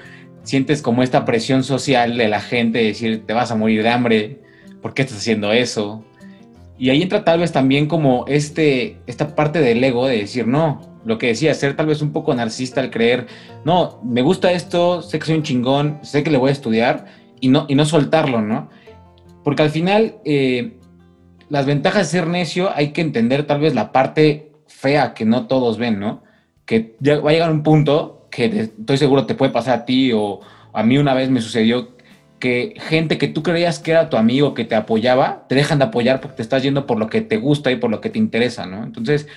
sientes 0.43 0.83
como 0.83 1.01
esta 1.01 1.25
presión 1.25 1.63
social 1.63 2.15
de 2.15 2.27
la 2.27 2.41
gente, 2.41 2.77
de 2.77 2.85
decir, 2.85 3.25
te 3.25 3.33
vas 3.33 3.49
a 3.49 3.55
morir 3.55 3.81
de 3.81 3.89
hambre, 3.89 4.39
¿por 4.83 4.93
qué 4.93 5.01
estás 5.01 5.17
haciendo 5.17 5.51
eso? 5.51 6.05
Y 6.77 6.91
ahí 6.91 7.01
entra 7.01 7.23
tal 7.23 7.39
vez 7.39 7.51
también 7.51 7.87
como 7.87 8.25
este, 8.27 8.99
esta 9.07 9.35
parte 9.35 9.61
del 9.61 9.83
ego 9.83 10.05
de 10.05 10.17
decir, 10.17 10.45
no, 10.45 10.99
lo 11.05 11.17
que 11.17 11.25
decía, 11.25 11.51
ser 11.55 11.75
tal 11.75 11.87
vez 11.87 12.03
un 12.03 12.11
poco 12.11 12.35
narcisista 12.35 12.81
al 12.81 12.91
creer, 12.91 13.25
no, 13.65 13.99
me 14.03 14.21
gusta 14.21 14.51
esto, 14.51 15.01
sé 15.01 15.17
que 15.17 15.25
soy 15.25 15.37
un 15.37 15.41
chingón, 15.41 15.97
sé 16.03 16.21
que 16.21 16.29
le 16.29 16.37
voy 16.37 16.49
a 16.49 16.51
estudiar 16.51 17.07
y 17.41 17.47
no, 17.47 17.65
y 17.67 17.73
no 17.73 17.83
soltarlo, 17.85 18.43
¿no? 18.43 18.69
Porque 19.43 19.63
al 19.63 19.71
final, 19.71 20.17
eh, 20.23 20.77
las 21.49 21.65
ventajas 21.65 22.11
de 22.11 22.19
ser 22.19 22.27
necio 22.27 22.69
hay 22.75 22.89
que 22.89 23.01
entender 23.01 23.47
tal 23.47 23.59
vez 23.59 23.73
la 23.73 23.91
parte 23.91 24.51
fea 24.67 25.15
que 25.15 25.25
no 25.25 25.47
todos 25.47 25.79
ven, 25.79 25.99
¿no? 25.99 26.28
Que 26.69 26.95
va 27.01 27.31
a 27.31 27.33
llegar 27.33 27.49
un 27.51 27.63
punto 27.63 28.27
que 28.29 28.45
estoy 28.45 28.97
seguro 28.97 29.25
te 29.25 29.33
puede 29.33 29.51
pasar 29.51 29.79
a 29.79 29.85
ti 29.85 30.11
o 30.13 30.39
a 30.71 30.83
mí 30.83 30.99
una 30.99 31.15
vez 31.15 31.31
me 31.31 31.41
sucedió 31.41 31.97
que 32.37 32.75
gente 32.77 33.17
que 33.17 33.27
tú 33.27 33.41
creías 33.41 33.79
que 33.79 33.91
era 33.91 34.11
tu 34.11 34.17
amigo, 34.17 34.53
que 34.53 34.65
te 34.65 34.75
apoyaba, 34.75 35.45
te 35.49 35.55
dejan 35.55 35.79
de 35.79 35.85
apoyar 35.85 36.21
porque 36.21 36.37
te 36.37 36.41
estás 36.43 36.61
yendo 36.61 36.85
por 36.85 36.99
lo 36.99 37.09
que 37.09 37.21
te 37.21 37.37
gusta 37.37 37.71
y 37.71 37.77
por 37.77 37.89
lo 37.89 38.01
que 38.01 38.11
te 38.11 38.19
interesa, 38.19 38.67
¿no? 38.67 38.83
Entonces, 38.83 39.27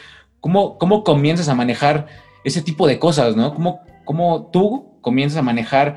¿cómo, 0.41 0.77
cómo 0.77 1.05
comienzas 1.05 1.49
a 1.49 1.55
manejar 1.55 2.07
ese 2.45 2.61
tipo 2.61 2.87
de 2.87 2.99
cosas, 2.99 3.35
¿no? 3.35 3.55
¿Cómo, 3.55 3.81
cómo 4.05 4.51
tú 4.53 4.99
comienzas 5.01 5.39
a 5.39 5.43
manejar, 5.43 5.97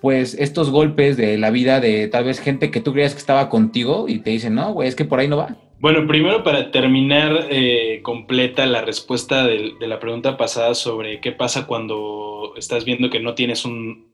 pues, 0.00 0.34
estos 0.34 0.70
golpes 0.70 1.16
de 1.16 1.38
la 1.38 1.50
vida 1.50 1.80
de 1.80 2.08
tal 2.08 2.24
vez 2.24 2.40
gente 2.40 2.72
que 2.72 2.80
tú 2.80 2.92
creías 2.92 3.14
que 3.14 3.20
estaba 3.20 3.48
contigo 3.48 4.06
y 4.08 4.18
te 4.18 4.30
dicen, 4.30 4.56
no, 4.56 4.72
güey, 4.72 4.88
es 4.88 4.96
que 4.96 5.04
por 5.04 5.20
ahí 5.20 5.28
no 5.28 5.38
va? 5.38 5.56
Bueno, 5.82 6.06
primero 6.06 6.44
para 6.44 6.70
terminar 6.70 7.48
eh, 7.50 8.02
completa 8.04 8.66
la 8.66 8.82
respuesta 8.82 9.44
de, 9.44 9.72
de 9.80 9.88
la 9.88 9.98
pregunta 9.98 10.36
pasada 10.36 10.76
sobre 10.76 11.20
qué 11.20 11.32
pasa 11.32 11.66
cuando 11.66 12.54
estás 12.56 12.84
viendo 12.84 13.10
que 13.10 13.18
no 13.18 13.34
tienes 13.34 13.64
un, 13.64 14.06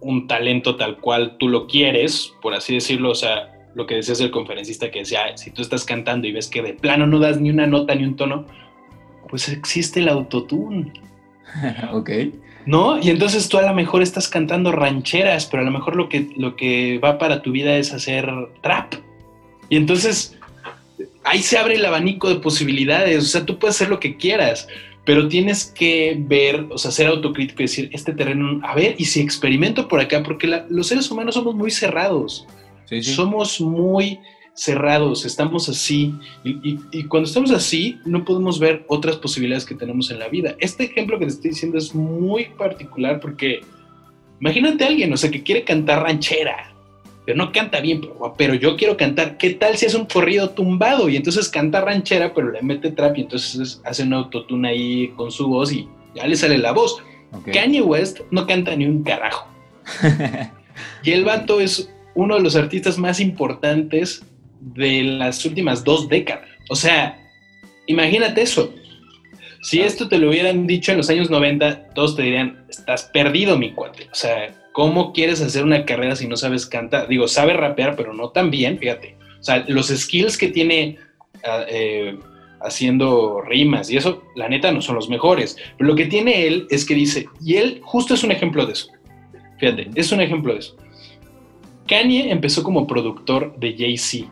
un 0.00 0.26
talento 0.26 0.74
tal 0.74 0.98
cual 0.98 1.36
tú 1.38 1.48
lo 1.48 1.68
quieres, 1.68 2.34
por 2.42 2.52
así 2.52 2.74
decirlo, 2.74 3.10
o 3.10 3.14
sea, 3.14 3.68
lo 3.76 3.86
que 3.86 3.94
decías 3.94 4.18
del 4.18 4.32
conferencista 4.32 4.90
que 4.90 4.98
decía, 4.98 5.36
si 5.36 5.52
tú 5.52 5.62
estás 5.62 5.84
cantando 5.84 6.26
y 6.26 6.32
ves 6.32 6.48
que 6.48 6.62
de 6.62 6.74
plano 6.74 7.06
no 7.06 7.20
das 7.20 7.40
ni 7.40 7.48
una 7.48 7.68
nota 7.68 7.94
ni 7.94 8.02
un 8.02 8.16
tono, 8.16 8.46
pues 9.28 9.48
existe 9.48 10.00
el 10.00 10.08
autotune. 10.08 10.94
ok. 11.92 12.10
¿No? 12.66 12.98
Y 13.00 13.10
entonces 13.10 13.48
tú 13.48 13.58
a 13.58 13.62
lo 13.62 13.72
mejor 13.72 14.02
estás 14.02 14.28
cantando 14.28 14.72
rancheras, 14.72 15.46
pero 15.46 15.62
a 15.62 15.64
lo 15.64 15.70
mejor 15.70 15.94
lo 15.94 16.08
que, 16.08 16.26
lo 16.36 16.56
que 16.56 16.98
va 16.98 17.18
para 17.18 17.40
tu 17.40 17.52
vida 17.52 17.76
es 17.76 17.92
hacer 17.92 18.28
trap. 18.62 18.94
Y 19.68 19.76
entonces 19.76 20.36
ahí 21.24 21.42
se 21.42 21.58
abre 21.58 21.74
el 21.74 21.84
abanico 21.84 22.28
de 22.28 22.36
posibilidades, 22.36 23.18
o 23.18 23.26
sea, 23.26 23.44
tú 23.44 23.58
puedes 23.58 23.76
hacer 23.76 23.88
lo 23.88 24.00
que 24.00 24.16
quieras 24.16 24.68
pero 25.04 25.28
tienes 25.28 25.66
que 25.66 26.16
ver, 26.18 26.66
o 26.70 26.78
sea, 26.78 26.90
ser 26.90 27.08
autocrítico 27.08 27.62
y 27.62 27.66
decir, 27.66 27.90
este 27.92 28.12
terreno, 28.12 28.60
a 28.62 28.74
ver, 28.74 28.94
y 28.98 29.04
si 29.04 29.20
experimento 29.20 29.86
por 29.86 30.00
acá, 30.00 30.22
porque 30.22 30.46
los 30.68 30.86
seres 30.86 31.10
humanos 31.10 31.34
somos 31.34 31.54
muy 31.54 31.70
cerrados, 31.70 32.46
somos 33.02 33.60
muy 33.60 34.18
cerrados, 34.54 35.26
estamos 35.26 35.68
así, 35.68 36.14
y, 36.42 37.04
cuando 37.04 37.28
estamos 37.28 37.50
así, 37.50 37.98
no 38.06 38.24
podemos 38.24 38.58
ver 38.58 38.84
otras 38.88 39.16
posibilidades 39.16 39.66
que 39.66 39.74
tenemos 39.74 40.10
en 40.10 40.20
la 40.20 40.28
vida. 40.28 40.56
Este 40.58 40.84
ejemplo 40.84 41.18
que 41.18 41.26
te 41.26 41.32
estoy 41.32 41.50
diciendo 41.50 41.76
es 41.76 41.94
muy 41.94 42.46
particular 42.56 43.20
porque 43.20 43.60
imagínate 44.40 44.84
a 44.84 44.86
alguien, 44.86 45.12
o 45.12 45.16
sea, 45.18 45.30
que 45.30 45.42
quiere 45.42 45.64
cantar 45.64 46.02
ranchera, 46.02 46.73
pero 47.24 47.38
no 47.38 47.52
canta 47.52 47.80
bien, 47.80 48.02
pero, 48.36 48.54
yo 48.54 48.76
quiero 48.76 48.96
cantar. 48.96 49.38
¿Qué 49.38 49.50
tal 49.50 49.76
si 49.76 49.86
es 49.86 49.94
un 49.94 50.04
corrido 50.04 50.50
tumbado? 50.50 51.08
Y 51.08 51.16
entonces 51.16 51.48
canta 51.48 51.80
ranchera, 51.80 52.34
pero 52.34 52.50
le 52.50 52.60
mete 52.60 52.90
trap 52.90 53.16
y 53.16 53.22
entonces 53.22 53.80
hace 53.84 54.02
un 54.02 54.12
autotune 54.12 54.68
ahí 54.68 55.08
con 55.16 55.30
su 55.30 55.48
voz 55.48 55.72
y 55.72 55.88
ya 56.14 56.26
le 56.26 56.36
sale 56.36 56.58
la 56.58 56.72
voz. 56.72 57.02
Kanye 57.52 57.80
West 57.80 58.20
no 58.30 58.46
canta 58.46 58.76
ni 58.76 58.86
un 58.86 59.02
carajo. 59.02 59.48
y 61.02 61.12
el 61.12 61.24
vato 61.24 61.60
es 61.60 61.90
uno 62.14 62.36
de 62.36 62.42
los 62.42 62.56
artistas 62.56 62.98
más 62.98 63.20
importantes 63.20 64.22
de 64.60 65.02
las 65.02 65.44
últimas 65.44 65.82
dos 65.82 66.08
décadas. 66.08 66.48
O 66.68 66.76
sea, 66.76 67.18
imagínate 67.86 68.42
eso. 68.42 68.72
Si 69.62 69.80
esto 69.80 70.08
te 70.08 70.18
lo 70.18 70.28
hubieran 70.28 70.66
dicho 70.66 70.92
en 70.92 70.98
los 70.98 71.08
años 71.08 71.30
90, 71.30 71.94
todos 71.94 72.16
te 72.16 72.22
dirían, 72.22 72.66
estás 72.68 73.04
perdido, 73.04 73.58
mi 73.58 73.72
cuate. 73.72 74.08
O 74.12 74.14
sea, 74.14 74.54
¿Cómo 74.74 75.12
quieres 75.12 75.40
hacer 75.40 75.62
una 75.62 75.84
carrera 75.84 76.16
si 76.16 76.26
no 76.26 76.36
sabes 76.36 76.66
cantar? 76.66 77.06
Digo, 77.06 77.28
sabe 77.28 77.52
rapear, 77.52 77.94
pero 77.94 78.12
no 78.12 78.30
tan 78.30 78.50
bien, 78.50 78.76
fíjate. 78.76 79.16
O 79.38 79.42
sea, 79.44 79.64
los 79.68 79.86
skills 79.86 80.36
que 80.36 80.48
tiene 80.48 80.98
ah, 81.44 81.64
eh, 81.68 82.18
haciendo 82.60 83.40
rimas 83.40 83.88
y 83.88 83.96
eso, 83.96 84.24
la 84.34 84.48
neta, 84.48 84.72
no 84.72 84.82
son 84.82 84.96
los 84.96 85.08
mejores. 85.08 85.56
Pero 85.78 85.90
lo 85.90 85.94
que 85.94 86.06
tiene 86.06 86.48
él 86.48 86.66
es 86.70 86.84
que 86.84 86.96
dice, 86.96 87.28
y 87.40 87.54
él 87.54 87.82
justo 87.84 88.14
es 88.14 88.24
un 88.24 88.32
ejemplo 88.32 88.66
de 88.66 88.72
eso. 88.72 88.88
Fíjate, 89.60 89.90
es 89.94 90.10
un 90.10 90.20
ejemplo 90.20 90.52
de 90.52 90.58
eso. 90.58 90.76
Kanye 91.86 92.32
empezó 92.32 92.64
como 92.64 92.88
productor 92.88 93.56
de 93.56 93.76
Jay-Z. 93.78 94.28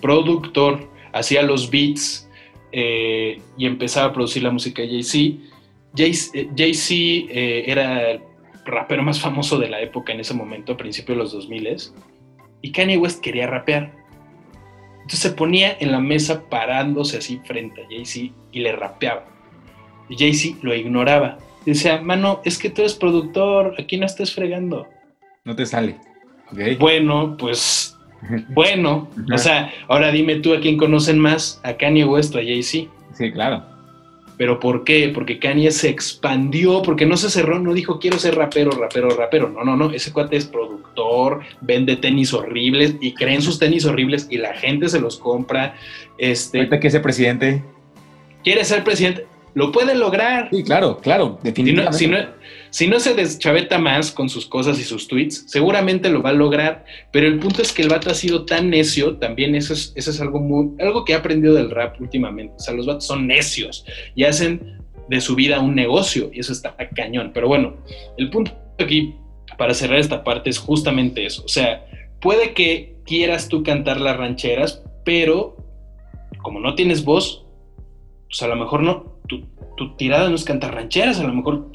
Productor, 0.00 0.88
hacía 1.12 1.42
los 1.42 1.68
beats 1.68 2.30
eh, 2.70 3.40
y 3.58 3.66
empezaba 3.66 4.10
a 4.10 4.12
producir 4.12 4.44
la 4.44 4.52
música 4.52 4.82
de 4.82 4.90
Jay-Z. 4.90 5.42
Jay-Z 5.96 6.94
eh, 6.94 7.64
era 7.66 8.20
rapero 8.66 9.02
más 9.02 9.20
famoso 9.20 9.58
de 9.58 9.68
la 9.68 9.80
época 9.80 10.12
en 10.12 10.20
ese 10.20 10.34
momento, 10.34 10.72
a 10.72 10.76
principios 10.76 11.16
de 11.16 11.22
los 11.22 11.32
2000 11.32 11.76
y 12.62 12.72
Kanye 12.72 12.98
West 12.98 13.22
quería 13.22 13.46
rapear. 13.46 13.92
Entonces 14.96 15.20
se 15.20 15.30
ponía 15.30 15.76
en 15.78 15.92
la 15.92 16.00
mesa 16.00 16.48
parándose 16.48 17.18
así 17.18 17.40
frente 17.44 17.82
a 17.82 17.86
Jay-Z 17.86 18.34
y 18.50 18.60
le 18.60 18.72
rapeaba. 18.72 19.24
Y 20.08 20.16
Jay-Z 20.16 20.58
lo 20.62 20.74
ignoraba. 20.74 21.38
Decía, 21.64 22.00
mano, 22.00 22.40
es 22.44 22.58
que 22.58 22.70
tú 22.70 22.82
eres 22.82 22.94
productor, 22.94 23.74
aquí 23.78 23.96
no 23.96 24.06
estés 24.06 24.34
fregando. 24.34 24.86
No 25.44 25.54
te 25.54 25.66
sale. 25.66 25.96
Bueno, 26.78 27.36
pues, 27.36 27.96
bueno. 28.50 29.08
o 29.32 29.38
sea, 29.38 29.72
ahora 29.88 30.10
dime 30.10 30.36
tú 30.36 30.54
a 30.54 30.60
quién 30.60 30.76
conocen 30.76 31.18
más, 31.18 31.60
a 31.62 31.74
Kanye 31.74 32.04
West 32.04 32.34
o 32.34 32.38
a 32.38 32.42
Jay-Z. 32.42 32.90
Sí, 33.12 33.32
claro. 33.32 33.75
¿Pero 34.38 34.60
por 34.60 34.84
qué? 34.84 35.10
Porque 35.14 35.38
Kanye 35.38 35.70
se 35.70 35.88
expandió, 35.88 36.82
porque 36.82 37.06
no 37.06 37.16
se 37.16 37.30
cerró, 37.30 37.58
no 37.58 37.72
dijo 37.72 37.98
quiero 37.98 38.18
ser 38.18 38.34
rapero, 38.34 38.70
rapero, 38.70 39.10
rapero. 39.10 39.48
No, 39.48 39.64
no, 39.64 39.76
no. 39.76 39.90
Ese 39.92 40.12
cuate 40.12 40.36
es 40.36 40.46
productor, 40.46 41.40
vende 41.60 41.96
tenis 41.96 42.34
horribles 42.34 42.96
y 43.00 43.14
creen 43.14 43.40
sus 43.40 43.58
tenis 43.58 43.86
horribles 43.86 44.26
y 44.30 44.38
la 44.38 44.54
gente 44.54 44.88
se 44.88 45.00
los 45.00 45.18
compra. 45.18 45.76
Este, 46.18 46.58
Ahorita 46.58 46.80
que 46.80 46.88
ese 46.88 47.00
presidente. 47.00 47.62
Quiere 48.44 48.64
ser 48.64 48.84
presidente 48.84 49.26
lo 49.56 49.72
puede 49.72 49.94
lograr. 49.94 50.50
Sí, 50.52 50.62
claro, 50.62 50.98
claro, 50.98 51.38
definitivamente. 51.42 51.96
Si 51.96 52.06
no, 52.06 52.18
si 52.18 52.22
no, 52.24 52.28
se 52.70 53.14
deschaveta 53.14 53.78
más 53.78 54.10
con 54.10 54.28
sus 54.28 54.46
cosas 54.46 54.78
y 54.78 54.84
sus 54.84 55.08
tweets, 55.08 55.44
seguramente 55.48 56.10
lo 56.10 56.22
va 56.22 56.30
a 56.30 56.34
lograr, 56.34 56.84
pero 57.12 57.26
el 57.26 57.38
punto 57.38 57.62
es 57.62 57.72
que 57.72 57.82
el 57.82 57.88
vato 57.88 58.10
ha 58.10 58.14
sido 58.14 58.44
tan 58.44 58.70
necio, 58.70 59.16
también 59.16 59.54
eso 59.54 59.72
es, 59.74 60.20
algo, 60.20 60.40
muy, 60.40 60.70
algo 60.80 61.04
que 61.04 61.12
he 61.12 61.16
aprendido 61.16 61.54
del 61.54 61.70
rap 61.70 62.00
últimamente, 62.00 62.54
o 62.56 62.60
sea, 62.60 62.74
los 62.74 62.86
vatos 62.86 63.06
son 63.06 63.26
necios 63.26 63.84
y 64.14 64.24
hacen 64.24 64.78
de 65.08 65.20
su 65.20 65.34
vida 65.34 65.60
un 65.60 65.74
negocio 65.74 66.30
y 66.32 66.40
eso 66.40 66.52
está 66.52 66.76
cañón, 66.94 67.30
pero 67.32 67.48
bueno, 67.48 67.76
el 68.16 68.30
punto 68.30 68.52
aquí 68.78 69.14
para 69.56 69.74
cerrar 69.74 69.98
esta 69.98 70.24
parte 70.24 70.50
es 70.50 70.58
justamente 70.58 71.24
eso, 71.24 71.44
o 71.44 71.48
sea, 71.48 71.86
puede 72.20 72.52
que 72.52 72.96
quieras 73.04 73.48
tú 73.48 73.62
cantar 73.62 74.00
las 74.00 74.16
rancheras, 74.16 74.82
pero 75.04 75.56
como 76.42 76.60
no 76.60 76.74
tienes 76.74 77.04
voz, 77.04 77.44
pues 78.28 78.42
a 78.42 78.48
lo 78.48 78.56
mejor 78.56 78.82
no, 78.82 79.16
tu, 79.26 79.96
tirada 79.96 80.28
no 80.28 80.34
es 80.34 80.44
cantar 80.44 80.74
rancheras, 80.74 81.20
a 81.20 81.24
lo 81.24 81.32
mejor 81.32 81.72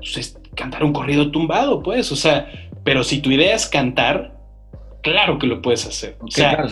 pues, 0.00 0.16
es 0.16 0.38
cantar 0.54 0.84
un 0.84 0.92
corrido 0.92 1.30
tumbado, 1.30 1.82
pues, 1.82 2.10
o 2.12 2.16
sea, 2.16 2.50
pero 2.84 3.04
si 3.04 3.20
tu 3.20 3.30
idea 3.30 3.54
es 3.54 3.66
cantar, 3.66 4.36
claro 5.02 5.38
que 5.38 5.46
lo 5.46 5.62
puedes 5.62 5.86
hacer. 5.86 6.16
O 6.20 6.30
sea, 6.30 6.66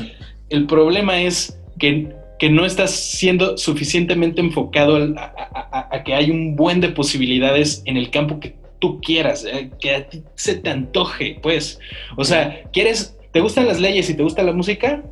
el 0.48 0.66
problema 0.66 1.20
es 1.20 1.58
que, 1.78 2.14
no 2.50 2.64
estás 2.64 2.92
siendo 2.92 3.58
suficientemente 3.58 4.40
enfocado 4.40 4.96
a, 5.16 6.02
que 6.04 6.14
hay 6.14 6.30
un 6.30 6.56
buen 6.56 6.80
de 6.80 6.88
posibilidades 6.88 7.82
en 7.84 7.96
el 7.96 8.10
campo 8.10 8.38
que 8.38 8.56
tú 8.78 9.00
quieras, 9.00 9.44
eh, 9.44 9.70
que 9.80 9.94
a 9.94 10.08
ti 10.08 10.22
se 10.36 10.54
te 10.54 10.70
antoje, 10.70 11.38
pues. 11.42 11.80
O 12.16 12.24
sea, 12.24 12.62
¿quieres, 12.72 13.16
te 13.32 13.40
gustan 13.40 13.66
las 13.66 13.80
leyes 13.80 14.08
y 14.08 14.14
te 14.14 14.22
gusta 14.22 14.42
la 14.44 14.52
música? 14.52 15.02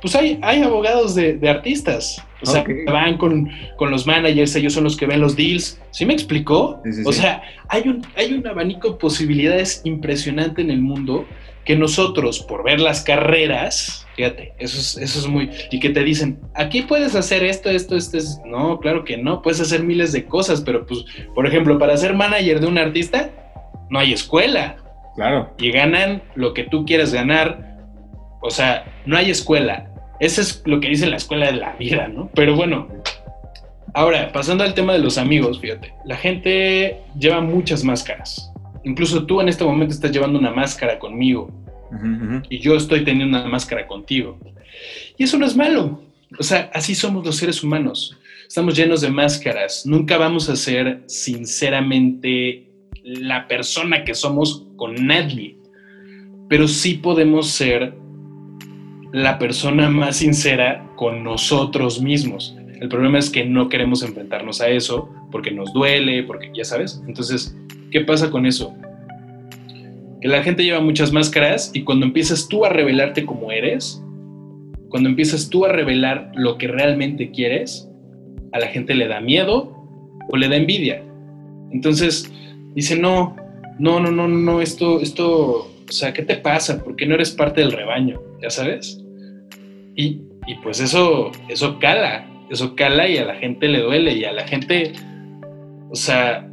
Pues 0.00 0.14
hay, 0.14 0.38
hay 0.42 0.62
abogados 0.62 1.14
de, 1.14 1.34
de 1.34 1.48
artistas. 1.48 2.24
O 2.42 2.46
sea, 2.46 2.64
van 2.86 3.18
con, 3.18 3.50
los 3.78 4.06
managers, 4.06 4.54
ellos 4.56 4.72
son 4.72 4.84
los 4.84 4.96
que 4.96 5.06
ven 5.06 5.20
los 5.20 5.36
deals. 5.36 5.80
¿Sí 5.90 6.06
me 6.06 6.14
explicó? 6.14 6.82
o 7.04 7.12
sea, 7.12 7.42
hay 7.68 7.88
un, 7.88 8.06
hay 8.16 8.32
un 8.32 8.46
abanico 8.46 8.90
de 8.90 8.96
posibilidades 8.96 9.82
impresionante 9.84 10.62
en 10.62 10.70
el 10.70 10.80
mundo 10.80 11.26
que 11.64 11.76
nosotros, 11.76 12.40
por 12.40 12.64
ver 12.64 12.80
las 12.80 13.02
carreras, 13.02 14.06
fíjate, 14.16 14.54
eso 14.58 14.78
es, 14.78 14.96
eso 14.96 15.18
es 15.20 15.26
muy... 15.26 15.50
Y 15.70 15.78
que 15.78 15.90
te 15.90 16.02
dicen, 16.02 16.40
aquí 16.54 16.82
puedes 16.82 17.14
hacer 17.14 17.44
esto, 17.44 17.68
esto, 17.70 17.96
esto, 17.96 18.16
es... 18.16 18.40
No, 18.46 18.80
claro 18.80 19.04
que 19.04 19.18
no, 19.18 19.42
puedes 19.42 19.60
hacer 19.60 19.82
miles 19.82 20.12
de 20.12 20.24
cosas, 20.24 20.62
pero 20.62 20.86
pues, 20.86 21.04
por 21.34 21.46
ejemplo, 21.46 21.78
para 21.78 21.96
ser 21.96 22.14
manager 22.14 22.60
de 22.60 22.66
un 22.66 22.78
artista, 22.78 23.30
no 23.90 23.98
hay 23.98 24.12
escuela. 24.12 24.76
Claro. 25.16 25.54
Y 25.58 25.70
ganan 25.70 26.22
lo 26.34 26.54
que 26.54 26.64
tú 26.64 26.86
quieras 26.86 27.12
ganar. 27.12 27.78
O 28.40 28.50
sea, 28.50 28.84
no 29.04 29.16
hay 29.16 29.30
escuela. 29.30 29.89
Eso 30.20 30.42
es 30.42 30.62
lo 30.66 30.80
que 30.80 30.88
dice 30.88 31.06
la 31.06 31.16
escuela 31.16 31.46
de 31.46 31.58
la 31.58 31.72
vida, 31.76 32.08
¿no? 32.08 32.30
Pero 32.34 32.54
bueno, 32.54 32.88
ahora, 33.94 34.30
pasando 34.32 34.64
al 34.64 34.74
tema 34.74 34.92
de 34.92 34.98
los 34.98 35.16
amigos, 35.16 35.60
fíjate, 35.60 35.94
la 36.04 36.16
gente 36.16 36.98
lleva 37.18 37.40
muchas 37.40 37.84
máscaras. 37.84 38.52
Incluso 38.84 39.24
tú 39.24 39.40
en 39.40 39.48
este 39.48 39.64
momento 39.64 39.94
estás 39.94 40.12
llevando 40.12 40.38
una 40.38 40.50
máscara 40.50 40.98
conmigo 40.98 41.50
y 42.48 42.58
yo 42.58 42.76
estoy 42.76 43.04
teniendo 43.04 43.38
una 43.38 43.48
máscara 43.48 43.86
contigo. 43.86 44.38
Y 45.16 45.24
eso 45.24 45.38
no 45.38 45.46
es 45.46 45.56
malo. 45.56 46.02
O 46.38 46.42
sea, 46.42 46.70
así 46.72 46.94
somos 46.94 47.24
los 47.24 47.36
seres 47.36 47.62
humanos. 47.62 48.16
Estamos 48.46 48.76
llenos 48.76 49.00
de 49.00 49.10
máscaras. 49.10 49.84
Nunca 49.86 50.16
vamos 50.16 50.48
a 50.48 50.56
ser 50.56 51.02
sinceramente 51.06 52.66
la 53.02 53.48
persona 53.48 54.04
que 54.04 54.14
somos 54.14 54.66
con 54.76 54.94
nadie. 55.06 55.56
Pero 56.48 56.68
sí 56.68 56.94
podemos 56.94 57.48
ser 57.48 57.94
la 59.12 59.38
persona 59.38 59.88
más 59.90 60.16
sincera 60.16 60.86
con 60.96 61.24
nosotros 61.24 62.00
mismos. 62.00 62.56
El 62.80 62.88
problema 62.88 63.18
es 63.18 63.30
que 63.30 63.44
no 63.44 63.68
queremos 63.68 64.02
enfrentarnos 64.02 64.60
a 64.60 64.68
eso 64.68 65.10
porque 65.30 65.50
nos 65.50 65.72
duele, 65.72 66.22
porque 66.22 66.50
ya 66.54 66.64
sabes. 66.64 67.02
Entonces, 67.06 67.56
¿qué 67.90 68.00
pasa 68.00 68.30
con 68.30 68.46
eso? 68.46 68.74
Que 70.20 70.28
la 70.28 70.42
gente 70.42 70.64
lleva 70.64 70.80
muchas 70.80 71.12
máscaras 71.12 71.70
y 71.74 71.82
cuando 71.82 72.06
empiezas 72.06 72.48
tú 72.48 72.64
a 72.64 72.68
revelarte 72.68 73.26
como 73.26 73.52
eres, 73.52 74.02
cuando 74.88 75.08
empiezas 75.08 75.50
tú 75.50 75.64
a 75.64 75.72
revelar 75.72 76.32
lo 76.34 76.58
que 76.58 76.68
realmente 76.68 77.30
quieres, 77.30 77.88
a 78.52 78.58
la 78.58 78.66
gente 78.66 78.94
le 78.94 79.08
da 79.08 79.20
miedo 79.20 79.76
o 80.28 80.36
le 80.36 80.48
da 80.48 80.56
envidia. 80.56 81.02
Entonces 81.72 82.30
dice, 82.74 82.96
no, 82.96 83.36
no, 83.78 84.00
no, 84.00 84.10
no, 84.10 84.28
no, 84.28 84.60
esto, 84.60 85.00
esto, 85.00 85.70
o 85.88 85.92
sea, 85.92 86.12
¿qué 86.12 86.22
te 86.22 86.36
pasa? 86.36 86.82
¿Por 86.82 86.96
qué 86.96 87.06
no 87.06 87.14
eres 87.14 87.30
parte 87.30 87.60
del 87.60 87.72
rebaño? 87.72 88.20
¿Ya 88.42 88.50
sabes? 88.50 88.99
Y, 90.00 90.22
y 90.46 90.54
pues 90.62 90.80
eso, 90.80 91.30
eso 91.48 91.78
cala, 91.78 92.26
eso 92.48 92.74
cala 92.74 93.08
y 93.08 93.18
a 93.18 93.24
la 93.24 93.34
gente 93.34 93.68
le 93.68 93.80
duele 93.80 94.14
y 94.14 94.24
a 94.24 94.32
la 94.32 94.46
gente, 94.46 94.92
o 95.90 95.94
sea, 95.94 96.48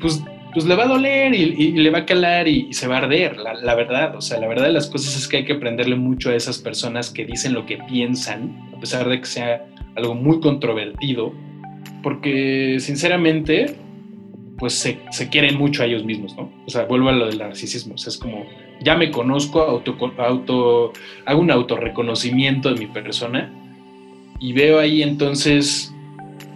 pues 0.00 0.22
pues 0.54 0.66
le 0.66 0.76
va 0.76 0.84
a 0.84 0.86
doler 0.86 1.34
y, 1.34 1.72
le 1.72 1.90
va 1.90 1.98
a 1.98 2.06
calar 2.06 2.46
y, 2.46 2.72
se 2.72 2.86
va 2.86 2.94
a 2.94 2.98
arder, 2.98 3.36
la, 3.36 3.74
verdad. 3.74 4.14
O 4.14 4.20
sea, 4.20 4.38
la 4.38 4.46
verdad 4.46 4.66
de 4.66 4.72
las 4.72 4.88
cosas 4.88 5.16
es 5.16 5.26
que 5.26 5.38
hay 5.38 5.44
que 5.44 5.54
aprenderle 5.54 5.96
mucho 5.96 6.30
a 6.30 6.36
esas 6.36 6.58
personas 6.58 7.10
que 7.10 7.26
dicen 7.26 7.52
lo 7.52 7.66
que 7.66 7.76
piensan, 7.88 8.70
a 8.74 8.78
pesar 8.78 9.08
de 9.08 9.18
que 9.18 9.26
sea 9.26 9.66
algo 9.96 10.14
muy 10.14 10.38
controvertido, 10.38 11.34
porque 12.04 12.76
sinceramente, 12.78 13.74
pues 14.56 14.74
se, 14.74 15.28
quieren 15.28 15.58
mucho 15.58 15.82
a 15.82 15.86
ellos 15.86 16.04
mismos, 16.04 16.36
¿no? 16.36 16.52
O 16.66 16.70
sea, 16.70 16.84
vuelvo 16.84 17.08
a 17.08 17.12
lo 17.12 17.26
del 17.26 17.38
narcisismo. 17.38 17.94
O 17.94 17.98
sea, 17.98 18.10
es 18.10 18.18
como, 18.18 18.46
ya 18.80 18.96
me 18.96 19.10
conozco, 19.10 19.62
auto, 19.62 19.96
auto, 20.18 20.92
hago 21.26 21.40
un 21.40 21.50
autorreconocimiento 21.50 22.72
de 22.72 22.80
mi 22.80 22.86
persona 22.86 23.52
y 24.38 24.52
veo 24.52 24.78
ahí 24.78 25.02
entonces 25.02 25.94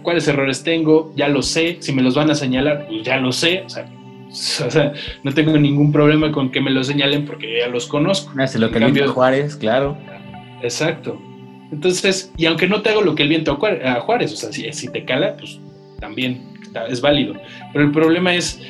cuáles 0.03 0.27
errores 0.27 0.63
tengo, 0.63 1.13
ya 1.15 1.27
lo 1.27 1.41
sé, 1.41 1.77
si 1.79 1.91
me 1.93 2.01
los 2.01 2.15
van 2.15 2.29
a 2.31 2.35
señalar, 2.35 2.87
pues 2.87 3.03
ya 3.03 3.17
lo 3.17 3.31
sé, 3.31 3.63
o 3.65 3.69
sea, 3.69 3.89
no 5.23 5.33
tengo 5.33 5.57
ningún 5.57 5.91
problema 5.91 6.31
con 6.31 6.51
que 6.51 6.61
me 6.61 6.71
lo 6.71 6.83
señalen 6.83 7.25
porque 7.25 7.59
ya 7.59 7.67
los 7.67 7.87
conozco. 7.87 8.31
Hace 8.39 8.59
lo 8.59 8.71
que 8.71 8.77
el 8.77 8.91
viento 8.91 9.13
Juárez, 9.13 9.55
claro. 9.55 9.97
Exacto. 10.61 11.19
Entonces, 11.71 12.31
y 12.37 12.45
aunque 12.45 12.67
no 12.67 12.81
te 12.81 12.89
hago 12.89 13.01
lo 13.01 13.15
que 13.15 13.23
el 13.23 13.29
viento 13.29 13.59
a 13.61 14.01
Juárez, 14.01 14.33
o 14.33 14.35
sea, 14.35 14.51
si, 14.51 14.71
si 14.73 14.91
te 14.91 15.05
cala, 15.05 15.35
pues 15.37 15.59
también 15.99 16.49
es 16.89 17.01
válido. 17.01 17.35
Pero 17.73 17.85
el 17.85 17.91
problema 17.91 18.33
es 18.33 18.61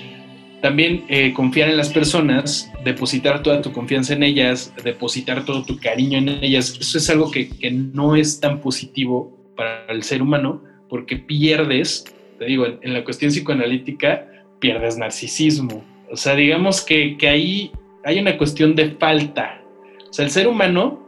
también 0.62 1.06
eh, 1.08 1.34
confiar 1.34 1.70
en 1.70 1.78
las 1.78 1.90
personas, 1.90 2.72
depositar 2.84 3.44
toda 3.44 3.62
tu 3.62 3.72
confianza 3.72 4.14
en 4.14 4.24
ellas, 4.24 4.74
depositar 4.84 5.46
todo 5.46 5.64
tu 5.64 5.78
cariño 5.80 6.18
en 6.18 6.30
ellas. 6.30 6.78
Eso 6.80 6.98
es 6.98 7.10
algo 7.10 7.32
que, 7.32 7.50
que 7.50 7.72
no 7.72 8.16
es 8.16 8.40
tan 8.40 8.60
positivo 8.60 9.38
para 9.56 9.86
el 9.88 10.04
ser 10.04 10.22
humano 10.22 10.62
porque 10.90 11.18
pierdes, 11.18 12.04
te 12.40 12.46
digo, 12.46 12.66
en, 12.66 12.94
la 12.94 13.04
cuestión 13.04 13.32
psicoanalítica, 13.32 14.28
pierdes 14.60 14.98
narcisismo. 14.98 15.84
O 16.12 16.18
sea, 16.18 16.36
digamos 16.36 16.82
que, 16.82 17.16
que 17.18 17.30
ahí 17.30 17.72
hay 18.04 18.20
una 18.20 18.38
cuestión 18.38 18.76
de 18.76 18.92
falta. 18.92 19.62
O 20.10 20.14
sea, 20.14 20.26
el 20.26 20.32
ser 20.32 20.48
humano, 20.48 21.08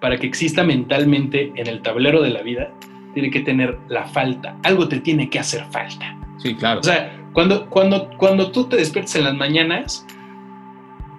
para 0.00 0.18
que 0.18 0.26
exista 0.26 0.62
mentalmente 0.62 1.50
en 1.56 1.66
el 1.66 1.80
tablero 1.80 2.22
de 2.22 2.30
la 2.30 2.42
vida, 2.42 2.70
tiene 3.14 3.30
que 3.30 3.40
tener 3.40 3.76
la 3.88 4.06
falta. 4.06 4.58
Algo 4.62 4.88
te 4.88 5.00
tiene 5.00 5.28
que 5.30 5.38
hacer 5.38 5.64
falta. 5.72 6.16
Sí, 6.38 6.54
claro. 6.54 6.80
O 6.80 6.82
sea, 6.82 7.21
cuando, 7.32 7.68
cuando, 7.68 8.10
cuando 8.18 8.50
tú 8.50 8.64
te 8.64 8.76
despiertas 8.76 9.16
en 9.16 9.24
las 9.24 9.34
mañanas, 9.34 10.06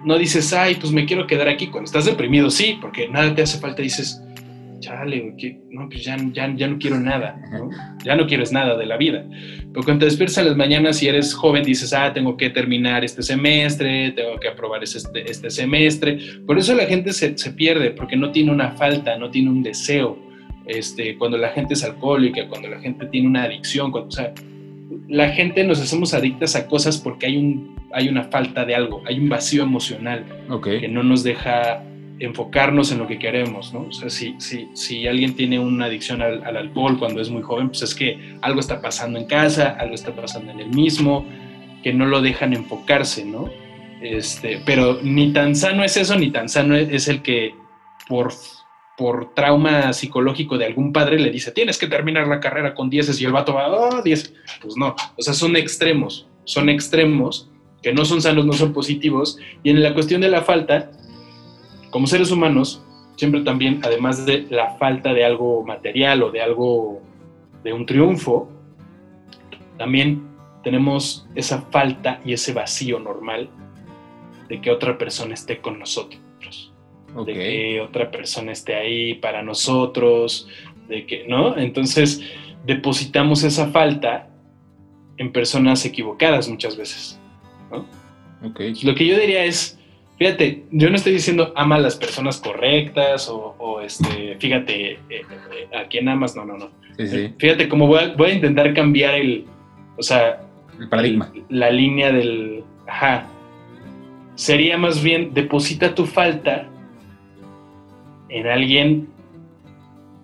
no 0.04 0.18
dices, 0.18 0.52
ay, 0.52 0.76
pues 0.76 0.92
me 0.92 1.06
quiero 1.06 1.26
quedar 1.26 1.48
aquí. 1.48 1.68
Cuando 1.68 1.86
estás 1.86 2.04
deprimido, 2.04 2.50
sí, 2.50 2.78
porque 2.80 3.08
nada 3.08 3.34
te 3.34 3.42
hace 3.42 3.58
falta. 3.58 3.82
Dices, 3.82 4.22
chale, 4.80 5.34
no, 5.70 5.88
pues 5.88 6.04
ya, 6.04 6.16
ya, 6.32 6.46
no 6.46 6.78
quiero 6.78 7.00
nada, 7.00 7.40
¿no? 7.50 7.70
Ya 8.04 8.14
no 8.14 8.26
quieres 8.26 8.52
nada 8.52 8.76
de 8.76 8.86
la 8.86 8.96
vida. 8.96 9.24
Pero 9.72 9.84
cuando 9.84 10.00
te 10.00 10.04
despiertas 10.06 10.38
a 10.38 10.42
las 10.42 10.56
mañanas 10.56 11.02
y 11.02 11.08
eres 11.08 11.32
joven, 11.34 11.64
dices, 11.64 11.92
ah, 11.94 12.12
tengo 12.12 12.36
que 12.36 12.50
terminar 12.50 13.02
este 13.04 13.22
semestre, 13.22 14.12
tengo 14.12 14.38
que 14.38 14.48
aprobar 14.48 14.82
este, 14.84 15.00
este 15.28 15.50
semestre. 15.50 16.18
Por 16.46 16.58
eso 16.58 16.74
la 16.74 16.84
gente 16.84 17.12
se, 17.12 17.36
se, 17.38 17.50
pierde, 17.52 17.90
porque 17.90 18.16
no 18.16 18.30
tiene 18.30 18.52
una 18.52 18.72
falta, 18.72 19.16
no 19.16 19.30
tiene 19.30 19.50
un 19.50 19.62
deseo. 19.62 20.18
Este, 20.66 21.16
cuando 21.16 21.38
la 21.38 21.48
gente 21.48 21.74
es 21.74 21.84
alcohólica, 21.84 22.46
cuando 22.48 22.68
la 22.68 22.78
gente 22.78 23.06
tiene 23.06 23.26
una 23.26 23.44
adicción, 23.44 23.90
cuando, 23.90 24.08
o 24.08 24.12
sea, 24.12 24.32
la 25.08 25.30
gente 25.30 25.64
nos 25.64 25.80
hacemos 25.80 26.14
adictas 26.14 26.56
a 26.56 26.66
cosas 26.66 26.98
porque 26.98 27.26
hay, 27.26 27.36
un, 27.36 27.76
hay 27.92 28.08
una 28.08 28.24
falta 28.24 28.64
de 28.64 28.74
algo, 28.74 29.02
hay 29.06 29.18
un 29.18 29.28
vacío 29.28 29.62
emocional 29.62 30.24
que 30.62 30.88
no 30.88 31.02
nos 31.02 31.22
deja 31.22 31.82
enfocarnos 32.18 32.92
en 32.92 32.98
lo 32.98 33.06
que 33.06 33.18
queremos, 33.18 33.72
¿no? 33.74 33.80
O 33.82 33.92
sea, 33.92 34.08
si, 34.08 34.34
si, 34.38 34.68
si 34.74 35.06
alguien 35.06 35.34
tiene 35.34 35.58
una 35.58 35.86
adicción 35.86 36.22
al, 36.22 36.44
alcohol 36.56 36.98
cuando 36.98 37.20
es 37.20 37.28
muy 37.28 37.42
joven, 37.42 37.68
pues 37.68 37.82
es 37.82 37.94
que 37.94 38.36
algo 38.40 38.60
está 38.60 38.80
pasando 38.80 39.18
en 39.18 39.26
casa, 39.26 39.76
algo 39.78 39.94
está 39.94 40.14
pasando 40.14 40.52
en 40.52 40.60
el 40.60 40.68
mismo, 40.70 41.26
que 41.82 41.92
no 41.92 42.06
lo 42.06 42.22
dejan 42.22 42.52
enfocarse, 42.52 43.24
¿no? 43.24 43.50
Este, 44.00 44.60
pero 44.64 45.00
ni 45.02 45.32
tan 45.32 45.56
sano 45.56 45.82
es 45.82 45.96
eso, 45.96 46.16
ni 46.16 46.30
tan 46.30 46.48
sano 46.48 46.76
es 46.76 47.08
el 47.08 47.22
que 47.22 47.54
por, 48.08 48.32
por 48.96 49.34
trauma 49.34 49.92
psicológico 49.92 50.56
de 50.56 50.66
algún 50.66 50.92
padre 50.92 51.18
le 51.18 51.30
dice, 51.30 51.50
tienes 51.50 51.78
que 51.78 51.86
terminar 51.86 52.28
la 52.28 52.40
carrera 52.40 52.74
con 52.74 52.90
10 52.90 53.20
y 53.20 53.24
el 53.24 53.32
vato 53.32 53.54
va, 53.54 53.72
oh, 53.72 54.02
10. 54.02 54.34
Pues 54.62 54.76
no, 54.76 54.94
o 55.16 55.22
sea, 55.22 55.34
son 55.34 55.56
extremos, 55.56 56.26
son 56.44 56.68
extremos 56.68 57.50
que 57.82 57.92
no 57.92 58.04
son 58.04 58.22
sanos, 58.22 58.46
no 58.46 58.54
son 58.54 58.72
positivos. 58.72 59.38
Y 59.62 59.70
en 59.70 59.82
la 59.82 59.92
cuestión 59.92 60.22
de 60.22 60.28
la 60.28 60.42
falta, 60.42 60.90
como 61.90 62.06
seres 62.06 62.30
humanos, 62.30 62.82
siempre 63.16 63.42
también, 63.42 63.80
además 63.84 64.24
de 64.24 64.46
la 64.48 64.76
falta 64.78 65.12
de 65.12 65.24
algo 65.24 65.62
material 65.64 66.22
o 66.22 66.30
de 66.30 66.40
algo, 66.40 67.02
de 67.62 67.72
un 67.72 67.84
triunfo, 67.84 68.48
también 69.76 70.26
tenemos 70.62 71.26
esa 71.34 71.60
falta 71.60 72.20
y 72.24 72.32
ese 72.32 72.54
vacío 72.54 72.98
normal 72.98 73.50
de 74.48 74.60
que 74.60 74.70
otra 74.70 74.96
persona 74.96 75.34
esté 75.34 75.60
con 75.60 75.78
nosotros, 75.78 76.20
de 77.24 77.32
que 77.32 77.80
otra 77.80 78.10
persona 78.10 78.52
esté 78.52 78.74
ahí 78.74 79.14
para 79.14 79.42
nosotros, 79.42 80.48
de 80.88 81.06
que, 81.06 81.26
¿no? 81.28 81.56
Entonces 81.56 82.22
depositamos 82.66 83.44
esa 83.44 83.68
falta 83.68 84.28
en 85.16 85.32
personas 85.32 85.84
equivocadas 85.84 86.48
muchas 86.48 86.76
veces, 86.76 87.20
¿no? 87.70 87.86
Lo 88.42 88.94
que 88.94 89.06
yo 89.06 89.18
diría 89.18 89.44
es, 89.44 89.78
Fíjate, 90.18 90.62
yo 90.70 90.90
no 90.90 90.96
estoy 90.96 91.12
diciendo 91.12 91.52
ama 91.56 91.74
a 91.74 91.80
las 91.80 91.96
personas 91.96 92.38
correctas 92.38 93.28
o, 93.28 93.80
este, 93.80 94.36
fíjate, 94.38 94.92
eh, 94.92 94.98
eh, 95.10 95.24
a 95.76 95.88
quién 95.88 96.08
amas, 96.08 96.36
no, 96.36 96.44
no, 96.44 96.56
no. 96.56 96.70
Fíjate 97.38 97.68
cómo 97.68 97.88
voy 97.88 97.98
a, 98.00 98.32
intentar 98.32 98.72
cambiar 98.74 99.16
el, 99.16 99.44
o 99.96 100.02
sea, 100.02 100.40
el 100.78 100.88
paradigma. 100.88 101.32
la 101.48 101.70
línea 101.70 102.12
del, 102.12 102.62
ajá. 102.86 103.26
Sería 104.36 104.78
más 104.78 105.02
bien, 105.02 105.34
deposita 105.34 105.94
tu 105.94 106.06
falta 106.06 106.68
en 108.34 108.48
alguien 108.48 109.08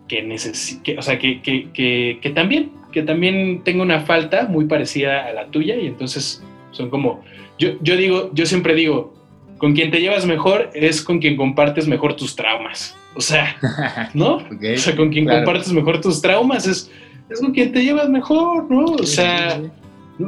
que 0.08 0.22
necesite, 0.22 0.98
o 0.98 1.02
sea, 1.02 1.18
que, 1.18 1.40
que, 1.40 2.18
que, 2.20 2.30
también, 2.30 2.72
que 2.90 3.02
también 3.02 3.62
tenga 3.62 3.82
una 3.82 4.00
falta 4.00 4.48
muy 4.48 4.64
parecida 4.66 5.26
a 5.26 5.32
la 5.32 5.46
tuya 5.46 5.76
y 5.76 5.86
entonces 5.86 6.42
son 6.72 6.90
como, 6.90 7.22
yo, 7.56 7.70
yo 7.80 7.96
digo, 7.96 8.30
yo 8.34 8.46
siempre 8.46 8.74
digo, 8.74 9.14
con 9.58 9.74
quien 9.74 9.92
te 9.92 10.00
llevas 10.00 10.26
mejor 10.26 10.70
es 10.74 11.02
con 11.02 11.20
quien 11.20 11.36
compartes 11.36 11.86
mejor 11.86 12.16
tus 12.16 12.34
traumas. 12.34 12.96
O 13.14 13.20
sea, 13.20 13.56
¿no? 14.14 14.38
o 14.38 14.76
sea, 14.76 14.96
con 14.96 15.10
quien 15.10 15.26
compartes 15.26 15.72
mejor 15.72 16.00
tus 16.00 16.20
traumas 16.20 16.66
es, 16.66 16.90
es 17.28 17.40
con 17.40 17.52
quien 17.52 17.72
te 17.72 17.84
llevas 17.84 18.08
mejor, 18.08 18.68
¿no? 18.68 18.86
O 18.86 19.06
sea, 19.06 19.60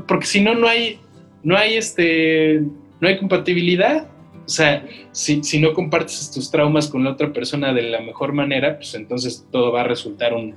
porque 0.07 0.27
si 0.27 0.41
no, 0.41 0.55
no 0.55 0.69
hay, 0.69 1.01
no 1.43 1.57
hay 1.57 1.75
este, 1.75 2.63
no 3.01 3.09
hay 3.09 3.19
compatibilidad. 3.19 4.07
O 4.53 4.55
sea, 4.55 4.85
si, 5.13 5.43
si, 5.43 5.59
no 5.59 5.73
compartes 5.73 6.31
tus 6.31 6.51
traumas 6.51 6.87
con 6.87 7.03
la 7.03 7.13
otra 7.13 7.33
persona 7.33 7.73
de 7.73 7.81
la 7.81 8.03
mejor 8.03 8.35
manera, 8.35 8.77
pues 8.77 8.95
entonces 8.95 9.47
todo 9.51 9.73
va 9.73 9.81
a 9.81 9.85
resultar 9.85 10.35
un, 10.35 10.55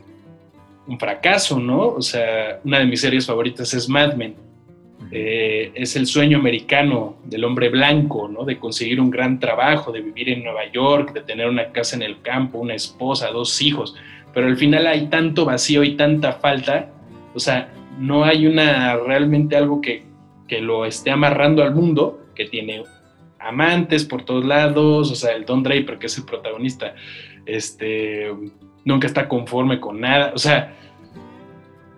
un 0.85 0.99
fracaso, 0.99 1.57
¿no? 1.61 1.87
O 1.87 2.01
sea, 2.01 2.59
una 2.65 2.79
de 2.79 2.87
mis 2.87 2.99
series 2.99 3.25
favoritas 3.25 3.73
es 3.73 3.87
Mad 3.87 4.15
Men. 4.15 4.35
eh, 5.11 5.71
es 5.75 5.95
el 5.95 6.07
sueño 6.07 6.39
americano 6.39 7.15
del 7.23 7.45
hombre 7.45 7.69
blanco, 7.69 8.27
¿no? 8.27 8.43
De 8.43 8.59
conseguir 8.59 8.99
un 8.99 9.09
gran 9.09 9.39
trabajo, 9.39 9.93
de 9.93 10.01
vivir 10.01 10.27
en 10.27 10.43
Nueva 10.43 10.69
York, 10.69 11.13
de 11.13 11.21
tener 11.21 11.47
una 11.47 11.71
casa 11.71 11.95
en 11.95 12.01
el 12.01 12.21
campo, 12.21 12.59
una 12.59 12.75
esposa, 12.75 13.31
dos 13.31 13.61
hijos. 13.61 13.95
Pero 14.33 14.47
al 14.47 14.57
final 14.57 14.87
hay 14.87 15.07
tanto 15.07 15.45
vacío 15.45 15.85
y 15.85 15.95
tanta 15.95 16.33
falta, 16.33 16.91
o 17.33 17.39
sea, 17.39 17.71
no 17.97 18.25
hay 18.25 18.45
una 18.45 18.97
realmente 18.97 19.55
algo 19.55 19.79
que, 19.79 20.03
que 20.49 20.59
lo 20.59 20.85
esté 20.85 21.11
amarrando 21.11 21.63
al 21.63 21.73
mundo, 21.73 22.19
que 22.35 22.43
tiene 22.43 22.83
amantes 23.45 24.05
por 24.05 24.23
todos 24.23 24.43
lados, 24.43 25.11
o 25.11 25.15
sea, 25.15 25.35
el 25.35 25.45
Don 25.45 25.63
Draper, 25.63 25.97
que 25.99 26.07
es 26.07 26.17
el 26.17 26.25
protagonista, 26.25 26.95
este, 27.45 28.31
nunca 28.83 29.07
está 29.07 29.27
conforme 29.27 29.79
con 29.79 29.99
nada, 30.01 30.31
o 30.33 30.37
sea, 30.37 30.75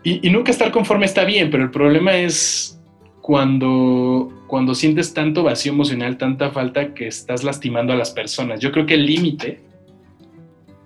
y, 0.04 0.30
nunca 0.30 0.52
estar 0.52 0.72
conforme 0.72 1.06
está 1.06 1.26
bien, 1.26 1.50
pero 1.50 1.64
el 1.64 1.72
problema 1.72 2.16
es 2.16 2.80
cuando, 3.22 4.32
cuando 4.48 4.74
sientes 4.74 5.14
tanto 5.14 5.44
vacío 5.44 5.74
emocional, 5.74 6.18
tanta 6.18 6.52
falta 6.52 6.94
que 6.94 7.08
estás 7.08 7.44
lastimando 7.44 7.92
a 7.92 7.98
las 7.98 8.12
personas. 8.12 8.62
Yo 8.62 8.72
creo 8.72 8.86
que 8.86 8.94
el 8.94 9.06
límite 9.06 9.60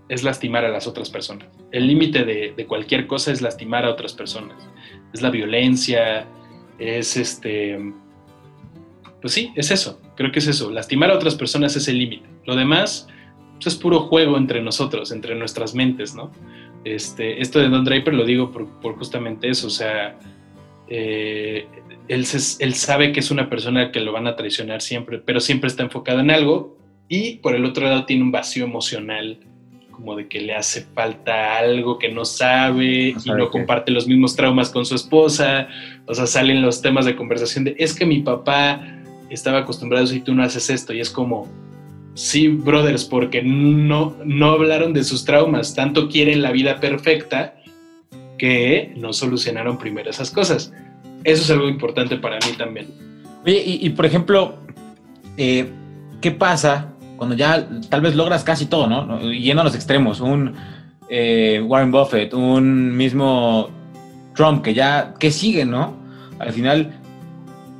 es 0.09 0.23
lastimar 0.23 0.65
a 0.65 0.69
las 0.69 0.87
otras 0.87 1.11
personas. 1.11 1.47
El 1.71 1.85
límite 1.85 2.25
de, 2.25 2.53
de, 2.57 2.65
cualquier 2.65 3.05
cosa 3.05 3.31
es 3.31 3.43
lastimar 3.43 3.85
a 3.85 3.91
otras 3.91 4.13
personas. 4.13 4.57
Es 5.13 5.21
la 5.21 5.29
violencia, 5.29 6.25
es 6.79 7.15
este... 7.15 7.77
Pues 9.21 9.33
sí, 9.33 9.51
es 9.55 9.71
eso. 9.71 10.01
Creo 10.15 10.31
que 10.31 10.39
es 10.39 10.47
eso. 10.47 10.71
Lastimar 10.71 11.11
a 11.11 11.15
otras 11.15 11.35
personas 11.35 11.75
es 11.75 11.87
el 11.87 11.99
límite. 11.99 12.27
Lo 12.45 12.55
demás 12.55 13.07
pues, 13.53 13.75
es 13.75 13.75
puro 13.75 14.01
juego 14.01 14.37
entre 14.37 14.61
nosotros, 14.61 15.11
entre 15.11 15.35
nuestras 15.35 15.75
mentes, 15.75 16.15
¿no? 16.15 16.31
Este, 16.83 17.41
esto 17.41 17.59
de 17.59 17.69
Don 17.69 17.85
Draper 17.85 18.13
lo 18.13 18.25
digo 18.25 18.51
por, 18.51 18.95
justamente 18.97 19.47
eso, 19.49 19.67
o 19.67 19.69
sea, 19.69 20.17
eh, 20.87 21.67
él, 22.07 22.25
él, 22.59 22.73
sabe 22.73 23.11
que 23.11 23.19
es 23.19 23.29
una 23.29 23.49
persona 23.49 23.91
que 23.91 23.99
lo 23.99 24.11
van 24.11 24.25
a 24.25 24.35
traicionar 24.35 24.81
siempre, 24.81 25.19
pero 25.19 25.39
siempre 25.39 25.67
está 25.67 25.83
enfocado 25.83 26.21
en 26.21 26.31
algo 26.31 26.75
y 27.07 27.35
por 27.35 27.53
el 27.53 27.65
otro 27.65 27.85
lado 27.85 28.05
tiene 28.05 28.23
un 28.23 28.31
vacío 28.31 28.65
emocional 28.65 29.39
como 29.91 30.15
de 30.15 30.27
que 30.27 30.41
le 30.41 30.55
hace 30.55 30.81
falta 30.95 31.59
algo 31.59 31.99
que 31.99 32.09
no 32.09 32.25
sabe, 32.25 33.09
y 33.09 33.29
no 33.29 33.51
comparte 33.51 33.91
los 33.91 34.07
mismos 34.07 34.35
traumas 34.35 34.71
con 34.71 34.83
su 34.83 34.95
esposa, 34.95 35.67
o 36.07 36.15
sea, 36.15 36.25
salen 36.25 36.63
los 36.63 36.81
temas 36.81 37.05
de 37.05 37.15
conversación 37.15 37.65
de, 37.65 37.75
es 37.77 37.93
que 37.93 38.07
mi 38.07 38.21
papá 38.21 38.81
estaba 39.33 39.59
acostumbrado 39.59 40.13
y 40.13 40.21
tú 40.21 40.33
no 40.33 40.43
haces 40.43 40.69
esto, 40.69 40.93
y 40.93 40.99
es 40.99 41.09
como, 41.09 41.47
Sí, 42.13 42.49
brothers, 42.49 43.05
porque 43.05 43.41
no, 43.41 44.15
no 44.25 44.51
hablaron 44.51 44.93
de 44.93 45.03
sus 45.03 45.23
traumas, 45.23 45.73
tanto 45.73 46.09
quieren 46.09 46.41
la 46.41 46.51
vida 46.51 46.79
perfecta 46.79 47.55
que 48.37 48.93
no 48.97 49.13
solucionaron 49.13 49.77
primero 49.77 50.09
esas 50.09 50.29
cosas. 50.29 50.73
Eso 51.23 51.43
es 51.43 51.51
algo 51.51 51.69
importante 51.69 52.17
para 52.17 52.35
mí 52.37 52.53
también. 52.57 52.87
Oye, 53.45 53.63
y, 53.65 53.89
por 53.91 54.05
ejemplo, 54.05 54.57
eh, 55.37 55.69
¿qué 56.19 56.31
pasa 56.31 56.93
cuando 57.15 57.35
ya 57.35 57.67
tal 57.89 58.01
vez 58.01 58.15
logras 58.15 58.43
casi 58.43 58.65
todo, 58.65 58.87
¿no? 58.87 59.31
Yendo 59.31 59.61
a 59.61 59.65
los 59.65 59.75
extremos, 59.75 60.19
un 60.19 60.53
eh, 61.07 61.63
Warren 61.65 61.91
Buffett, 61.91 62.33
un 62.33 62.97
mismo 62.97 63.69
Trump, 64.35 64.63
que 64.63 64.73
ya, 64.73 65.13
que 65.17 65.31
sigue, 65.31 65.63
¿no? 65.63 65.95
Al 66.39 66.51
final, 66.51 67.00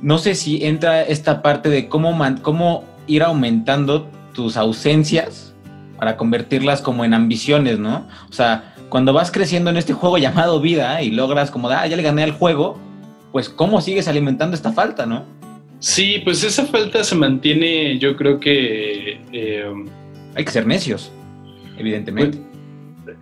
no 0.02 0.18
sé 0.18 0.34
si 0.34 0.64
entra 0.64 1.02
esta 1.02 1.42
parte 1.42 1.68
de 1.70 1.88
cómo, 1.88 2.18
cómo 2.42 2.84
ir 3.06 3.22
aumentando 3.22 4.10
tus 4.34 4.56
ausencias 4.56 5.54
para 5.96 6.16
convertirlas 6.16 6.82
como 6.82 7.04
en 7.04 7.14
ambiciones, 7.14 7.78
¿no? 7.78 8.08
O 8.28 8.32
sea, 8.32 8.74
cuando 8.88 9.12
vas 9.12 9.30
creciendo 9.30 9.70
en 9.70 9.76
este 9.76 9.92
juego 9.92 10.18
llamado 10.18 10.60
vida 10.60 11.00
y 11.02 11.10
logras 11.10 11.50
como, 11.50 11.68
ah, 11.70 11.86
ya 11.86 11.96
le 11.96 12.02
gané 12.02 12.24
al 12.24 12.32
juego, 12.32 12.78
pues 13.30 13.48
¿cómo 13.48 13.80
sigues 13.80 14.08
alimentando 14.08 14.56
esta 14.56 14.72
falta, 14.72 15.06
no? 15.06 15.24
Sí, 15.78 16.20
pues 16.22 16.44
esa 16.44 16.64
falta 16.66 17.02
se 17.02 17.14
mantiene, 17.14 17.98
yo 17.98 18.16
creo 18.16 18.38
que... 18.38 19.20
Eh, 19.32 19.64
hay 20.34 20.44
que 20.44 20.50
ser 20.50 20.66
necios, 20.66 21.10
evidentemente. 21.76 22.38
Pues, 22.38 22.51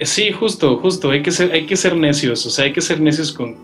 sí, 0.03 0.33
justo, 0.33 0.77
justo, 0.79 1.11
hay 1.11 1.23
que 1.23 1.31
ser, 1.31 1.53
hay 1.53 1.67
que 1.67 1.77
ser 1.77 1.97
necios, 1.97 2.45
o 2.47 2.51
sea, 2.51 2.65
hay 2.65 2.73
que 2.73 2.81
ser 2.81 3.01
necios 3.01 3.33
con, 3.33 3.55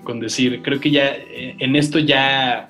con 0.00 0.20
decir, 0.20 0.60
creo 0.62 0.80
que 0.80 0.90
ya 0.90 1.08
eh, 1.08 1.56
en 1.58 1.76
esto 1.76 1.98
ya, 1.98 2.68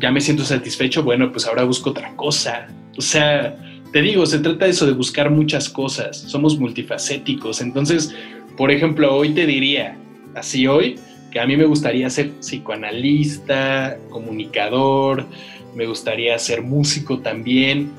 ya 0.00 0.10
me 0.10 0.20
siento 0.20 0.44
satisfecho, 0.44 1.02
bueno, 1.02 1.30
pues 1.32 1.46
ahora 1.46 1.64
busco 1.64 1.90
otra 1.90 2.14
cosa, 2.16 2.68
o 2.96 3.00
sea, 3.00 3.56
te 3.92 4.00
digo, 4.00 4.24
se 4.24 4.38
trata 4.38 4.64
de 4.64 4.70
eso, 4.70 4.86
de 4.86 4.92
buscar 4.92 5.30
muchas 5.30 5.68
cosas. 5.68 6.16
Somos 6.16 6.58
multifacéticos. 6.58 7.60
Entonces, 7.60 8.14
por 8.56 8.70
ejemplo, 8.70 9.14
hoy 9.14 9.30
te 9.30 9.46
diría, 9.46 9.96
así 10.34 10.66
hoy, 10.66 10.98
que 11.30 11.40
a 11.40 11.46
mí 11.46 11.56
me 11.56 11.66
gustaría 11.66 12.08
ser 12.08 12.30
psicoanalista, 12.40 13.98
comunicador, 14.08 15.26
me 15.74 15.86
gustaría 15.86 16.38
ser 16.38 16.62
músico 16.62 17.18
también, 17.18 17.90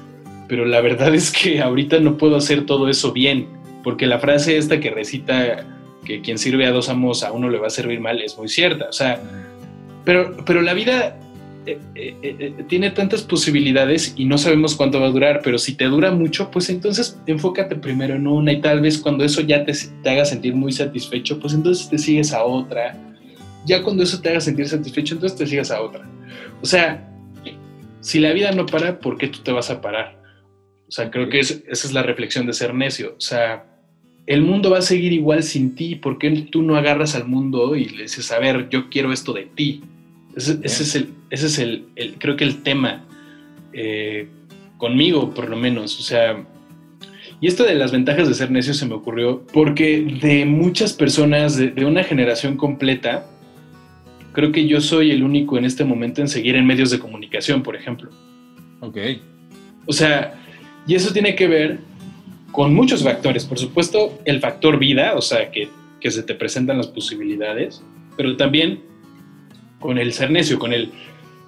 pero 0.48 0.66
la 0.66 0.82
verdad 0.82 1.14
es 1.14 1.32
que 1.32 1.62
ahorita 1.62 2.00
no 2.00 2.18
puedo 2.18 2.36
hacer 2.36 2.66
todo 2.66 2.90
eso 2.90 3.12
bien, 3.12 3.48
porque 3.84 4.08
la 4.08 4.20
frase 4.20 4.58
esta 4.58 4.80
que 4.80 4.90
recita 4.92 5.66
que 6.06 6.22
quien 6.22 6.38
sirve 6.38 6.66
a 6.66 6.72
dos 6.72 6.90
amos 6.90 7.24
a 7.24 7.32
uno 7.32 7.50
le 7.50 7.58
va 7.58 7.68
a 7.68 7.70
servir 7.70 8.00
mal 8.00 8.22
es 8.22 8.38
muy 8.38 8.48
cierta, 8.48 8.90
o 8.90 8.94
sea, 8.94 9.22
pero, 10.06 10.36
pero 10.46 10.62
la 10.62 10.74
vida 10.74 11.18
eh, 11.66 11.80
eh, 11.96 12.18
eh, 12.22 12.64
tiene 12.68 12.92
tantas 12.92 13.22
posibilidades 13.22 14.14
y 14.18 14.26
no 14.26 14.38
sabemos 14.38 14.76
cuánto 14.76 15.00
va 15.00 15.08
a 15.08 15.12
durar, 15.12 15.40
pero 15.44 15.58
si 15.58 15.76
te 15.76 15.86
dura 15.86 16.12
mucho, 16.12 16.52
pues 16.52 16.70
entonces 16.70 17.18
enfócate 17.26 17.78
primero 17.78 18.16
en 18.16 18.28
una 18.28 18.52
y 18.52 18.60
tal 18.60 18.82
vez 18.82 18.98
cuando 18.98 19.24
eso 19.24 19.40
ya 19.40 19.64
te, 19.64 19.72
te, 20.04 20.10
haga 20.10 20.26
sentir 20.26 20.56
muy 20.56 20.74
satisfecho, 20.74 21.40
pues 21.40 21.54
entonces 21.54 21.90
te 21.90 21.98
sigues 21.98 22.34
a 22.34 22.44
otra. 22.44 22.98
Ya 23.66 23.82
cuando 23.82 24.04
eso 24.04 24.20
te 24.20 24.30
haga 24.30 24.42
sentir 24.42 24.68
satisfecho, 24.68 25.16
entonces 25.16 25.38
te 25.38 25.48
sigues 25.48 25.72
a 25.72 25.82
otra. 25.82 26.06
O 26.62 26.66
sea, 26.66 27.10
si 28.02 28.20
la 28.20 28.34
vida 28.34 28.52
no 28.52 28.66
para, 28.66 29.00
¿por 29.00 29.18
qué 29.18 29.30
tú 29.30 29.40
te 29.40 29.54
vas 29.54 29.70
a 29.70 29.80
parar? 29.80 30.22
O 30.86 30.92
sea, 30.92 31.10
creo 31.10 31.30
que 31.30 31.40
esa 31.40 31.62
es 31.66 31.94
la 31.94 32.04
reflexión 32.04 32.46
de 32.46 32.52
ser 32.52 32.74
necio. 32.74 33.16
O 33.18 33.22
sea, 33.22 33.66
el 34.26 34.42
mundo 34.42 34.70
va 34.70 34.80
a 34.80 34.82
seguir 34.82 35.12
igual 35.12 35.44
sin 35.44 35.76
ti. 35.76 35.96
¿Por 35.96 36.18
qué 36.18 36.30
tú 36.50 36.62
no 36.62 36.76
agarras 36.76 37.16
al 37.16 37.28
mundo 37.28 37.76
y 37.76 37.86
le 37.86 38.04
dices, 38.04 38.32
a 38.32 38.40
ver, 38.40 38.70
yo 38.70 38.90
quiero 38.90 39.12
esto 39.12 39.34
de 39.34 39.48
ti? 39.54 39.82
Ese, 40.36 40.60
es, 40.64 40.96
el, 40.96 41.10
ese 41.30 41.48
es 41.48 41.60
el, 41.60 41.86
creo 42.18 42.36
que 42.36 42.44
el 42.44 42.64
tema, 42.64 43.06
eh, 43.72 44.28
conmigo 44.78 45.34
por 45.34 45.50
lo 45.50 45.56
menos, 45.56 46.00
o 46.00 46.04
sea, 46.04 46.44
y 47.44 47.48
esto 47.48 47.66
de 47.66 47.76
las 47.76 47.92
ventajas 47.92 48.28
de 48.28 48.34
ser 48.34 48.52
necio 48.52 48.74
se 48.74 48.86
me 48.86 48.94
ocurrió 48.94 49.46
porque 49.52 50.02
de 50.22 50.46
muchas 50.46 50.94
personas, 50.94 51.58
de, 51.58 51.86
una 51.86 52.04
generación 52.04 52.56
completa, 52.56 53.28
creo 54.32 54.54
que 54.54 54.66
yo 54.66 54.80
soy 54.80 55.12
el 55.12 55.24
único 55.24 55.58
en 55.58 55.66
este 55.66 55.84
momento 55.84 56.22
en 56.22 56.30
seguir 56.30 56.56
en 56.56 56.66
medios 56.66 56.90
de 56.90 57.00
comunicación, 57.00 57.62
por 57.62 57.76
ejemplo. 57.76 58.10
Ok. 58.80 58.98
O 59.86 59.92
sea, 59.92 60.36
y 60.88 60.96
eso 60.96 61.12
tiene 61.12 61.36
que 61.36 61.50
ver 61.50 61.80
con 62.54 62.74
muchos 62.74 63.04
factores. 63.04 63.44
Por 63.44 63.60
supuesto, 63.60 64.18
el 64.24 64.40
factor 64.40 64.80
vida, 64.80 65.16
o 65.16 65.22
sea, 65.22 65.52
que, 65.52 65.68
que 66.00 66.12
se 66.12 66.24
te 66.24 66.36
presentan 66.36 66.78
las 66.78 66.88
posibilidades, 66.88 67.84
pero 68.16 68.38
también 68.38 68.80
con 69.80 69.98
el 69.98 70.14
ser 70.14 70.32
necio, 70.32 70.58
con 70.58 70.72
el 70.72 70.92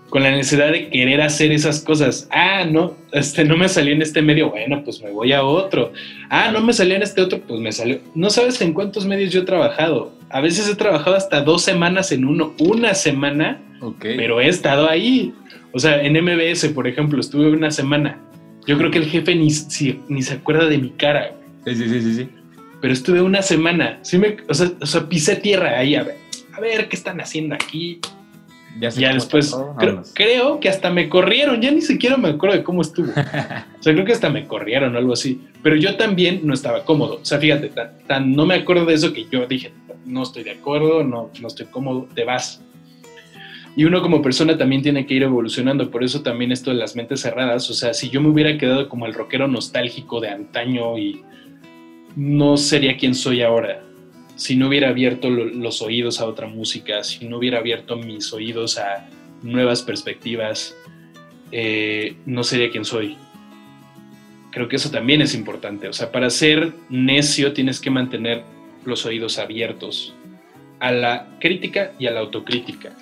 con 0.10 0.24
la 0.24 0.32
necesidad 0.32 0.72
de 0.72 0.90
querer 0.90 1.20
hacer 1.22 1.52
esas 1.52 1.82
cosas. 1.82 2.28
Ah, 2.32 2.64
no, 2.64 2.96
este 3.12 3.44
no 3.44 3.58
me 3.58 3.68
salió 3.68 3.94
en 3.94 4.02
este 4.02 4.22
medio, 4.22 4.50
bueno, 4.50 4.82
pues 4.84 5.02
me 5.02 5.12
voy 5.12 5.34
a 5.34 5.44
otro. 5.44 5.92
Ah, 6.30 6.52
no 6.52 6.62
me 6.62 6.74
salió 6.74 6.96
en 6.96 7.02
este 7.02 7.22
otro, 7.22 7.42
pues 7.42 7.60
me 7.60 7.72
salió. 7.72 8.00
No 8.14 8.30
sabes 8.30 8.62
en 8.62 8.74
cuántos 8.74 9.06
medios 9.06 9.32
yo 9.32 9.42
he 9.42 9.46
trabajado. 9.46 10.14
A 10.30 10.42
veces 10.42 10.70
he 10.70 10.76
trabajado 10.76 11.16
hasta 11.16 11.42
dos 11.42 11.64
semanas 11.64 12.12
en 12.12 12.26
uno, 12.26 12.54
una 12.60 12.94
semana, 12.94 13.62
pero 14.00 14.40
he 14.40 14.48
estado 14.48 14.90
ahí. 14.90 15.34
O 15.72 15.80
sea, 15.80 16.02
en 16.02 16.14
MBS, 16.14 16.68
por 16.70 16.88
ejemplo, 16.88 17.20
estuve 17.20 17.50
una 17.50 17.72
semana. 17.72 18.20
Yo 18.68 18.78
creo 18.78 18.92
que 18.92 19.00
el 19.00 19.06
jefe 19.06 19.36
ni, 19.36 19.50
ni 20.08 20.22
se 20.22 20.34
acuerda 20.34 20.66
de 20.66 20.78
mi 20.78 20.92
cara. 20.92 21.32
Sí, 21.66 21.76
sí, 21.76 21.90
sí, 21.90 22.16
sí. 22.16 22.30
Pero 22.82 22.94
estuve 22.94 23.22
una 23.22 23.42
semana. 23.42 24.00
Sí 24.02 24.18
me, 24.18 24.38
o 24.48 24.54
sea, 24.54 24.72
o 24.80 24.86
sea, 24.86 25.08
pisé 25.08 25.36
tierra 25.36 25.78
ahí 25.78 25.96
a 25.96 26.04
ver, 26.04 26.18
a 26.54 26.60
ver 26.60 26.88
qué 26.88 26.96
están 26.96 27.20
haciendo 27.22 27.56
aquí 27.56 28.00
ya, 28.80 29.14
después, 29.14 29.56
creo, 30.14 30.60
que 30.60 30.68
hasta 30.68 30.90
me 30.90 31.08
corrieron, 31.08 31.62
ya 31.62 31.72
ni 31.72 31.82
siquiera 31.82 32.18
me 32.18 32.30
acuerdo 32.30 32.58
de 32.58 32.64
cómo 32.64 32.82
estuvo. 32.82 33.10
o 33.80 33.84
sea, 33.84 33.94
creo 33.94 34.06
que 34.06 34.12
hasta 34.12 34.30
me 34.30 34.46
corrieron 34.48 34.96
o 34.96 34.98
algo 34.98 35.14
así. 35.14 35.42
Pero 35.64 35.78
yo 35.78 35.96
también 35.96 36.42
no 36.44 36.54
estaba 36.54 36.84
cómodo. 36.84 37.20
O 37.22 37.26
sea, 37.26 37.40
fíjate, 37.40 37.72
tan, 38.08 38.34
no 38.34 38.46
me 38.46 38.56
acuerdo 38.56 38.86
de 38.86 38.94
eso 38.94 39.14
que 39.14 39.26
yo 39.32 39.48
dije, 39.48 39.72
no 40.06 40.24
estoy 40.24 40.44
de 40.44 40.52
acuerdo, 40.52 41.04
no, 41.04 41.32
no 41.40 41.48
estoy 41.48 41.68
cómodo, 41.68 42.08
te 42.14 42.26
vas. 42.26 42.62
Y 43.76 43.84
uno 43.84 44.02
como 44.02 44.22
persona 44.22 44.58
también 44.58 44.82
tiene 44.82 45.06
que 45.06 45.16
ir 45.16 45.24
evolucionando, 45.24 45.92
por 45.92 46.04
eso 46.04 46.22
también 46.22 46.52
esto 46.52 46.72
de 46.72 46.78
las 46.78 46.96
mentes 46.96 47.22
cerradas, 47.22 47.70
o 47.70 47.74
sea, 47.74 47.94
si 47.94 48.10
yo 48.10 48.22
me 48.22 48.30
hubiera 48.30 48.58
quedado 48.58 48.88
como 48.88 49.06
el 49.06 49.14
rockero 49.14 49.50
nostálgico 49.50 50.22
de 50.22 50.30
antaño 50.30 50.98
y 50.98 51.22
no 52.16 52.56
sería 52.56 52.96
quien 52.96 53.14
soy 53.14 53.42
ahora, 53.42 53.84
si 54.38 54.56
no 54.56 54.68
hubiera 54.68 54.90
abierto 54.90 55.30
los 55.30 55.82
oídos 55.82 56.22
a 56.22 56.26
otra 56.26 56.48
música, 56.48 57.04
si 57.04 57.28
no 57.28 57.38
hubiera 57.38 57.60
abierto 57.60 57.98
mis 57.98 58.32
oídos 58.32 58.78
a 58.78 59.10
nuevas 59.44 59.82
perspectivas, 59.82 60.76
eh, 61.52 62.16
no 62.26 62.44
sería 62.44 62.70
quien 62.70 62.86
soy. 62.86 63.18
Creo 64.52 64.68
que 64.68 64.76
eso 64.78 64.90
también 64.90 65.22
es 65.22 65.36
importante. 65.36 65.88
O 65.88 65.94
sea, 65.94 66.12
para 66.12 66.30
ser 66.30 66.74
necio 66.90 67.54
tienes 67.54 67.80
que 67.80 67.90
mantener 67.90 68.44
los 68.86 69.06
oídos 69.06 69.38
abiertos 69.38 70.14
a 70.80 70.92
la 70.92 71.38
crítica 71.40 71.92
y 72.00 72.08
a 72.08 72.12
la 72.12 72.22
autocrítica. 72.22 72.96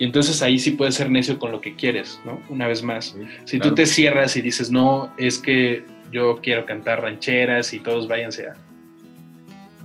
Y 0.00 0.04
entonces 0.04 0.40
ahí 0.40 0.58
sí 0.58 0.70
puedes 0.72 0.94
ser 0.94 1.10
necio 1.10 1.38
con 1.38 1.52
lo 1.52 1.60
que 1.60 1.76
quieres, 1.76 2.18
¿no? 2.24 2.40
Una 2.48 2.66
vez 2.66 2.82
más. 2.82 3.14
si 3.44 3.58
tú 3.58 3.74
te 3.74 3.84
cierras 3.84 4.34
y 4.34 4.40
dices, 4.40 4.70
no, 4.70 5.12
es 5.18 5.38
que 5.38 5.84
yo 6.10 6.40
quiero 6.42 6.64
cantar 6.64 7.02
rancheras 7.02 7.74
y 7.74 7.80
todos 7.80 8.08
váyanse 8.08 8.46
a... 8.48 8.56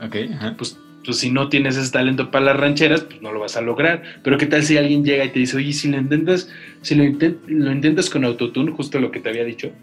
Ok, 0.05 0.15
Pues, 0.57 0.79
pues 1.03 1.17
si 1.17 1.29
no 1.29 1.49
tienes 1.49 1.75
ese 1.75 1.91
talento 1.91 2.31
para 2.31 2.45
las 2.45 2.57
rancheras, 2.57 3.01
pues 3.01 3.21
no 3.21 3.33
lo 3.33 3.41
vas 3.41 3.57
a 3.57 3.61
lograr. 3.61 4.03
Pero 4.23 4.37
qué 4.37 4.45
tal 4.45 4.63
si 4.63 4.77
alguien 4.77 5.03
llega 5.03 5.25
y 5.25 5.29
te 5.31 5.39
dice, 5.39 5.57
oye, 5.57 5.73
si 5.73 5.89
lo 5.89 5.97
intentas, 5.97 6.49
si 6.81 6.95
lo, 6.95 7.03
lo 7.47 7.71
intentas 7.73 8.09
con 8.09 8.23
autotune, 8.23 8.71
justo 8.71 8.99
lo 8.99 9.11
que 9.11 9.19
te 9.19 9.27
había 9.27 9.43
dicho, 9.43 9.73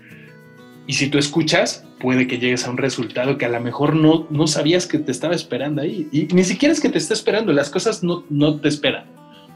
y 0.87 0.95
si 0.95 1.11
tú 1.11 1.19
escuchas, 1.19 1.87
puede 2.01 2.27
que 2.27 2.39
llegues 2.39 2.67
a 2.67 2.71
un 2.71 2.79
resultado 2.79 3.37
que 3.37 3.45
a 3.45 3.51
lo 3.51 3.61
mejor 3.61 3.95
no, 3.95 4.27
no 4.31 4.47
sabías 4.47 4.87
que 4.87 4.99
te 4.99 5.13
estaba 5.13 5.35
esperando 5.35 5.83
ahí. 5.83 6.09
Y 6.11 6.25
ni 6.35 6.43
siquiera 6.43 6.73
es 6.73 6.81
que 6.81 6.89
te 6.89 6.99
esté 6.99 7.13
esperando, 7.13 7.53
las 7.53 7.69
cosas 7.69 8.03
no, 8.03 8.25
no 8.31 8.59
te 8.61 8.69
esperan. 8.69 9.05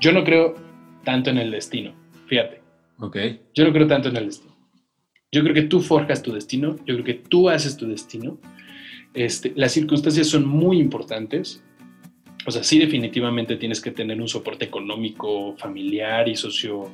Yo 0.01 0.12
no 0.12 0.22
creo 0.22 0.66
tanto 1.07 1.31
en 1.31 1.39
el 1.39 1.51
destino, 1.51 1.95
fíjate. 2.27 2.61
Ok. 2.99 3.17
Yo 3.55 3.65
no 3.65 3.73
creo 3.73 3.87
tanto 3.87 4.09
en 4.09 4.17
el 4.17 4.27
destino. 4.27 4.55
Yo 5.33 5.43
creo 5.43 5.55
que 5.55 5.63
tú 5.63 5.81
forjas 5.81 6.23
tu 6.23 6.33
destino, 6.33 6.77
yo 6.85 6.95
creo 6.95 7.05
que 7.05 7.15
tú 7.15 7.49
haces 7.49 7.77
tu 7.77 7.87
destino. 7.87 8.39
Este, 9.15 9.53
las 9.57 9.73
circunstancias 9.73 10.27
son 10.27 10.47
muy 10.47 10.79
importantes. 10.79 11.63
O 12.47 12.51
sea, 12.51 12.63
sí 12.63 12.79
definitivamente 12.79 13.57
tienes 13.57 13.81
que 13.81 13.93
tener 13.93 14.21
un 14.21 14.29
soporte 14.29 14.65
económico, 14.65 15.55
familiar 15.57 16.29
y 16.29 16.37
socio, 16.37 16.91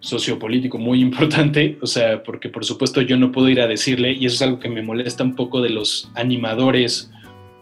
sociopolítico 0.00 0.78
muy 0.78 1.00
importante, 1.08 1.78
o 1.80 1.86
sea, 1.86 2.22
porque 2.22 2.48
por 2.48 2.64
supuesto 2.64 3.00
yo 3.00 3.16
no 3.16 3.30
puedo 3.30 3.48
ir 3.48 3.60
a 3.60 3.68
decirle, 3.68 4.12
y 4.12 4.26
eso 4.26 4.34
es 4.34 4.42
algo 4.42 4.58
que 4.58 4.68
me 4.68 4.82
molesta 4.82 5.22
un 5.22 5.36
poco 5.36 5.60
de 5.60 5.70
los 5.70 6.10
animadores 6.14 7.10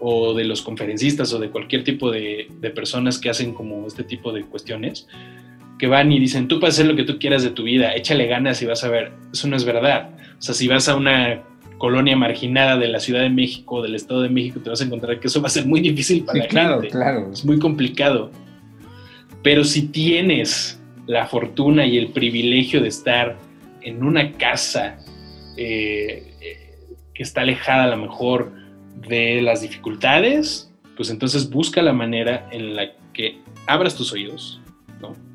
o 0.00 0.34
de 0.34 0.44
los 0.44 0.62
conferencistas 0.62 1.32
o 1.32 1.38
de 1.38 1.50
cualquier 1.50 1.84
tipo 1.84 2.10
de, 2.10 2.48
personas 2.74 3.18
que 3.18 3.28
hacen 3.28 3.52
como 3.52 3.86
este 3.86 4.04
tipo 4.04 4.32
de 4.32 4.44
cuestiones, 4.44 5.08
que 5.78 5.86
van 5.86 6.10
y 6.10 6.18
dicen, 6.18 6.48
tú 6.48 6.60
puedes 6.60 6.74
hacer 6.74 6.86
lo 6.86 6.96
que 6.96 7.04
tú 7.04 7.18
quieras 7.18 7.42
de 7.42 7.50
tu 7.50 7.62
vida, 7.62 7.94
échale 7.94 8.26
ganas 8.26 8.60
y 8.62 8.66
vas 8.66 8.82
a 8.84 8.88
ver, 8.88 9.12
eso 9.32 9.48
no 9.48 9.56
es 9.56 9.64
verdad. 9.64 10.10
O 10.38 10.42
sea, 10.42 10.54
si 10.54 10.66
vas 10.66 10.88
a 10.88 10.96
una 10.96 11.42
colonia 11.78 12.16
marginada 12.16 12.76
de 12.76 12.88
la 12.88 13.00
Ciudad 13.00 13.22
de 13.22 13.30
México, 13.30 13.80
del 13.82 13.94
Estado 13.94 14.22
de 14.22 14.28
México, 14.28 14.60
te 14.60 14.70
vas 14.70 14.80
a 14.80 14.84
encontrar 14.84 15.20
que 15.20 15.28
eso 15.28 15.40
va 15.40 15.46
a 15.46 15.50
ser 15.50 15.66
muy 15.66 15.80
difícil 15.80 16.24
para 16.24 16.40
la 16.40 16.48
claro, 16.48 16.80
Claro, 16.80 17.30
Es 17.32 17.44
muy 17.44 17.58
complicado. 17.58 18.30
Pero 19.42 19.62
si 19.62 19.88
tienes 19.88 20.80
la 21.06 21.26
fortuna 21.26 21.86
y 21.86 21.96
el 21.96 22.08
privilegio 22.08 22.82
de 22.82 22.88
estar 22.88 23.36
en 23.82 24.02
una 24.02 24.32
casa 24.32 24.98
eh, 25.56 26.34
que 27.14 27.22
está 27.22 27.42
alejada 27.42 27.84
a 27.84 27.88
lo 27.88 27.96
mejor 27.96 28.52
de 29.08 29.40
las 29.40 29.62
dificultades, 29.62 30.72
pues 30.96 31.10
entonces 31.10 31.48
busca 31.48 31.80
la 31.82 31.92
manera 31.92 32.48
en 32.50 32.74
la 32.74 32.92
que 33.12 33.38
abras 33.66 33.94
tus 33.94 34.12
oídos, 34.12 34.60
¿no? 35.00 35.27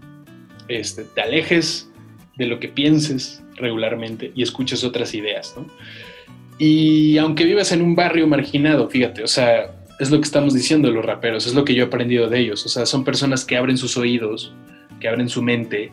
Este, 0.68 1.04
te 1.04 1.22
alejes 1.22 1.90
de 2.38 2.46
lo 2.46 2.60
que 2.60 2.68
pienses 2.68 3.44
regularmente 3.56 4.32
y 4.36 4.44
escuches 4.44 4.84
otras 4.84 5.14
ideas, 5.14 5.54
¿no? 5.58 5.68
Y 6.58 7.18
aunque 7.18 7.46
vivas 7.46 7.72
en 7.72 7.82
un 7.82 7.96
barrio 7.96 8.28
marginado, 8.28 8.88
fíjate, 8.90 9.24
o 9.24 9.28
sea, 9.28 9.76
es 10.00 10.12
lo 10.12 10.18
que 10.20 10.26
estamos 10.26 10.54
diciendo 10.54 10.92
los 10.92 11.04
raperos, 11.04 11.48
es 11.48 11.54
lo 11.54 11.66
que 11.66 11.74
yo 11.74 11.84
he 11.84 11.88
aprendido 11.88 12.30
de 12.30 12.40
ellos, 12.40 12.66
o 12.66 12.70
sea, 12.70 12.86
son 12.86 13.04
personas 13.04 13.44
que 13.44 13.58
abren 13.58 13.78
sus 13.78 13.98
oídos 13.98 14.54
que 15.04 15.10
abren 15.10 15.30
su 15.30 15.42
mente 15.42 15.92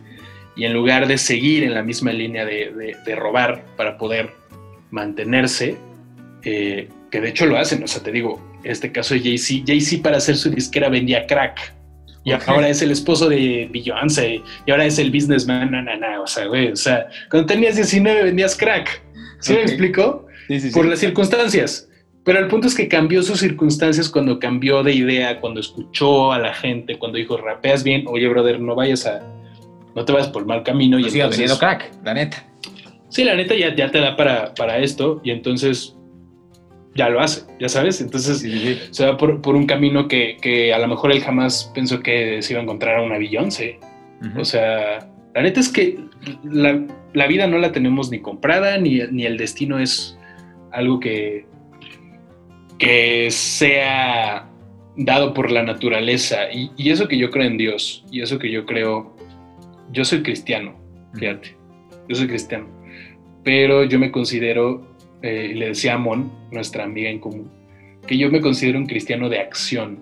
y 0.56 0.64
en 0.64 0.72
lugar 0.72 1.08
de 1.08 1.18
seguir 1.18 1.64
en 1.64 1.74
la 1.74 1.82
misma 1.82 2.12
línea 2.12 2.44
de, 2.46 2.94
robar 3.16 3.64
para 3.76 3.98
poder 3.98 4.30
mantenerse, 4.90 5.76
eh, 6.44 6.88
que 7.10 7.20
de 7.20 7.28
hecho 7.28 7.46
lo 7.46 7.58
hacen, 7.58 7.82
o 7.82 7.88
sea, 7.88 8.02
te 8.02 8.12
digo, 8.12 8.40
este 8.62 8.92
caso 8.92 9.14
de 9.14 9.20
Jay-Z, 9.20 9.64
Jay-Z 9.66 10.02
para 10.02 10.18
hacer 10.18 10.36
su 10.36 10.50
disquera 10.50 10.88
vendía 10.88 11.26
crack. 11.26 11.74
Y 12.24 12.32
ahora 12.32 12.68
es 12.68 12.82
el 12.82 12.90
esposo 12.90 13.28
de 13.28 13.68
Beyoncé. 13.72 14.42
Y 14.66 14.70
ahora 14.70 14.84
es 14.84 14.98
el 14.98 15.10
businessman. 15.10 15.70
No, 15.70 15.82
no, 15.82 15.96
no. 15.96 16.22
O 16.22 16.26
sea, 16.26 16.46
güey. 16.46 16.72
O 16.72 16.76
sea, 16.76 17.08
cuando 17.30 17.46
tenías 17.46 17.76
19 17.76 18.24
vendías 18.24 18.56
crack. 18.56 19.02
¿Sí 19.40 19.54
me 19.54 19.62
explico? 19.62 20.26
Sí, 20.48 20.60
sí, 20.60 20.70
Por 20.70 20.84
las 20.84 20.98
circunstancias. 20.98 21.88
Pero 22.24 22.38
el 22.38 22.48
punto 22.48 22.66
es 22.66 22.74
que 22.74 22.86
cambió 22.88 23.22
sus 23.22 23.40
circunstancias 23.40 24.10
cuando 24.10 24.38
cambió 24.38 24.82
de 24.82 24.92
idea, 24.92 25.40
cuando 25.40 25.60
escuchó 25.60 26.32
a 26.32 26.38
la 26.38 26.52
gente, 26.52 26.98
cuando 26.98 27.16
dijo, 27.16 27.38
rapeas 27.38 27.82
bien, 27.82 28.04
oye, 28.06 28.28
brother, 28.28 28.60
no 28.60 28.74
vayas 28.74 29.06
a, 29.06 29.22
no 29.96 30.04
te 30.04 30.12
vayas 30.12 30.28
por 30.28 30.44
mal 30.44 30.62
camino. 30.62 30.98
y 30.98 31.08
siga 31.08 31.24
entonces, 31.24 31.54
crack, 31.58 31.90
la 32.04 32.12
neta. 32.12 32.46
Sí, 33.08 33.24
la 33.24 33.34
neta 33.34 33.54
ya, 33.54 33.74
ya 33.74 33.90
te 33.90 34.00
da 34.00 34.16
para, 34.16 34.54
para 34.54 34.78
esto 34.78 35.22
y 35.24 35.30
entonces 35.30 35.96
ya 36.94 37.08
lo 37.08 37.20
hace, 37.20 37.42
ya 37.58 37.68
sabes. 37.68 38.00
Entonces 38.00 38.44
se 38.90 39.06
va 39.06 39.16
por, 39.16 39.40
por 39.40 39.56
un 39.56 39.66
camino 39.66 40.08
que, 40.08 40.36
que, 40.40 40.72
a 40.72 40.78
lo 40.78 40.88
mejor 40.88 41.12
él 41.12 41.22
jamás 41.22 41.70
pensó 41.74 42.00
que 42.00 42.42
se 42.42 42.52
iba 42.52 42.60
a 42.60 42.64
encontrar 42.64 42.98
a 42.98 43.02
una 43.02 43.18
Beyoncé. 43.18 43.78
O 44.36 44.44
sea, 44.44 45.08
la 45.34 45.42
neta 45.42 45.60
es 45.60 45.70
que 45.70 45.98
la, 46.44 46.84
la, 47.14 47.26
vida 47.26 47.46
no 47.46 47.56
la 47.56 47.72
tenemos 47.72 48.10
ni 48.10 48.20
comprada, 48.20 48.76
ni, 48.76 49.00
ni 49.10 49.24
el 49.24 49.38
destino 49.38 49.78
es 49.78 50.18
algo 50.72 51.00
que, 51.00 51.46
que 52.78 53.30
sea 53.30 54.48
dado 54.96 55.34
por 55.34 55.50
la 55.50 55.62
naturaleza. 55.62 56.50
Y, 56.52 56.90
eso 56.90 57.06
que 57.06 57.18
yo 57.18 57.30
creo 57.30 57.44
en 57.44 57.58
Dios, 57.58 58.04
y 58.10 58.22
eso 58.22 58.38
que 58.38 58.50
yo 58.50 58.66
creo, 58.66 59.14
yo 59.92 60.04
soy 60.04 60.22
cristiano, 60.22 60.74
fíjate, 61.14 61.56
yo 62.08 62.16
soy 62.16 62.26
cristiano, 62.26 62.66
pero 63.44 63.84
yo 63.84 63.98
me 63.98 64.10
considero, 64.10 64.89
eh, 65.22 65.52
le 65.54 65.68
decía 65.68 65.94
a 65.94 65.98
Mon, 65.98 66.30
nuestra 66.50 66.84
amiga 66.84 67.10
en 67.10 67.18
común, 67.18 67.50
que 68.06 68.16
yo 68.16 68.30
me 68.30 68.40
considero 68.40 68.78
un 68.78 68.86
cristiano 68.86 69.28
de 69.28 69.38
acción, 69.38 70.00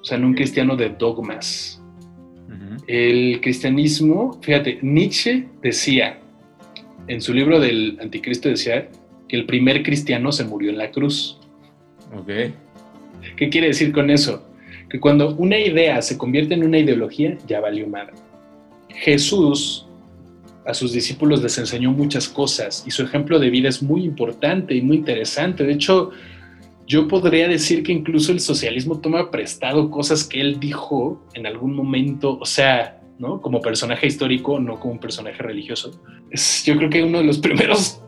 o 0.00 0.04
sea, 0.04 0.18
no 0.18 0.26
un 0.26 0.34
cristiano 0.34 0.76
de 0.76 0.90
dogmas. 0.90 1.78
El 2.86 3.40
cristianismo, 3.40 4.38
fíjate, 4.42 4.78
Nietzsche 4.82 5.46
decía, 5.62 6.18
en 7.06 7.20
su 7.20 7.32
libro 7.32 7.60
del 7.60 7.98
Anticristo 8.00 8.48
decía 8.48 8.88
que 9.28 9.36
el 9.36 9.46
primer 9.46 9.82
cristiano 9.82 10.32
se 10.32 10.44
murió 10.44 10.70
en 10.70 10.78
la 10.78 10.90
cruz. 10.90 11.38
Ok. 12.14 12.52
¿Qué 13.36 13.48
quiere 13.48 13.68
decir 13.68 13.92
con 13.92 14.10
eso? 14.10 14.48
Que 14.90 15.00
cuando 15.00 15.34
una 15.36 15.58
idea 15.58 16.02
se 16.02 16.18
convierte 16.18 16.54
en 16.54 16.64
una 16.64 16.78
ideología, 16.78 17.38
ya 17.46 17.60
valió 17.60 17.86
madre. 17.86 18.14
Jesús 18.88 19.86
a 20.66 20.74
sus 20.74 20.92
discípulos 20.92 21.42
les 21.42 21.58
enseñó 21.58 21.90
muchas 21.90 22.28
cosas 22.28 22.84
y 22.86 22.90
su 22.90 23.02
ejemplo 23.02 23.38
de 23.38 23.50
vida 23.50 23.68
es 23.68 23.82
muy 23.82 24.04
importante 24.04 24.74
y 24.74 24.82
muy 24.82 24.98
interesante. 24.98 25.64
De 25.64 25.72
hecho, 25.72 26.10
yo 26.86 27.08
podría 27.08 27.48
decir 27.48 27.82
que 27.82 27.92
incluso 27.92 28.32
el 28.32 28.40
socialismo 28.40 29.00
toma 29.00 29.30
prestado 29.30 29.90
cosas 29.90 30.24
que 30.24 30.40
él 30.40 30.60
dijo 30.60 31.24
en 31.34 31.46
algún 31.46 31.74
momento, 31.74 32.38
o 32.38 32.46
sea, 32.46 33.00
¿no? 33.18 33.40
Como 33.40 33.60
personaje 33.60 34.06
histórico, 34.06 34.60
no 34.60 34.78
como 34.78 34.94
un 34.94 34.98
personaje 35.00 35.42
religioso. 35.42 36.00
Yo 36.64 36.76
creo 36.76 36.90
que 36.90 37.02
uno 37.02 37.18
de 37.18 37.24
los 37.24 37.38
primeros 37.46 38.00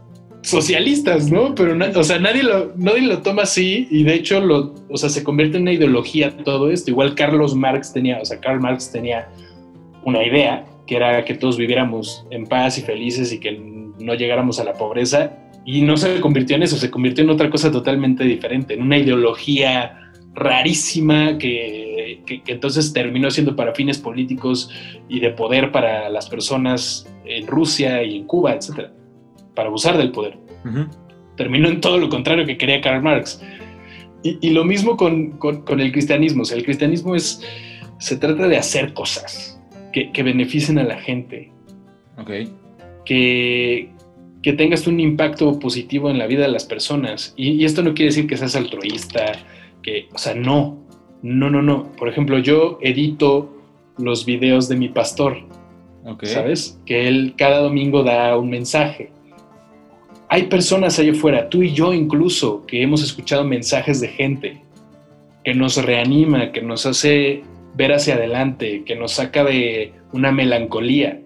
socialistas, 0.42 1.30
¿no? 1.30 1.54
Pero, 1.54 1.76
o 1.98 2.04
sea, 2.04 2.18
nadie 2.18 2.42
lo, 2.42 2.72
nadie 2.76 3.02
lo 3.02 3.22
toma 3.22 3.42
así 3.42 3.88
y 3.90 4.02
de 4.02 4.14
hecho, 4.14 4.40
lo, 4.40 4.74
o 4.90 4.96
sea, 4.96 5.08
se 5.08 5.24
convierte 5.24 5.56
en 5.56 5.62
una 5.62 5.72
ideología 5.72 6.36
todo 6.36 6.70
esto. 6.70 6.90
Igual 6.90 7.14
Carlos 7.14 7.54
Marx 7.54 7.92
tenía, 7.92 8.20
o 8.20 8.24
sea, 8.24 8.38
Karl 8.40 8.60
Marx 8.60 8.92
tenía 8.92 9.28
una 10.04 10.22
idea 10.22 10.66
que 10.86 10.96
era 10.96 11.24
que 11.24 11.34
todos 11.34 11.56
viviéramos 11.56 12.26
en 12.30 12.46
paz 12.46 12.78
y 12.78 12.82
felices 12.82 13.32
y 13.32 13.40
que 13.40 13.52
no 13.52 14.14
llegáramos 14.14 14.60
a 14.60 14.64
la 14.64 14.74
pobreza 14.74 15.38
y 15.64 15.82
no 15.82 15.96
se 15.96 16.20
convirtió 16.20 16.56
en 16.56 16.62
eso, 16.62 16.76
se 16.76 16.90
convirtió 16.90 17.24
en 17.24 17.30
otra 17.30 17.48
cosa 17.48 17.70
totalmente 17.70 18.24
diferente, 18.24 18.74
en 18.74 18.82
una 18.82 18.98
ideología 18.98 20.00
rarísima 20.34 21.38
que, 21.38 22.22
que, 22.26 22.42
que, 22.42 22.52
entonces 22.52 22.92
terminó 22.92 23.30
siendo 23.30 23.54
para 23.56 23.72
fines 23.72 23.98
políticos 23.98 24.70
y 25.08 25.20
de 25.20 25.30
poder 25.30 25.72
para 25.72 26.10
las 26.10 26.28
personas 26.28 27.08
en 27.24 27.46
Rusia 27.46 28.02
y 28.02 28.16
en 28.16 28.26
Cuba, 28.26 28.54
etcétera 28.54 28.92
para 29.54 29.68
abusar 29.68 29.96
del 29.96 30.10
poder. 30.10 30.36
Terminó 31.36 31.68
en 31.68 31.80
todo 31.80 31.98
lo 31.98 32.08
contrario 32.08 32.46
que 32.46 32.56
quería 32.56 32.80
Karl 32.80 33.02
Marx. 33.02 33.40
Y, 34.22 34.50
lo 34.50 34.64
mismo 34.64 34.96
con, 34.96 35.38
el 35.78 35.92
cristianismo. 35.92 36.42
O 36.42 36.44
sea, 36.44 36.56
el 36.56 36.64
cristianismo 36.64 37.14
es, 37.14 37.42
se 37.98 38.16
trata 38.16 38.48
de 38.48 38.56
hacer 38.56 38.94
cosas 38.94 39.53
que, 40.12 40.22
beneficien 40.22 40.78
a 40.78 40.84
la 40.84 40.98
gente. 40.98 41.50
Que, 43.04 43.90
que 44.42 44.52
tengas 44.52 44.86
un 44.86 45.00
impacto 45.00 45.58
positivo 45.58 46.10
en 46.10 46.18
la 46.18 46.26
vida 46.26 46.42
de 46.42 46.48
las 46.48 46.64
personas. 46.64 47.32
Y, 47.36 47.52
y, 47.52 47.64
esto 47.64 47.82
no 47.82 47.94
quiere 47.94 48.10
decir 48.10 48.26
que 48.26 48.36
seas 48.36 48.56
altruista, 48.56 49.32
que, 49.82 50.08
o 50.12 50.18
sea, 50.18 50.34
no, 50.34 50.78
no, 51.22 51.48
no, 51.48 51.62
no. 51.62 51.92
Por 51.92 52.08
ejemplo, 52.08 52.38
yo 52.38 52.78
edito 52.82 53.56
los 53.96 54.26
videos 54.26 54.68
de 54.68 54.76
mi 54.76 54.88
pastor, 54.88 55.38
¿sabes? 56.22 56.78
Que 56.84 57.08
él 57.08 57.34
cada 57.36 57.60
domingo 57.60 58.02
da 58.02 58.36
un 58.36 58.50
mensaje 58.50 59.14
hay 60.34 60.44
personas 60.44 60.98
allá 60.98 61.12
afuera, 61.12 61.48
tú 61.48 61.62
y 61.62 61.72
yo 61.72 61.92
incluso, 61.92 62.66
que 62.66 62.82
hemos 62.82 63.04
escuchado 63.04 63.44
mensajes 63.44 64.00
de 64.00 64.08
gente 64.08 64.60
que 65.44 65.54
nos 65.54 65.76
reanima, 65.76 66.50
que 66.50 66.60
nos 66.60 66.86
hace 66.86 67.44
ver 67.74 67.92
hacia 67.92 68.14
adelante, 68.14 68.84
que 68.84 68.96
nos 68.96 69.12
saca 69.12 69.44
de 69.44 69.92
una 70.12 70.32
melancolía. 70.32 71.20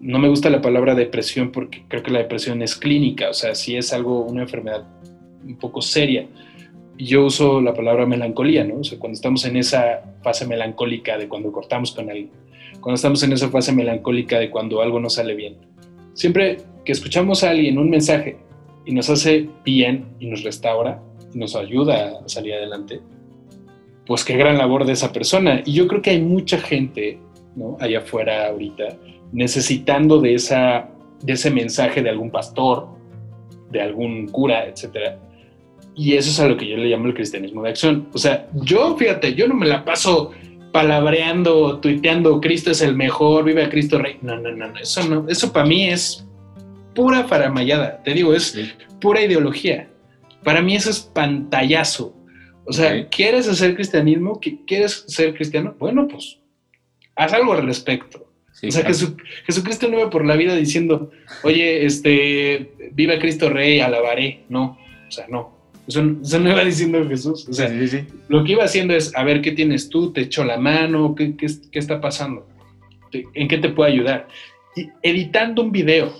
No 0.00 0.18
me 0.18 0.28
gusta 0.28 0.50
la 0.50 0.60
palabra 0.60 0.94
depresión 0.94 1.52
porque 1.52 1.84
creo 1.88 2.02
que 2.02 2.10
la 2.10 2.18
depresión 2.18 2.62
es 2.62 2.76
clínica, 2.76 3.30
o 3.30 3.34
sea, 3.34 3.54
si 3.54 3.76
es 3.76 3.92
algo, 3.92 4.24
una 4.24 4.42
enfermedad 4.42 4.84
un 5.44 5.56
poco 5.56 5.80
seria. 5.80 6.26
Yo 6.98 7.24
uso 7.24 7.60
la 7.60 7.74
palabra 7.74 8.06
melancolía, 8.06 8.64
¿no? 8.64 8.76
O 8.80 8.84
sea, 8.84 8.98
cuando 8.98 9.14
estamos 9.14 9.44
en 9.44 9.56
esa 9.56 10.02
fase 10.22 10.46
melancólica 10.46 11.18
de 11.18 11.28
cuando 11.28 11.50
cortamos 11.50 11.92
con 11.92 12.10
alguien 12.10 12.30
cuando 12.82 12.96
estamos 12.96 13.22
en 13.22 13.32
esa 13.32 13.48
fase 13.48 13.72
melancólica 13.72 14.38
de 14.38 14.50
cuando 14.50 14.82
algo 14.82 15.00
no 15.00 15.08
sale 15.08 15.34
bien. 15.34 15.56
Siempre 16.14 16.58
que 16.84 16.92
escuchamos 16.92 17.44
a 17.44 17.50
alguien 17.50 17.78
un 17.78 17.88
mensaje 17.88 18.36
y 18.84 18.92
nos 18.92 19.08
hace 19.08 19.48
bien 19.64 20.08
y 20.18 20.26
nos 20.26 20.42
restaura 20.42 21.00
y 21.32 21.38
nos 21.38 21.56
ayuda 21.56 22.18
a 22.24 22.28
salir 22.28 22.54
adelante, 22.54 23.00
pues 24.06 24.24
qué 24.24 24.36
gran 24.36 24.58
labor 24.58 24.84
de 24.84 24.92
esa 24.92 25.12
persona. 25.12 25.62
Y 25.64 25.72
yo 25.72 25.86
creo 25.88 26.02
que 26.02 26.10
hay 26.10 26.20
mucha 26.20 26.58
gente 26.58 27.18
¿no? 27.56 27.76
allá 27.80 27.98
afuera 27.98 28.48
ahorita 28.48 28.96
necesitando 29.32 30.20
de, 30.20 30.34
esa, 30.34 30.88
de 31.22 31.32
ese 31.32 31.50
mensaje 31.50 32.02
de 32.02 32.10
algún 32.10 32.30
pastor, 32.30 32.88
de 33.70 33.80
algún 33.80 34.28
cura, 34.28 34.66
etcétera. 34.66 35.18
Y 35.94 36.14
eso 36.14 36.30
es 36.30 36.40
a 36.40 36.48
lo 36.48 36.56
que 36.56 36.66
yo 36.66 36.76
le 36.76 36.88
llamo 36.88 37.06
el 37.06 37.14
cristianismo 37.14 37.62
de 37.62 37.70
acción. 37.70 38.08
O 38.12 38.18
sea, 38.18 38.48
yo, 38.54 38.96
fíjate, 38.96 39.34
yo 39.34 39.48
no 39.48 39.54
me 39.54 39.66
la 39.66 39.84
paso 39.84 40.32
palabreando, 40.72 41.78
tuiteando, 41.80 42.40
Cristo 42.40 42.70
es 42.70 42.80
el 42.80 42.96
mejor, 42.96 43.44
vive 43.44 43.64
a 43.64 43.70
Cristo 43.70 43.98
Rey. 43.98 44.16
No, 44.22 44.36
no, 44.38 44.50
no, 44.50 44.76
eso 44.78 45.06
no, 45.06 45.26
eso 45.28 45.52
para 45.52 45.66
mí 45.66 45.88
es 45.88 46.26
pura 46.94 47.24
faramayada, 47.24 48.02
te 48.02 48.14
digo, 48.14 48.34
es 48.34 48.56
pura 49.00 49.22
ideología. 49.22 49.88
Para 50.42 50.62
mí 50.62 50.74
eso 50.74 50.90
es 50.90 51.00
pantallazo. 51.00 52.14
O 52.64 52.72
sea, 52.72 53.08
¿quieres 53.08 53.48
hacer 53.48 53.74
cristianismo? 53.74 54.40
¿Quieres 54.66 55.04
ser 55.08 55.34
cristiano? 55.34 55.74
Bueno, 55.78 56.06
pues 56.08 56.38
haz 57.16 57.32
algo 57.32 57.52
al 57.52 57.66
respecto. 57.66 58.26
o 58.62 58.70
sea, 58.70 58.84
Jesucristo 59.46 59.88
no 59.88 59.98
iba 59.98 60.10
por 60.10 60.24
la 60.24 60.36
vida 60.36 60.54
diciendo, 60.54 61.10
oye, 61.42 61.84
este, 61.84 62.72
viva 62.92 63.18
Cristo 63.18 63.50
Rey, 63.50 63.80
alabaré. 63.80 64.44
No, 64.48 64.78
o 65.08 65.10
sea, 65.10 65.26
no. 65.28 65.60
Eso, 65.86 66.02
no 66.02 66.50
iba 66.50 66.64
diciendo 66.64 67.06
Jesús. 67.08 67.48
O 67.48 67.52
sea, 67.52 67.68
lo 68.28 68.44
que 68.44 68.52
iba 68.52 68.64
haciendo 68.64 68.94
es, 68.94 69.14
a 69.16 69.24
ver, 69.24 69.42
¿qué 69.42 69.50
tienes 69.50 69.88
tú? 69.88 70.12
¿Te 70.12 70.22
echo 70.22 70.44
la 70.44 70.56
mano? 70.56 71.14
¿Qué, 71.16 71.36
qué, 71.36 71.48
qué 71.70 71.78
está 71.78 72.00
pasando? 72.00 72.46
¿En 73.34 73.48
qué 73.48 73.58
te 73.58 73.68
puedo 73.68 73.90
ayudar? 73.90 74.28
Y 74.76 74.88
editando 75.02 75.62
un 75.62 75.72
video, 75.72 76.14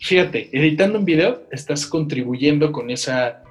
fíjate, 0.00 0.50
editando 0.52 0.98
un 0.98 1.04
video 1.04 1.42
estás 1.50 1.86
contribuyendo 1.86 2.70
con 2.70 2.90
esa, 2.90 3.42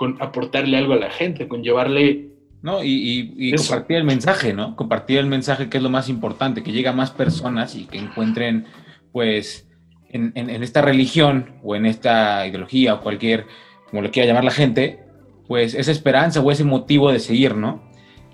con 0.00 0.16
aportarle 0.18 0.78
algo 0.78 0.94
a 0.94 0.96
la 0.96 1.10
gente, 1.10 1.46
con 1.46 1.62
llevarle... 1.62 2.30
No, 2.62 2.82
y, 2.82 3.54
compartir 3.54 3.98
el 3.98 4.04
mensaje, 4.04 4.54
¿no? 4.54 4.74
Compartir 4.74 5.18
el 5.18 5.26
mensaje 5.26 5.68
que 5.68 5.76
es 5.76 5.82
lo 5.82 5.90
más 5.90 6.08
importante, 6.08 6.62
que 6.62 6.72
llegue 6.72 6.88
a 6.88 6.94
más 6.94 7.10
personas 7.10 7.74
y 7.74 7.84
que 7.84 7.98
encuentren, 7.98 8.64
pues, 9.12 9.68
en, 10.08 10.32
esta 10.62 10.80
religión 10.80 11.52
o 11.62 11.76
en 11.76 11.84
esta 11.84 12.46
ideología 12.46 12.94
o 12.94 13.02
cualquier, 13.02 13.44
como 13.90 14.00
lo 14.00 14.10
quiera 14.10 14.26
llamar 14.26 14.44
la 14.44 14.52
gente, 14.52 15.00
pues 15.46 15.74
esa 15.74 15.90
esperanza 15.90 16.40
o 16.40 16.50
ese 16.50 16.64
motivo 16.64 17.12
de 17.12 17.18
seguir, 17.18 17.54
¿no? 17.54 17.82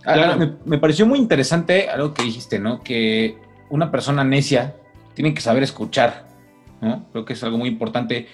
Ah, 0.04 0.36
me, 0.38 0.52
me, 0.66 0.78
pareció 0.78 1.04
muy 1.04 1.18
interesante 1.18 1.90
algo 1.90 2.14
que 2.14 2.22
dijiste, 2.22 2.60
¿no? 2.60 2.80
Que 2.80 3.38
una 3.70 3.90
persona 3.90 4.22
necia 4.22 4.76
tiene 5.14 5.34
que 5.34 5.40
saber 5.40 5.64
escuchar. 5.64 6.28
Creo 7.10 7.24
que 7.24 7.32
es 7.32 7.42
algo 7.42 7.58
muy 7.58 7.68
importante. 7.68 8.28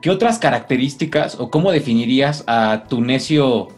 ¿Qué 0.00 0.10
otras 0.10 0.38
características 0.38 1.38
o 1.40 1.50
cómo 1.50 1.72
definirías 1.72 2.44
a 2.46 2.84
tu 2.88 3.00
necio 3.00 3.68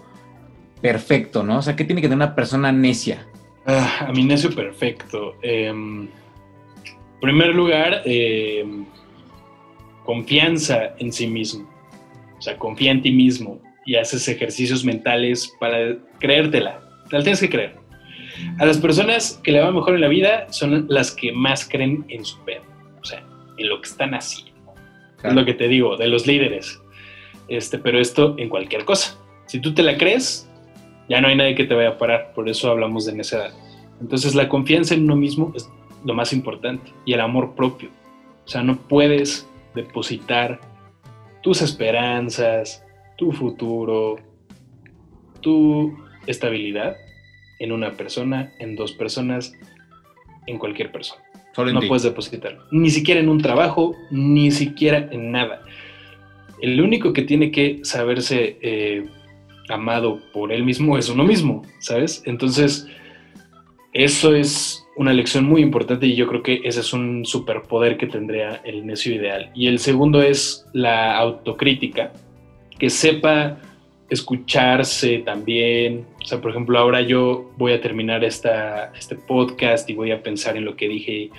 perfecto, 0.82 1.42
¿no? 1.42 1.58
O 1.58 1.62
sea, 1.62 1.76
¿qué 1.76 1.84
tiene 1.84 2.00
que 2.00 2.08
tener 2.08 2.24
una 2.24 2.34
persona 2.34 2.72
necia? 2.72 3.26
Ah, 3.66 4.06
a 4.08 4.12
mi 4.12 4.24
necio 4.24 4.54
perfecto. 4.54 5.36
en 5.42 5.66
em, 5.66 6.08
primer 7.20 7.54
lugar, 7.54 8.02
em, 8.04 8.84
confianza 10.04 10.94
en 10.98 11.12
sí 11.12 11.26
mismo. 11.26 11.68
O 12.38 12.42
sea, 12.42 12.56
confía 12.56 12.90
en 12.90 13.02
ti 13.02 13.10
mismo 13.10 13.60
y 13.84 13.96
haces 13.96 14.26
ejercicios 14.28 14.84
mentales 14.84 15.52
para 15.60 15.96
creértela. 16.18 16.80
Te 17.08 17.18
la 17.18 17.22
tienes 17.22 17.40
que 17.40 17.50
creer. 17.50 17.76
A 18.58 18.64
las 18.64 18.78
personas 18.78 19.40
que 19.42 19.52
le 19.52 19.60
va 19.60 19.70
mejor 19.70 19.94
en 19.94 20.00
la 20.00 20.08
vida 20.08 20.50
son 20.50 20.86
las 20.88 21.10
que 21.10 21.32
más 21.32 21.68
creen 21.68 22.04
en 22.08 22.24
su 22.24 22.38
pedo 22.40 22.70
en 23.60 23.68
lo 23.68 23.80
que 23.80 23.88
están 23.88 24.14
haciendo. 24.14 24.49
Es 25.22 25.34
lo 25.34 25.44
que 25.44 25.54
te 25.54 25.68
digo, 25.68 25.96
de 25.96 26.08
los 26.08 26.26
líderes. 26.26 26.80
Este, 27.48 27.78
pero 27.78 28.00
esto 28.00 28.34
en 28.38 28.48
cualquier 28.48 28.84
cosa. 28.84 29.18
Si 29.46 29.60
tú 29.60 29.74
te 29.74 29.82
la 29.82 29.96
crees, 29.96 30.48
ya 31.08 31.20
no 31.20 31.28
hay 31.28 31.36
nadie 31.36 31.54
que 31.54 31.64
te 31.64 31.74
vaya 31.74 31.90
a 31.90 31.98
parar. 31.98 32.32
Por 32.34 32.48
eso 32.48 32.70
hablamos 32.70 33.06
de 33.06 33.12
necedad. 33.12 33.52
Entonces 34.00 34.34
la 34.34 34.48
confianza 34.48 34.94
en 34.94 35.04
uno 35.04 35.16
mismo 35.16 35.52
es 35.54 35.68
lo 36.04 36.14
más 36.14 36.32
importante 36.32 36.92
y 37.04 37.12
el 37.12 37.20
amor 37.20 37.54
propio. 37.54 37.90
O 38.44 38.48
sea, 38.48 38.62
no 38.62 38.76
puedes 38.76 39.48
depositar 39.74 40.60
tus 41.42 41.62
esperanzas, 41.62 42.84
tu 43.16 43.32
futuro, 43.32 44.16
tu 45.40 45.96
estabilidad 46.26 46.96
en 47.58 47.72
una 47.72 47.92
persona, 47.92 48.52
en 48.58 48.76
dos 48.76 48.92
personas, 48.92 49.52
en 50.46 50.58
cualquier 50.58 50.90
persona 50.90 51.29
no 51.66 51.80
puedes 51.82 52.02
depositarlo. 52.02 52.64
Ni 52.70 52.90
siquiera 52.90 53.20
en 53.20 53.28
un 53.28 53.40
trabajo, 53.40 53.94
ni 54.10 54.50
siquiera 54.50 55.08
en 55.10 55.32
nada. 55.32 55.62
El 56.60 56.80
único 56.80 57.12
que 57.12 57.22
tiene 57.22 57.50
que 57.50 57.80
saberse 57.82 58.58
eh, 58.60 59.06
amado 59.68 60.20
por 60.32 60.52
él 60.52 60.64
mismo 60.64 60.98
es 60.98 61.08
uno 61.08 61.24
mismo, 61.24 61.62
¿sabes? 61.78 62.22
Entonces, 62.26 62.86
eso 63.92 64.34
es 64.34 64.86
una 64.96 65.12
lección 65.12 65.44
muy 65.44 65.62
importante 65.62 66.06
y 66.06 66.14
yo 66.14 66.28
creo 66.28 66.42
que 66.42 66.60
ese 66.64 66.80
es 66.80 66.92
un 66.92 67.24
superpoder 67.24 67.96
que 67.96 68.06
tendría 68.06 68.60
el 68.64 68.86
necio 68.86 69.14
ideal. 69.14 69.50
Y 69.54 69.66
el 69.66 69.78
segundo 69.78 70.22
es 70.22 70.66
la 70.72 71.16
autocrítica, 71.16 72.12
que 72.78 72.90
sepa 72.90 73.58
escucharse 74.10 75.18
también. 75.18 76.04
O 76.20 76.26
sea, 76.26 76.40
por 76.40 76.50
ejemplo, 76.50 76.78
ahora 76.78 77.00
yo 77.00 77.50
voy 77.56 77.72
a 77.72 77.80
terminar 77.80 78.24
esta, 78.24 78.92
este 78.98 79.14
podcast 79.14 79.88
y 79.88 79.94
voy 79.94 80.10
a 80.10 80.22
pensar 80.22 80.56
en 80.56 80.64
lo 80.64 80.76
que 80.76 80.88
dije 80.88 81.30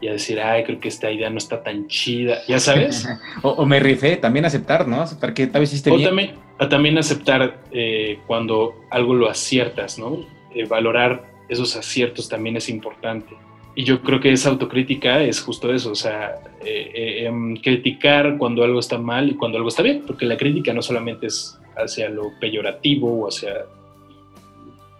y 0.00 0.08
a 0.08 0.12
decir, 0.12 0.38
ay, 0.40 0.64
creo 0.64 0.78
que 0.78 0.88
esta 0.88 1.10
idea 1.10 1.30
no 1.30 1.38
está 1.38 1.62
tan 1.62 1.88
chida, 1.88 2.38
ya 2.46 2.58
sabes. 2.58 3.08
o, 3.42 3.64
me 3.64 3.80
rifé, 3.80 4.16
también 4.16 4.44
aceptar, 4.44 4.86
¿no? 4.86 5.00
Aceptar 5.00 5.32
que 5.32 5.46
tal 5.46 5.60
vez 5.60 5.72
hiciste 5.72 5.90
o 5.90 5.98
También, 5.98 6.32
también 6.68 6.98
aceptar 6.98 7.62
eh, 7.70 8.18
cuando 8.26 8.74
algo 8.90 9.14
lo 9.14 9.30
aciertas, 9.30 9.98
¿no? 9.98 10.26
Eh, 10.54 10.66
valorar 10.66 11.24
esos 11.48 11.76
aciertos 11.76 12.28
también 12.28 12.56
es 12.56 12.68
importante. 12.68 13.34
Y 13.74 13.84
yo 13.84 14.02
creo 14.02 14.20
que 14.20 14.32
esa 14.32 14.50
autocrítica 14.50 15.22
es 15.22 15.40
justo 15.40 15.72
eso, 15.72 15.92
o 15.92 15.94
sea, 15.94 16.36
eh, 16.64 17.24
em, 17.26 17.56
criticar 17.56 18.36
cuando 18.38 18.64
algo 18.64 18.80
está 18.80 18.98
mal 18.98 19.30
y 19.30 19.34
cuando 19.34 19.58
algo 19.58 19.68
está 19.68 19.82
bien, 19.82 20.02
porque 20.06 20.26
la 20.26 20.36
crítica 20.36 20.72
no 20.72 20.82
solamente 20.82 21.26
es 21.26 21.58
hacia 21.76 22.08
lo 22.08 22.32
peyorativo 22.40 23.24
o 23.24 23.28
hacia 23.28 23.66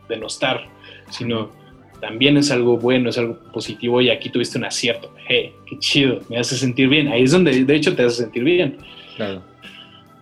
denostar, 0.08 0.66
sino 1.10 1.50
también 2.00 2.36
es 2.36 2.50
algo 2.50 2.76
bueno, 2.76 3.10
es 3.10 3.18
algo 3.18 3.38
positivo 3.52 4.00
y 4.00 4.10
aquí 4.10 4.28
tuviste 4.28 4.58
un 4.58 4.64
acierto. 4.64 5.12
¡Hey! 5.26 5.52
¡Qué 5.66 5.78
chido! 5.78 6.20
Me 6.28 6.38
hace 6.38 6.56
sentir 6.56 6.88
bien. 6.88 7.08
Ahí 7.08 7.22
es 7.22 7.32
donde 7.32 7.64
de 7.64 7.74
hecho 7.74 7.94
te 7.96 8.04
hace 8.04 8.22
sentir 8.22 8.44
bien. 8.44 8.78
Claro. 9.16 9.42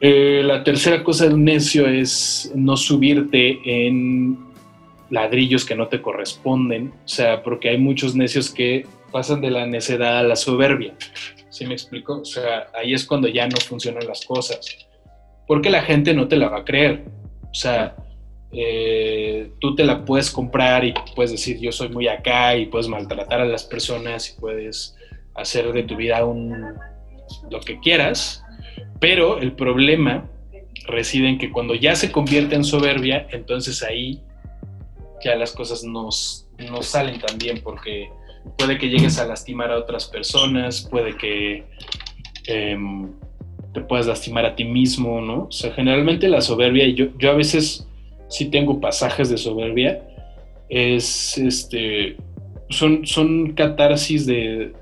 Eh, 0.01 0.43
la 0.45 0.63
tercera 0.63 1.03
cosa 1.03 1.29
de 1.29 1.35
un 1.35 1.45
necio 1.45 1.87
es 1.87 2.53
no 2.55 2.77
subirte 2.77 3.61
en 3.65 4.39
ladrillos 5.11 5.65
que 5.65 5.75
no 5.75 5.89
te 5.89 6.01
corresponden. 6.01 6.93
O 7.05 7.09
sea, 7.09 7.43
porque 7.43 7.71
hay 7.71 7.79
muchos 7.79 8.15
necios 8.15 8.51
que 8.51 8.87
pasan 9.11 9.41
de 9.41 9.51
la 9.51 9.67
necedad 9.67 10.19
a 10.19 10.23
la 10.23 10.37
soberbia. 10.37 10.95
¿Sí 11.51 11.67
me 11.67 11.75
explico? 11.75 12.21
O 12.21 12.25
sea, 12.25 12.69
ahí 12.75 12.95
es 12.95 13.05
cuando 13.05 13.29
ya 13.29 13.47
no 13.47 13.57
funcionan 13.57 14.07
las 14.07 14.25
cosas 14.25 14.87
porque 15.47 15.71
la 15.71 15.83
gente 15.83 16.15
no 16.15 16.29
te 16.29 16.37
la 16.37 16.49
va 16.49 16.59
a 16.59 16.65
creer. 16.65 17.05
O 17.51 17.55
sea, 17.55 17.97
eh, 18.53 19.51
tú 19.61 19.75
te 19.75 19.85
la 19.85 20.05
puedes 20.05 20.31
comprar 20.31 20.85
y 20.85 20.95
puedes 21.15 21.33
decir 21.33 21.59
yo 21.59 21.73
soy 21.73 21.89
muy 21.89 22.07
acá 22.07 22.57
y 22.57 22.67
puedes 22.67 22.89
maltratar 22.89 23.41
a 23.41 23.45
las 23.45 23.65
personas 23.65 24.31
y 24.31 24.41
puedes 24.41 24.97
hacer 25.35 25.73
de 25.73 25.83
tu 25.83 25.97
vida 25.97 26.25
un, 26.25 26.75
lo 27.51 27.61
que 27.61 27.81
quieras, 27.81 28.45
pero 29.01 29.39
el 29.39 29.53
problema 29.53 30.31
reside 30.87 31.29
en 31.29 31.39
que 31.39 31.51
cuando 31.51 31.75
ya 31.75 31.97
se 31.97 32.13
convierte 32.13 32.55
en 32.55 32.63
soberbia, 32.63 33.27
entonces 33.31 33.83
ahí 33.83 34.23
ya 35.25 35.35
las 35.35 35.53
cosas 35.53 35.83
no, 35.83 36.09
no 36.71 36.83
salen 36.83 37.19
tan 37.19 37.39
bien 37.39 37.61
porque 37.63 38.09
puede 38.57 38.79
que 38.79 38.89
llegues 38.89 39.19
a 39.19 39.27
lastimar 39.27 39.71
a 39.73 39.79
otras 39.79 40.07
personas, 40.07 40.87
puede 40.91 41.17
que... 41.17 41.65
Em, 42.47 43.13
te 43.75 43.81
puedas 43.81 44.07
lastimar 44.07 44.47
a 44.47 44.55
ti 44.55 44.65
mismo, 44.65 45.21
¿no? 45.21 45.45
O 45.45 45.53
sea, 45.53 45.73
generalmente 45.73 46.29
la 46.29 46.41
soberbia, 46.41 46.87
y 46.87 46.95
yo, 46.95 47.07
yo 47.19 47.31
a 47.31 47.35
veces 47.35 47.87
sí 48.29 48.47
tengo 48.47 48.81
pasajes 48.81 49.29
de 49.29 49.37
soberbia, 49.37 50.03
es 50.69 51.37
este, 51.37 52.17
son, 52.71 53.07
son 53.07 53.53
catarsis 53.53 54.27
de, 54.27 54.73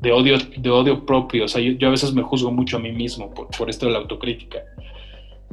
de 0.00 0.12
odio, 0.12 0.36
de 0.56 0.70
odio 0.70 1.04
propio, 1.04 1.46
o 1.46 1.48
sea, 1.48 1.60
yo, 1.60 1.88
a 1.88 1.90
veces 1.90 2.12
me 2.12 2.22
juzgo 2.22 2.50
mucho 2.50 2.76
a 2.76 2.80
mí 2.80 2.92
mismo 2.92 3.32
por, 3.32 3.68
esto 3.68 3.86
de 3.86 3.92
la 3.92 3.98
autocrítica. 3.98 4.58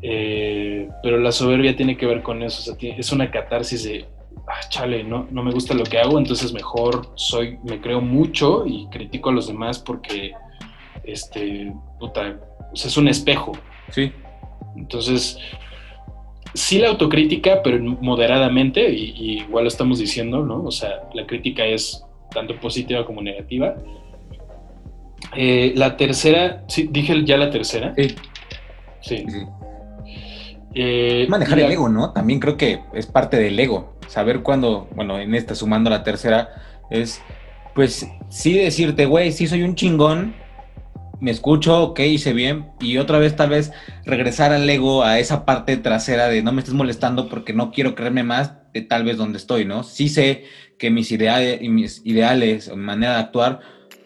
Eh, 0.02 0.90
pero 1.02 1.18
la 1.18 1.32
soberbia 1.32 1.76
tiene 1.76 1.98
que 1.98 2.06
ver 2.06 2.22
con 2.22 2.44
eso, 2.44 2.74
o 2.74 2.76
sea, 2.76 2.92
es 2.92 3.12
una 3.12 3.32
catarsis 3.32 3.86
de, 3.86 4.06
ah, 4.48 4.70
chale, 4.70 5.04
no, 5.04 5.28
no 5.32 5.44
me 5.44 5.52
gusta 5.52 5.74
lo 5.74 5.84
que 5.84 5.98
hago, 5.98 6.20
entonces 6.20 6.54
mejor 6.54 7.08
soy, 7.16 7.58
me 7.64 7.80
creo 7.82 8.02
mucho 8.02 8.66
y 8.68 8.88
critico 8.88 9.30
a 9.30 9.34
los 9.34 9.48
demás 9.48 9.80
porque, 9.80 10.34
este, 11.08 11.74
puta, 12.00 12.38
es 12.74 12.98
un 12.98 13.08
espejo. 13.08 13.54
Sí. 13.92 14.12
Entonces, 14.76 15.38
sí 16.54 16.80
la 16.80 16.90
autocrítica, 16.90 17.62
pero 17.64 17.80
moderadamente, 17.82 18.90
y, 18.92 19.40
igual 19.40 19.66
lo 19.66 19.68
estamos 19.68 20.00
diciendo, 20.00 20.44
¿no? 20.44 20.64
O 20.64 20.72
sea, 20.72 21.04
la 21.14 21.26
crítica 21.26 21.66
es 21.66 22.04
tanto 22.34 22.60
positiva 22.60 23.06
como 23.06 23.22
negativa. 23.22 23.76
Eh, 25.36 25.74
la 25.76 25.98
tercera, 25.98 26.64
sí, 26.68 26.88
dije 26.92 27.24
ya 27.26 27.38
la 27.38 27.50
tercera. 27.50 27.94
Sí. 27.98 28.16
Sí. 29.02 29.26
sí. 29.28 29.46
Eh, 30.74 31.26
Manejar 31.30 31.58
la- 31.58 31.66
el 31.68 31.72
ego, 31.72 31.90
¿no? 31.90 32.12
También 32.12 32.40
creo 32.40 32.58
que 32.58 32.82
es 32.94 33.06
parte 33.06 33.38
del 33.38 33.58
ego. 33.60 33.96
Saber 34.08 34.42
cuándo, 34.42 34.88
bueno, 34.96 35.20
en 35.20 35.34
esta 35.36 35.56
sumando 35.56 35.90
la 35.90 36.04
tercera, 36.04 36.50
es 36.90 37.22
pues 37.74 38.08
sí 38.30 38.54
decirte, 38.58 39.06
güey, 39.06 39.32
sí 39.32 39.48
soy 39.48 39.64
un 39.64 39.76
chingón, 39.76 40.34
me 41.22 41.32
escucho, 41.32 41.82
ok, 41.84 42.00
hice 42.02 42.34
bien, 42.34 42.68
y 42.80 42.98
otra 42.98 43.18
vez 43.20 43.36
tal 43.36 43.50
vez 43.50 43.72
regresar 44.06 44.52
al 44.54 44.70
ego, 44.70 45.04
a 45.04 45.20
esa 45.20 45.46
parte 45.46 45.78
trasera 45.78 46.28
de 46.28 46.44
no 46.44 46.52
me 46.52 46.60
estés 46.60 46.74
molestando 46.74 47.30
porque 47.30 47.54
no 47.54 47.72
quiero 47.72 47.96
creerme 47.96 48.24
más 48.24 48.54
de 48.74 48.82
tal 48.82 49.04
vez 49.04 49.18
donde 49.18 49.38
estoy, 49.38 49.66
¿no? 49.66 49.84
Sí 49.84 50.10
sé 50.10 50.44
que 50.78 50.90
mis 50.90 51.12
ideales, 51.12 51.62
y 51.62 51.70
mis 51.70 52.02
ideales 52.06 52.68
o 52.68 52.76
mi 52.76 52.84
manera 52.84 53.14
de 53.14 53.20
actuar, 53.20 53.60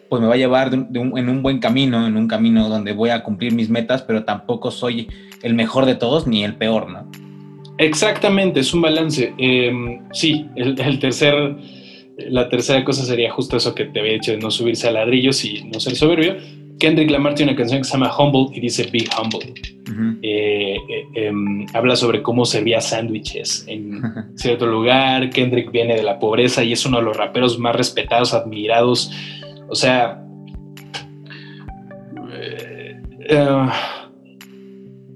pues 0.08 0.22
me 0.22 0.28
va 0.28 0.34
a 0.34 0.38
llevar 0.38 0.70
de 0.70 0.76
un- 0.78 0.92
de 0.92 0.98
un- 1.00 1.18
en 1.18 1.28
un 1.28 1.42
buen 1.42 1.58
camino, 1.58 2.06
en 2.06 2.16
un 2.16 2.26
camino 2.28 2.68
donde 2.68 2.92
voy 2.92 3.10
a 3.10 3.22
cumplir 3.22 3.52
mis 3.52 3.68
metas, 3.70 4.02
pero 4.02 4.24
tampoco 4.24 4.70
soy 4.70 5.08
el 5.42 5.54
mejor 5.54 5.86
de 5.86 5.94
todos 5.96 6.26
ni 6.26 6.44
el 6.44 6.56
peor, 6.56 6.88
¿no? 6.90 7.10
Exactamente, 7.78 8.60
es 8.60 8.74
un 8.74 8.82
balance. 8.82 9.32
Eh, 9.38 9.72
sí, 10.12 10.46
el, 10.54 10.78
el 10.80 10.98
tercer, 10.98 11.56
la 12.18 12.48
tercera 12.48 12.84
cosa 12.84 13.04
sería 13.04 13.30
justo 13.32 13.56
eso 13.56 13.74
que 13.74 13.86
te 13.86 14.00
había 14.00 14.12
dicho 14.12 14.32
de 14.32 14.38
no 14.38 14.50
subirse 14.50 14.86
a 14.88 14.90
ladrillos 14.92 15.44
y 15.44 15.64
no 15.64 15.80
ser 15.80 15.96
soberbio. 15.96 16.36
Kendrick 16.80 17.10
Lamar 17.10 17.34
tiene 17.34 17.52
una 17.52 17.58
canción 17.58 17.82
que 17.82 17.84
se 17.84 17.92
llama 17.92 18.10
Humble 18.16 18.56
y 18.56 18.60
dice 18.60 18.88
Be 18.90 19.04
Humble. 19.16 19.52
Eh, 20.22 20.76
eh, 20.76 21.06
em, 21.14 21.66
habla 21.74 21.94
sobre 21.94 22.22
cómo 22.22 22.44
servía 22.44 22.80
sándwiches 22.80 23.64
en 23.68 24.02
cierto 24.34 24.66
lugar. 24.66 25.30
Kendrick 25.30 25.70
viene 25.70 25.94
de 25.94 26.02
la 26.02 26.18
pobreza 26.18 26.64
y 26.64 26.72
es 26.72 26.84
uno 26.86 26.98
de 26.98 27.04
los 27.04 27.16
raperos 27.16 27.58
más 27.58 27.76
respetados, 27.76 28.32
admirados. 28.34 29.12
O 29.68 29.74
sea, 29.74 30.24
eh, 33.28 33.68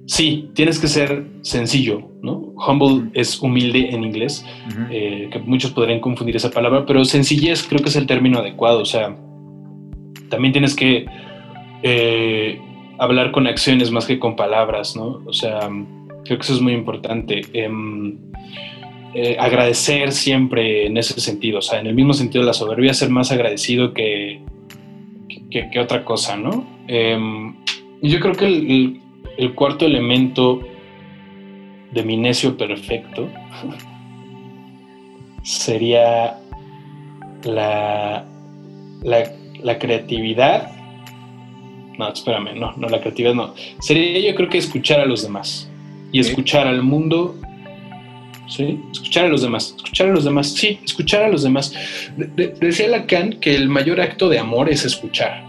sí, 0.06 0.50
tienes 0.54 0.78
que 0.78 0.86
ser 0.86 1.26
sencillo, 1.40 2.10
¿no? 2.22 2.52
Humble 2.68 3.10
es 3.14 3.40
humilde 3.40 3.88
en 3.90 4.04
inglés, 4.04 4.44
eh, 4.90 5.28
que 5.32 5.38
muchos 5.40 5.72
podrían 5.72 6.00
confundir 6.00 6.36
esa 6.36 6.50
palabra, 6.50 6.84
pero 6.86 7.04
sencillez 7.04 7.64
creo 7.64 7.82
que 7.82 7.88
es 7.88 7.96
el 7.96 8.06
término 8.06 8.38
adecuado. 8.38 8.80
O 8.80 8.84
sea, 8.84 9.16
también 10.28 10.52
tienes 10.52 10.76
que 10.76 11.06
eh, 11.86 12.58
hablar 12.98 13.30
con 13.30 13.46
acciones 13.46 13.90
más 13.90 14.06
que 14.06 14.18
con 14.18 14.36
palabras, 14.36 14.96
¿no? 14.96 15.22
O 15.26 15.34
sea, 15.34 15.68
creo 16.24 16.38
que 16.38 16.42
eso 16.42 16.54
es 16.54 16.62
muy 16.62 16.72
importante. 16.72 17.42
Em, 17.52 18.16
eh, 19.12 19.36
agradecer 19.38 20.12
siempre 20.12 20.86
en 20.86 20.96
ese 20.96 21.20
sentido, 21.20 21.58
o 21.58 21.62
sea, 21.62 21.80
en 21.80 21.86
el 21.86 21.94
mismo 21.94 22.14
sentido 22.14 22.40
de 22.40 22.46
la 22.46 22.54
soberbia, 22.54 22.94
ser 22.94 23.10
más 23.10 23.30
agradecido 23.30 23.92
que, 23.92 24.40
que, 25.50 25.78
otra 25.78 26.06
cosa, 26.06 26.38
¿no? 26.38 26.66
Em, 26.88 27.54
yo 28.00 28.18
creo 28.18 28.34
que 28.34 28.46
el, 28.46 29.54
cuarto 29.54 29.84
elemento 29.84 30.62
de 31.92 32.02
mi 32.02 32.16
necio 32.16 32.56
perfecto 32.56 33.28
sería 35.42 36.38
la, 37.44 38.24
la 39.02 39.78
creatividad. 39.78 40.73
No, 41.98 42.08
espérame, 42.12 42.54
no, 42.58 42.72
no, 42.76 42.88
la 42.88 43.00
creatividad 43.00 43.34
no. 43.34 43.54
Sería 43.80 44.18
yo 44.30 44.34
creo 44.34 44.48
que 44.48 44.58
escuchar 44.58 45.00
a 45.00 45.06
los 45.06 45.22
demás 45.22 45.68
y 46.12 46.20
escuchar 46.20 46.66
al 46.66 46.82
mundo. 46.82 47.36
Sí, 48.48 48.78
escuchar 48.92 49.24
a 49.24 49.28
los 49.28 49.42
demás, 49.42 49.74
escuchar 49.76 50.08
a 50.08 50.12
los 50.12 50.24
demás, 50.24 50.48
sí, 50.52 50.78
escuchar 50.84 51.22
a 51.24 51.28
los 51.28 51.42
demás. 51.42 51.72
De- 52.16 52.26
de- 52.26 52.48
decía 52.60 52.88
Lacan 52.88 53.40
que 53.40 53.54
el 53.54 53.68
mayor 53.68 54.00
acto 54.00 54.28
de 54.28 54.38
amor 54.38 54.68
es 54.68 54.84
escuchar. 54.84 55.44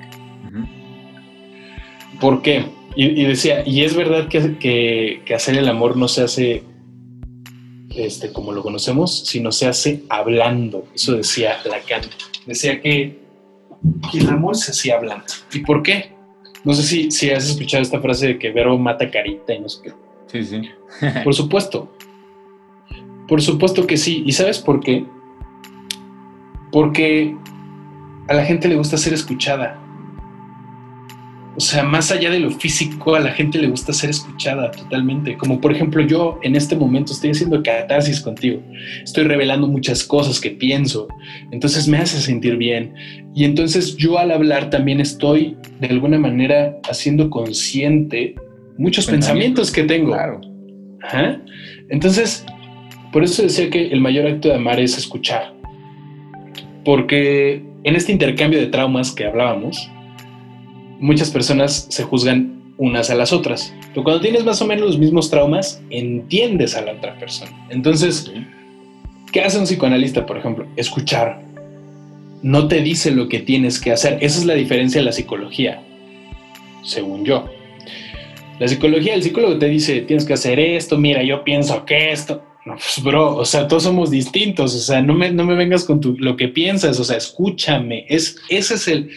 ¿Por 2.19 2.41
qué? 2.41 2.65
Y, 2.95 3.07
y 3.21 3.25
decía, 3.25 3.63
y 3.65 3.83
es 3.83 3.95
verdad 3.95 4.27
que, 4.29 4.57
que- 4.57 5.21
que 5.25 5.35
hacer 5.35 5.57
el 5.57 5.67
amor 5.67 5.97
no 5.97 6.07
se 6.07 6.21
hace 6.23 6.63
este, 7.95 8.31
como 8.31 8.51
lo 8.53 8.61
conocemos, 8.61 9.25
sino 9.25 9.51
se 9.51 9.67
hace 9.67 10.03
hablando. 10.09 10.85
Eso 10.95 11.13
decía 11.15 11.57
Lacan. 11.65 12.01
Decía 12.45 12.81
que, 12.81 13.19
que 14.11 14.17
el 14.19 14.29
amor 14.29 14.55
se 14.55 14.71
hacía 14.71 14.95
hablando. 14.95 15.25
¿Y 15.53 15.59
por 15.59 15.83
qué? 15.83 16.14
No 16.65 16.73
sé 16.73 16.83
si, 16.83 17.11
si 17.11 17.29
has 17.29 17.47
escuchado 17.49 17.83
esta 17.83 18.01
frase 18.01 18.27
de 18.27 18.39
que 18.39 18.51
verbo 18.51 18.77
mata 18.77 19.09
carita 19.09 19.53
y 19.53 19.59
no 19.59 19.69
sé 19.69 19.83
qué. 19.83 19.93
Sí, 20.27 20.43
sí. 20.43 20.69
Por 21.23 21.33
supuesto. 21.33 21.91
Por 23.27 23.41
supuesto 23.41 23.85
que 23.85 23.97
sí. 23.97 24.23
¿Y 24.25 24.31
sabes 24.31 24.59
por 24.59 24.79
qué? 24.79 25.05
Porque 26.71 27.35
a 28.27 28.33
la 28.33 28.43
gente 28.43 28.67
le 28.67 28.75
gusta 28.75 28.97
ser 28.97 29.13
escuchada. 29.13 29.79
O 31.57 31.59
sea, 31.61 31.83
más 31.83 32.11
allá 32.11 32.29
de 32.29 32.39
lo 32.39 32.51
físico, 32.51 33.15
a 33.15 33.19
la 33.21 33.31
gente 33.31 33.59
le 33.59 33.67
gusta 33.67 33.93
ser 33.93 34.09
escuchada 34.09 34.71
totalmente. 34.71 35.37
Como 35.37 35.61
por 35.61 35.71
ejemplo 35.71 36.01
yo 36.01 36.37
en 36.43 36.55
este 36.55 36.75
momento 36.75 37.13
estoy 37.13 37.31
haciendo 37.31 37.63
catarsis 37.63 38.19
contigo. 38.19 38.61
Estoy 39.03 39.23
revelando 39.23 39.67
muchas 39.67 40.03
cosas 40.03 40.41
que 40.41 40.51
pienso. 40.51 41.07
Entonces 41.51 41.87
me 41.87 41.97
hace 41.97 42.19
sentir 42.19 42.57
bien. 42.57 42.93
Y 43.33 43.45
entonces 43.45 43.95
yo 43.95 44.19
al 44.19 44.31
hablar 44.31 44.69
también 44.69 44.99
estoy 44.99 45.55
de 45.79 45.87
alguna 45.87 46.19
manera 46.19 46.77
haciendo 46.89 47.29
consciente 47.29 48.35
muchos 48.77 49.05
pensamientos 49.05 49.71
que 49.71 49.83
tengo. 49.83 50.11
Claro. 50.11 50.41
Ajá. 51.03 51.41
Entonces, 51.89 52.45
por 53.13 53.23
eso 53.23 53.43
decía 53.43 53.69
que 53.69 53.87
el 53.87 54.01
mayor 54.01 54.27
acto 54.27 54.49
de 54.49 54.55
amar 54.55 54.79
es 54.79 54.97
escuchar. 54.97 55.53
Porque 56.83 57.63
en 57.83 57.95
este 57.95 58.11
intercambio 58.11 58.59
de 58.59 58.67
traumas 58.67 59.11
que 59.11 59.25
hablábamos, 59.25 59.89
muchas 61.05 61.29
personas 61.29 61.87
se 61.89 62.03
juzgan 62.03 62.61
unas 62.77 63.09
a 63.09 63.15
las 63.15 63.31
otras. 63.31 63.73
Pero 63.89 64.03
cuando 64.03 64.21
tienes 64.21 64.43
más 64.43 64.61
o 64.61 64.65
menos 64.67 64.85
los 64.85 64.97
mismos 64.97 65.29
traumas, 65.29 65.81
entiendes 65.89 66.75
a 66.75 66.81
la 66.81 66.93
otra 66.93 67.17
persona. 67.17 67.51
Entonces, 67.69 68.31
¿qué 69.31 69.41
hace 69.41 69.57
un 69.57 69.65
psicoanalista, 69.65 70.25
por 70.25 70.37
ejemplo? 70.37 70.67
Escuchar. 70.75 71.41
No 72.41 72.67
te 72.67 72.81
dice 72.81 73.11
lo 73.11 73.29
que 73.29 73.39
tienes 73.39 73.79
que 73.79 73.91
hacer. 73.91 74.17
Esa 74.21 74.39
es 74.39 74.45
la 74.45 74.55
diferencia 74.55 74.99
de 74.99 75.05
la 75.05 75.11
psicología, 75.11 75.81
según 76.83 77.23
yo. 77.23 77.45
La 78.59 78.67
psicología, 78.67 79.13
el 79.15 79.23
psicólogo 79.23 79.57
te 79.57 79.67
dice, 79.67 80.01
tienes 80.01 80.25
que 80.25 80.33
hacer 80.33 80.59
esto, 80.59 80.97
mira, 80.97 81.23
yo 81.23 81.43
pienso 81.43 81.85
que 81.85 82.11
esto. 82.11 82.43
No, 82.65 82.73
pues, 82.75 83.03
bro, 83.03 83.35
o 83.35 83.45
sea, 83.45 83.67
todos 83.67 83.83
somos 83.83 84.09
distintos, 84.09 84.73
o 84.73 84.79
sea, 84.79 85.01
no 85.01 85.13
me, 85.13 85.31
no 85.31 85.45
me 85.45 85.55
vengas 85.55 85.83
con 85.83 85.99
tu, 86.01 86.15
lo 86.17 86.35
que 86.35 86.47
piensas, 86.47 86.99
o 86.99 87.03
sea, 87.03 87.17
escúchame. 87.17 88.05
Es, 88.09 88.37
ese 88.49 88.75
es 88.75 88.87
el, 88.87 88.97
el- 88.97 89.09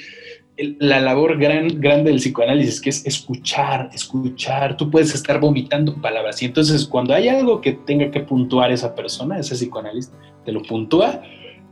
la 0.79 1.01
labor 1.01 1.39
gran, 1.39 1.81
grande 1.81 2.11
del 2.11 2.19
psicoanálisis, 2.19 2.81
que 2.81 2.91
es 2.91 3.07
escuchar, 3.07 3.91
escuchar. 3.93 4.77
Tú 4.77 4.91
puedes 4.91 5.15
estar 5.15 5.41
vomitando 5.41 5.95
palabras 5.95 6.43
y 6.43 6.47
entonces 6.47 6.85
cuando 6.87 7.15
hay 7.15 7.29
algo 7.29 7.61
que 7.61 7.73
tenga 7.73 8.11
que 8.11 8.21
puntuar 8.21 8.73
esa 8.73 8.95
persona, 8.95 9.39
ese 9.39 9.55
psicoanalista, 9.55 10.17
te 10.45 10.53
lo 10.53 10.63
puntúa 10.63 11.23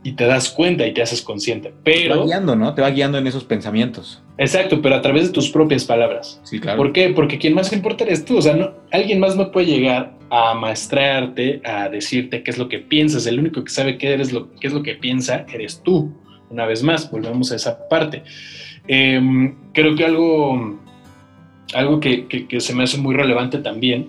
y 0.03 0.13
te 0.13 0.25
das 0.25 0.49
cuenta 0.49 0.87
y 0.87 0.93
te 0.93 1.01
haces 1.01 1.21
consciente. 1.21 1.69
Te 1.69 1.73
va 1.73 1.81
Pero, 1.83 2.25
guiando, 2.25 2.55
¿no? 2.55 2.73
Te 2.73 2.81
va 2.81 2.89
guiando 2.91 3.17
en 3.17 3.27
esos 3.27 3.43
pensamientos. 3.43 4.23
exacto, 4.37 4.81
pero 4.81 4.95
a 4.95 5.01
través 5.01 5.27
de 5.27 5.33
tus 5.33 5.49
propias 5.49 5.83
palabras. 5.83 6.39
Sí, 6.43 6.59
claro. 6.59 6.77
¿Por 6.77 6.93
qué? 6.93 7.09
Porque 7.09 7.37
quien 7.37 7.53
más 7.53 7.73
importa 7.73 8.05
eres 8.05 8.23
tú. 8.23 8.37
O 8.37 8.41
sea, 8.41 8.55
no, 8.55 8.71
alguien 8.91 9.19
más 9.19 9.35
no 9.35 9.51
puede 9.51 9.67
llegar 9.67 10.17
a 10.29 10.53
maestrarte, 10.53 11.61
a 11.65 11.89
decirte 11.89 12.43
qué 12.43 12.51
es 12.51 12.57
lo 12.57 12.69
que 12.69 12.79
piensas. 12.79 13.25
El 13.25 13.39
único 13.39 13.63
que 13.63 13.69
sabe 13.71 13.97
qué, 13.97 14.13
eres 14.13 14.31
lo, 14.31 14.53
qué 14.55 14.67
es 14.67 14.73
lo 14.73 14.83
que 14.83 14.95
piensa 14.95 15.45
eres 15.51 15.81
tú. 15.83 16.13
Una 16.49 16.65
vez 16.65 16.83
más, 16.83 17.11
volvemos 17.11 17.51
a 17.51 17.55
esa 17.55 17.89
parte. 17.89 18.23
Em, 18.87 19.55
creo 19.73 19.95
que 19.95 20.05
algo, 20.05 20.77
algo 21.73 21.99
que, 21.99 22.25
que- 22.27 22.47
que 22.47 22.59
se 22.59 22.73
me 22.73 22.83
hace 22.83 22.97
muy 22.97 23.15
relevante 23.15 23.57
también 23.59 24.07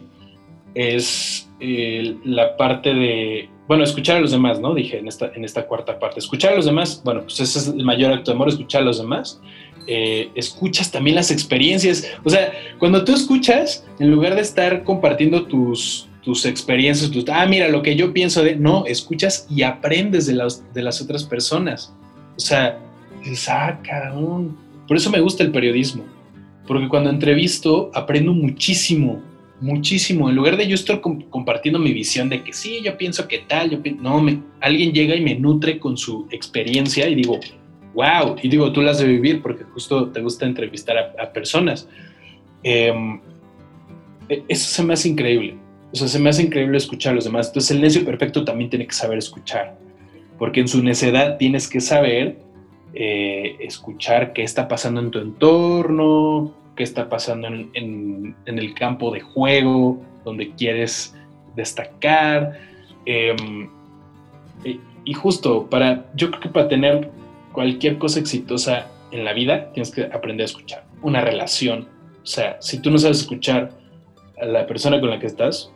es 0.74 1.49
eh, 1.61 2.16
la 2.24 2.57
parte 2.57 2.95
de, 2.95 3.49
bueno, 3.66 3.83
escuchar 3.83 4.18
a 4.18 4.20
los 4.20 4.31
demás, 4.31 4.61
¿no? 4.61 4.74
Dije 4.74 4.99
en 4.99 5.09
esta, 5.09 5.33
en 5.35 5.45
esta 5.45 5.66
cuarta 5.66 5.99
parte. 5.99 6.20
Escuchar 6.20 6.53
a 6.53 6.57
los 6.57 6.66
demás, 6.66 7.03
bueno, 7.05 7.22
pues 7.22 7.41
ese 7.41 7.59
es 7.59 7.68
el 7.68 7.85
mayor 7.85 8.12
acto 8.12 8.31
de 8.31 8.37
amor, 8.37 8.49
escuchar 8.49 8.83
a 8.83 8.85
los 8.85 8.99
demás. 8.99 9.41
Eh, 9.89 10.29
escuchas 10.35 10.93
también 10.93 11.16
las 11.16 11.31
experiencias. 11.31 12.07
O 12.24 12.31
sea, 12.31 12.53
cuando 12.79 13.05
tú 13.05 13.12
escuchas, 13.14 13.85
en 13.99 14.11
lugar 14.11 14.35
de 14.37 14.43
estar 14.43 14.85
compartiendo 14.85 15.47
tus, 15.47 16.09
tus 16.22 16.45
experiencias, 16.45 17.11
tus, 17.11 17.24
ah, 17.29 17.47
mira, 17.47 17.68
lo 17.68 17.83
que 17.83 17.97
yo 17.97 18.12
pienso 18.12 18.45
de, 18.45 18.55
no, 18.55 18.85
escuchas 18.87 19.47
y 19.51 19.62
aprendes 19.62 20.26
de 20.26 20.35
las, 20.35 20.62
de 20.74 20.83
las 20.83 21.01
otras 21.01 21.24
personas. 21.24 21.93
O 22.37 22.41
sea, 22.41 22.79
dices, 23.24 23.49
ah. 23.49 23.81
Por 24.89 24.97
eso 24.97 25.11
me 25.11 25.20
gusta 25.20 25.45
el 25.45 25.53
periodismo. 25.53 26.05
Porque 26.66 26.89
cuando 26.89 27.11
entrevisto, 27.11 27.91
aprendo 27.95 28.32
muchísimo, 28.32 29.22
muchísimo. 29.61 30.28
En 30.28 30.36
lugar 30.36 30.57
de 30.57 30.66
yo 30.66 30.74
estar 30.74 31.01
com- 31.01 31.22
compartiendo 31.30 31.78
mi 31.78 31.93
visión 31.93 32.28
de 32.28 32.43
que 32.43 32.53
sí, 32.53 32.80
yo 32.82 32.97
pienso 32.97 33.28
que 33.28 33.39
tal, 33.39 33.70
yo 33.70 33.82
pi-". 33.82 33.97
no, 34.01 34.24
alguien 34.61 34.93
llega 34.93 35.14
y 35.14 35.20
me 35.20 35.34
nutre 35.34 35.78
con 35.78 35.97
su 35.97 36.26
experiencia 36.30 37.09
y 37.09 37.14
digo, 37.14 37.39
wow, 37.95 38.36
y 38.43 38.49
digo, 38.49 38.72
tú 38.72 38.82
las 38.82 38.99
de 38.99 39.07
vivir 39.07 39.43
porque 39.43 39.64
justo 39.64 40.09
te 40.09 40.20
gusta 40.20 40.47
entrevistar 40.47 40.97
a, 41.18 41.32
personas. 41.32 41.89
Em, 42.62 43.20
e- 44.28 44.43
eso 44.49 44.68
se 44.70 44.82
me 44.82 44.95
hace 44.95 45.09
increíble. 45.09 45.57
O 45.93 45.97
sea, 45.97 46.09
se 46.09 46.18
me 46.18 46.28
hace 46.28 46.43
increíble 46.43 46.76
escuchar 46.76 47.12
a 47.12 47.16
los 47.16 47.24
demás. 47.24 47.49
Entonces, 47.49 47.70
el 47.70 47.80
necio 47.80 48.05
perfecto 48.05 48.45
también 48.45 48.68
tiene 48.68 48.86
que 48.86 48.95
saber 48.95 49.18
escuchar. 49.18 49.78
Porque 50.39 50.61
en 50.61 50.68
su 50.68 50.82
necedad 50.82 51.39
tienes 51.39 51.66
que 51.66 51.80
saber 51.80 52.39
eh, 52.95 53.57
escuchar 53.61 54.32
qué 54.32 54.43
está 54.43 54.66
pasando 54.66 55.01
en 55.01 55.11
tu 55.11 55.18
entorno, 55.18 56.55
qué 56.76 56.84
está 56.84 57.09
pasando 57.09 57.49
en, 57.49 58.34
el 58.47 58.74
campo 58.74 59.11
de 59.11 59.20
juego, 59.20 60.01
donde 60.24 60.53
quieres 60.53 61.14
destacar. 61.55 62.59
Em, 63.05 63.68
y, 65.05 65.14
justo 65.14 65.68
para, 65.70 66.07
yo 66.14 66.30
creo 66.30 66.41
que 66.41 66.49
para 66.49 66.68
tener 66.68 67.11
cualquier 67.53 67.99
cosa 67.99 68.20
exitosa 68.20 68.86
en 69.11 69.24
la 69.24 69.32
vida, 69.32 69.72
tienes 69.72 69.91
que 69.91 70.05
aprender 70.05 70.43
a 70.43 70.47
escuchar. 70.47 70.84
Una 71.03 71.20
relación. 71.20 71.89
O 72.22 72.26
sea, 72.26 72.59
si 72.61 72.80
tú 72.80 72.91
no 72.91 72.99
sabes 72.99 73.20
escuchar 73.20 73.72
a 74.41 74.45
la 74.45 74.66
persona 74.66 75.01
con 75.01 75.11
la 75.11 75.18
que 75.18 75.26
estás, 75.26 75.72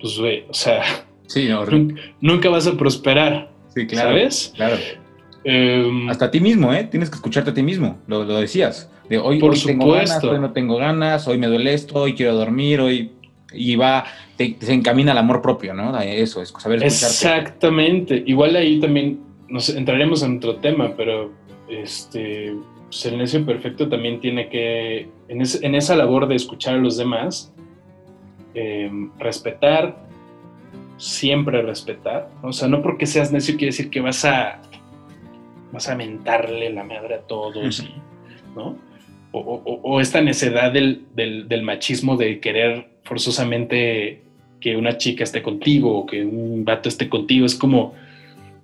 pues, 0.00 0.18
güey, 0.18 0.44
o 0.48 0.54
sea, 0.54 0.82
sí, 1.26 1.48
nunca, 2.20 2.48
vas 2.50 2.66
a 2.66 2.76
prosperar. 2.76 3.50
Sí, 3.74 3.86
claro. 3.86 4.10
¿Sabes? 4.10 4.52
Claro. 4.54 4.76
Em, 5.44 6.08
Hasta 6.08 6.26
a 6.26 6.30
ti 6.30 6.40
mismo, 6.40 6.72
¿eh? 6.72 6.84
Tienes 6.84 7.10
que 7.10 7.16
escucharte 7.16 7.50
a 7.50 7.54
ti 7.54 7.62
mismo, 7.62 7.98
lo, 8.06 8.24
decías. 8.24 8.90
De 9.08 9.18
hoy, 9.18 9.38
Por 9.38 9.54
tengo 9.58 9.92
ganas, 9.92 10.24
hoy 10.24 10.40
no 10.40 10.52
tengo 10.52 10.76
ganas, 10.78 11.28
hoy 11.28 11.36
me 11.36 11.46
duele 11.46 11.74
esto, 11.74 11.96
hoy 11.96 12.14
quiero 12.14 12.34
dormir, 12.34 12.80
hoy. 12.80 13.12
Y 13.52 13.76
va, 13.76 14.04
se 14.36 14.72
encamina 14.72 15.12
al 15.12 15.18
amor 15.18 15.40
propio, 15.40 15.74
¿no? 15.74 15.96
Eso, 16.00 16.42
es 16.42 16.48
saber 16.48 16.82
escucharte. 16.82 17.14
Exactamente. 17.14 18.24
Igual 18.26 18.56
ahí 18.56 18.80
también 18.80 19.20
nos 19.48 19.68
entraremos 19.68 20.22
en 20.22 20.38
otro 20.38 20.56
tema, 20.56 20.94
pero 20.96 21.30
este. 21.68 22.54
El 23.04 23.18
necio 23.18 23.44
perfecto 23.44 23.88
también 23.88 24.20
tiene 24.20 24.48
que, 24.48 25.08
en, 25.26 25.42
en 25.62 25.74
esa 25.74 25.96
labor 25.96 26.28
de 26.28 26.36
escuchar 26.36 26.74
a 26.74 26.78
los 26.78 26.96
demás, 26.96 27.52
em, 28.54 29.10
respetar, 29.18 29.96
siempre 30.96 31.60
respetar. 31.62 32.30
O 32.42 32.52
sea, 32.52 32.68
no 32.68 32.82
porque 32.82 33.06
seas 33.06 33.32
necio 33.32 33.56
quiere 33.56 33.72
decir 33.72 33.90
que 33.90 34.00
vas 34.00 34.24
a 34.24 34.60
vas 35.74 35.88
a 35.88 35.96
mentarle 35.96 36.72
la 36.72 36.84
madre 36.84 37.16
a 37.16 37.20
todos, 37.20 37.84
¿no? 38.54 38.78
O, 39.32 40.00
esta 40.00 40.20
necedad 40.20 40.72
del, 40.72 41.62
machismo 41.64 42.16
de 42.16 42.38
querer 42.38 42.86
forzosamente 43.02 44.22
que 44.60 44.76
una 44.76 44.96
chica 44.96 45.24
esté 45.24 45.42
contigo 45.42 45.98
o 45.98 46.06
que 46.06 46.24
un 46.24 46.64
vato 46.64 46.88
esté 46.88 47.08
contigo, 47.08 47.44
es 47.44 47.56
como, 47.56 47.94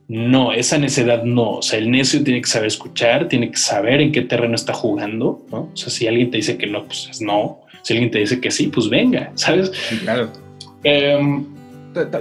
no, 0.07 0.53
esa 0.53 0.79
necedad 0.79 1.25
no, 1.25 1.57
o 1.57 1.63
sea, 1.63 1.81
el 1.81 1.91
necio 1.91 2.23
tiene 2.23 2.41
que 2.41 2.49
saber 2.49 2.69
escuchar, 2.69 3.27
tiene 3.27 3.51
que 3.51 3.57
saber 3.57 4.01
en 4.01 4.13
qué 4.13 4.23
terreno 4.23 4.55
está 4.55 4.73
jugando, 4.73 5.45
¿no? 5.51 5.71
O 5.73 5.77
sea, 5.77 5.91
si 5.91 6.07
alguien 6.07 6.31
te 6.31 6.37
dice 6.37 6.57
que 6.57 6.69
no, 6.69 6.87
pues 6.87 7.09
es 7.11 7.21
no, 7.21 7.63
si 7.83 7.95
alguien 7.95 8.13
te 8.13 8.21
dice 8.21 8.41
que 8.41 8.53
sí, 8.53 8.69
pues 8.69 8.89
venga, 8.89 9.33
¿sabes? 9.35 9.73
claro. 10.03 10.31
Em, 10.85 11.45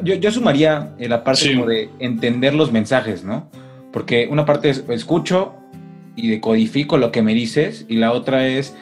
yo, 0.03 0.31
sumaría 0.31 0.91
la 0.97 1.23
parte 1.23 1.53
como 1.53 1.67
de 1.67 1.89
entender 1.99 2.55
los 2.55 2.71
mensajes, 2.71 3.23
¿no? 3.23 3.47
Porque 3.91 4.27
una 4.29 4.45
parte 4.45 4.69
es 4.69 4.83
escucho 4.89 5.55
y 6.15 6.27
decodifico 6.27 6.97
lo 6.97 7.11
que 7.11 7.21
me 7.21 7.33
dices 7.33 7.85
y 7.87 7.95
la 7.95 8.11
otra 8.11 8.47
es, 8.47 8.75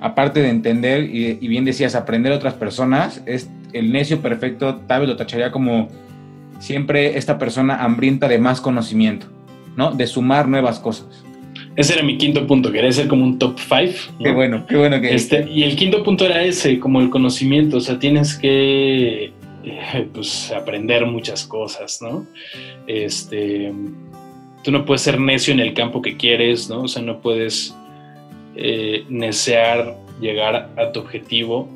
aparte 0.00 0.42
de 0.42 0.50
entender 0.50 1.04
y, 1.04 1.34
bien 1.48 1.64
decías, 1.64 1.94
aprender 1.94 2.32
a 2.32 2.36
otras 2.36 2.54
personas, 2.54 3.22
es 3.26 3.50
el 3.72 3.92
necio 3.92 4.20
perfecto, 4.20 4.76
tal 4.86 5.00
vez 5.00 5.08
lo 5.08 5.16
tacharía 5.16 5.50
como 5.50 5.88
siempre 6.58 7.18
esta 7.18 7.38
persona 7.38 7.82
hambrienta 7.82 8.28
de 8.28 8.38
más 8.38 8.60
conocimiento, 8.60 9.26
¿no? 9.76 9.90
De 9.92 10.06
sumar 10.06 10.48
nuevas 10.48 10.78
cosas. 10.78 11.24
Ese 11.74 11.94
era 11.94 12.02
mi 12.02 12.16
quinto 12.16 12.46
punto, 12.46 12.72
quería 12.72 12.90
ser 12.92 13.06
como 13.06 13.24
un 13.24 13.38
top 13.38 13.58
five. 13.58 13.94
Qué 14.22 14.32
bueno, 14.32 14.64
qué 14.66 14.76
bueno 14.76 15.00
que... 15.00 15.14
Este, 15.14 15.46
y 15.50 15.62
el 15.62 15.76
quinto 15.76 16.02
punto 16.02 16.24
era 16.24 16.42
ese, 16.42 16.78
como 16.78 17.00
el 17.00 17.10
conocimiento, 17.10 17.78
o 17.78 17.80
sea, 17.80 17.98
tienes 17.98 18.34
que 18.34 19.32
eh, 19.64 20.08
pues, 20.12 20.52
aprender 20.52 21.04
muchas 21.04 21.46
cosas, 21.46 22.00
¿no? 22.00 22.26
Este, 22.86 23.72
tú 24.66 24.72
no 24.72 24.84
puedes 24.84 25.02
ser 25.02 25.20
necio 25.20 25.54
en 25.54 25.60
el 25.60 25.74
campo 25.74 26.02
que 26.02 26.16
quieres, 26.16 26.68
¿no? 26.68 26.82
O 26.82 26.88
sea, 26.88 27.00
no 27.00 27.20
puedes 27.20 27.72
eh, 28.56 29.04
necear 29.08 29.96
llegar 30.20 30.70
a 30.76 30.90
tu 30.90 30.98
objetivo 30.98 31.68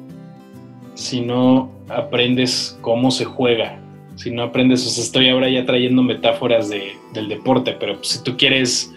si 0.94 1.20
no 1.20 1.70
aprendes 1.88 2.76
cómo 2.80 3.12
se 3.12 3.24
juega, 3.24 3.78
si 4.16 4.32
no 4.32 4.42
aprendes, 4.42 4.84
o 4.88 4.90
sea, 4.90 5.04
estoy 5.04 5.28
ahora 5.28 5.48
ya 5.48 5.64
trayendo 5.64 6.02
metáforas 6.02 6.68
del 6.68 7.28
deporte, 7.28 7.76
pero 7.78 8.02
si 8.02 8.24
tú 8.24 8.36
quieres 8.36 8.92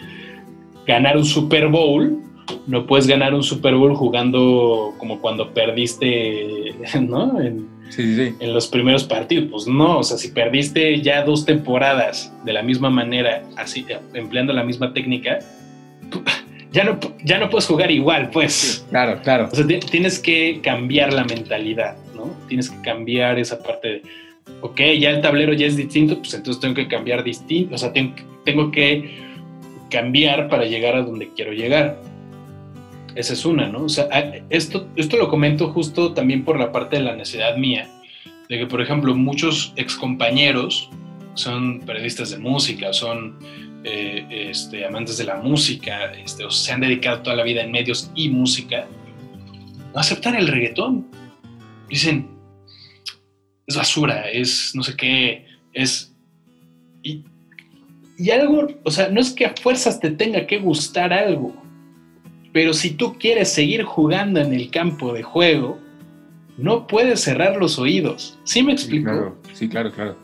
ganar 0.88 1.16
un 1.16 1.26
Super 1.26 1.68
Bowl, 1.68 2.20
no 2.68 2.86
puedes 2.86 3.08
ganar 3.08 3.34
un 3.34 3.44
Super 3.44 3.76
Bowl 3.76 3.96
jugando 3.96 4.94
como 4.98 5.20
cuando 5.20 5.54
perdiste, 5.54 6.74
¿no? 7.02 7.42
En, 7.42 7.68
en 7.98 8.54
los 8.54 8.68
primeros 8.68 9.04
partidos. 9.04 9.48
Pues 9.52 9.68
no, 9.68 10.00
o 10.00 10.04
sea, 10.04 10.18
si 10.18 10.30
perdiste 10.30 11.02
ya 11.02 11.24
dos 11.24 11.46
temporadas 11.46 12.34
de 12.46 12.54
la 12.54 12.64
misma 12.64 12.90
manera, 12.90 13.44
así, 13.58 13.86
empleando 14.14 14.54
la 14.54 14.64
misma 14.64 14.94
técnica, 14.94 15.40
ya 16.72 16.84
no, 16.84 17.00
ya 17.24 17.38
no 17.38 17.50
puedes 17.50 17.68
jugar 17.68 17.92
igual, 17.92 18.30
pues. 18.32 18.86
claro, 18.90 19.22
claro. 19.22 19.50
O 19.52 19.56
sea, 19.56 19.66
tienes 19.68 20.20
que 20.20 20.60
cambiar 20.62 21.14
la 21.14 21.24
mentalidad, 21.24 21.98
¿no? 22.16 22.32
Tienes 22.48 22.70
que 22.70 22.82
cambiar 22.82 23.40
esa 23.40 23.62
parte 23.62 23.88
de, 23.88 24.02
ok, 24.62 24.80
ya 25.00 25.12
el 25.12 25.22
tablero 25.22 25.54
ya 25.54 25.68
es 25.68 25.78
distinto, 25.78 26.18
pues 26.18 26.34
entonces 26.34 26.62
tengo 26.62 26.76
que 26.76 26.88
cambiar 26.88 27.24
distinto, 27.24 27.76
o 27.76 27.78
sea, 27.78 27.94
tengo, 27.94 28.16
tengo 28.44 28.72
que 28.72 29.34
cambiar 29.90 30.50
para 30.50 30.66
llegar 30.66 30.96
a 30.96 31.04
donde 31.04 31.30
quiero 31.34 31.54
llegar. 31.54 32.00
Esa 33.16 33.34
es 33.34 33.46
una, 33.46 33.70
¿no? 33.70 33.84
O 33.84 33.90
sea, 33.90 34.08
esto, 34.50 34.88
esto 34.96 35.18
lo 35.18 35.30
comento 35.30 35.70
justo 35.70 36.14
también 36.14 36.44
por 36.44 36.60
la 36.60 36.72
parte 36.72 36.98
de 36.98 37.04
la 37.04 37.16
necesidad 37.16 37.58
mía, 37.58 37.90
de 38.50 38.58
que, 38.58 38.66
por 38.66 38.82
ejemplo, 38.82 39.16
muchos 39.16 39.74
excompañeros 39.76 40.90
son 41.36 41.82
periodistas 41.82 42.32
de 42.32 42.40
música, 42.40 42.92
son 42.92 43.38
eh, 43.84 44.50
este, 44.50 44.86
amantes 44.86 45.18
de 45.18 45.26
la 45.26 45.36
música, 45.36 46.12
este, 46.14 46.46
o 46.46 46.50
se 46.50 46.72
han 46.72 46.82
dedicado 46.82 47.22
toda 47.22 47.36
la 47.36 47.44
vida 47.44 47.62
en 47.62 47.72
medios 47.72 48.12
y 48.16 48.30
música, 48.30 48.88
no 49.94 50.00
aceptan 50.00 50.36
el 50.36 50.48
reggaetón. 50.48 51.08
Dicen, 51.88 52.30
es 53.68 53.76
basura, 53.76 54.30
es 54.30 54.74
no 54.74 54.84
sé 54.84 54.96
qué, 54.96 55.46
es... 55.74 56.16
Y, 57.04 57.24
y 58.18 58.32
algo, 58.32 58.68
o 58.84 58.92
sea, 58.92 59.10
no 59.10 59.20
es 59.20 59.32
que 59.32 59.46
a 59.46 59.54
fuerzas 59.56 60.00
te 60.00 60.10
tenga 60.12 60.48
que 60.48 60.58
gustar 60.58 61.14
algo, 61.14 61.63
pero 62.54 62.74
si 62.74 62.92
tú 62.92 63.18
quieres 63.18 63.52
seguir 63.52 63.84
jugando 63.84 64.40
en 64.40 64.54
el 64.54 64.70
campo 64.70 65.12
de 65.12 65.24
juego, 65.24 65.80
no 66.58 66.86
puedes 66.86 67.20
cerrar 67.20 67.58
los 67.58 67.80
oídos. 67.80 68.38
¿Sí 68.44 68.62
me 68.62 68.74
explico? 68.74 69.36
Sí, 69.54 69.68
claro, 69.68 69.92
claro. 69.92 70.16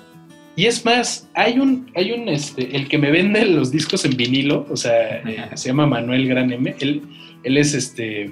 Y 0.55 0.65
es 0.65 0.86
más, 0.86 1.27
hay 1.34 1.57
un, 1.57 1.91
hay 1.95 2.11
un, 2.11 2.30
este, 2.30 2.75
el 2.75 2.88
que 2.88 2.97
me 2.97 3.11
vende 3.11 3.45
los 3.45 3.71
discos 3.71 4.05
en 4.05 4.15
vinilo, 4.15 4.67
o 4.69 4.77
sea, 4.77 5.17
eh, 5.27 5.49
se 5.55 5.69
llama 5.69 5.88
Manuel 5.88 6.27
Gran 6.27 6.51
M. 6.51 6.75
Él, 6.80 7.01
él 7.43 7.57
es 7.57 7.73
este 7.73 8.30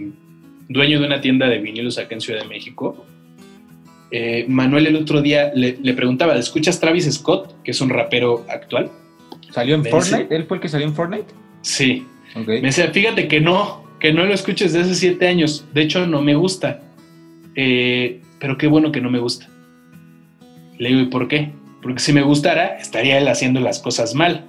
dueño 0.69 0.99
de 0.99 1.07
una 1.07 1.19
tienda 1.19 1.47
de 1.47 1.57
vinilos 1.57 1.97
acá 1.97 2.13
en 2.13 2.21
Ciudad 2.21 2.41
de 2.41 2.47
México. 2.47 3.03
Eh, 4.11 4.45
Manuel 4.47 4.87
el 4.87 4.95
otro 4.95 5.21
día 5.21 5.51
le, 5.55 5.93
preguntaba, 5.93 6.37
¿escuchas 6.37 6.79
Travis 6.79 7.11
Scott, 7.11 7.63
que 7.63 7.71
es 7.71 7.81
un 7.81 7.89
rapero 7.89 8.45
actual? 8.47 8.91
¿Salió 9.51 9.75
en 9.75 9.83
Fortnite? 9.83 10.33
¿Él 10.33 10.43
fue 10.43 10.57
el 10.57 10.61
que 10.61 10.69
salió 10.69 10.85
en 10.85 10.93
Fortnite? 10.93 11.33
Sí. 11.61 12.05
Me 12.35 12.61
decía, 12.61 12.89
fíjate 12.91 13.27
que 13.27 13.41
no, 13.41 13.86
que 13.99 14.13
no 14.13 14.25
lo 14.25 14.33
escuches 14.33 14.73
desde 14.73 14.85
hace 14.89 14.99
siete 14.99 15.27
años. 15.27 15.65
De 15.73 15.81
hecho, 15.81 16.05
no 16.05 16.21
me 16.21 16.35
gusta. 16.35 16.81
Eh, 17.55 18.21
pero 18.39 18.57
qué 18.57 18.67
bueno 18.67 18.91
que 18.91 19.01
no 19.01 19.09
me 19.09 19.19
gusta. 19.19 19.47
Le 20.77 20.89
digo, 20.89 21.01
¿y 21.01 21.05
por 21.05 21.27
qué? 21.27 21.51
Porque 21.81 21.99
si 21.99 22.13
me 22.13 22.21
gustara, 22.21 22.77
estaría 22.77 23.17
él 23.17 23.27
haciendo 23.27 23.59
las 23.59 23.79
cosas 23.79 24.13
mal. 24.13 24.45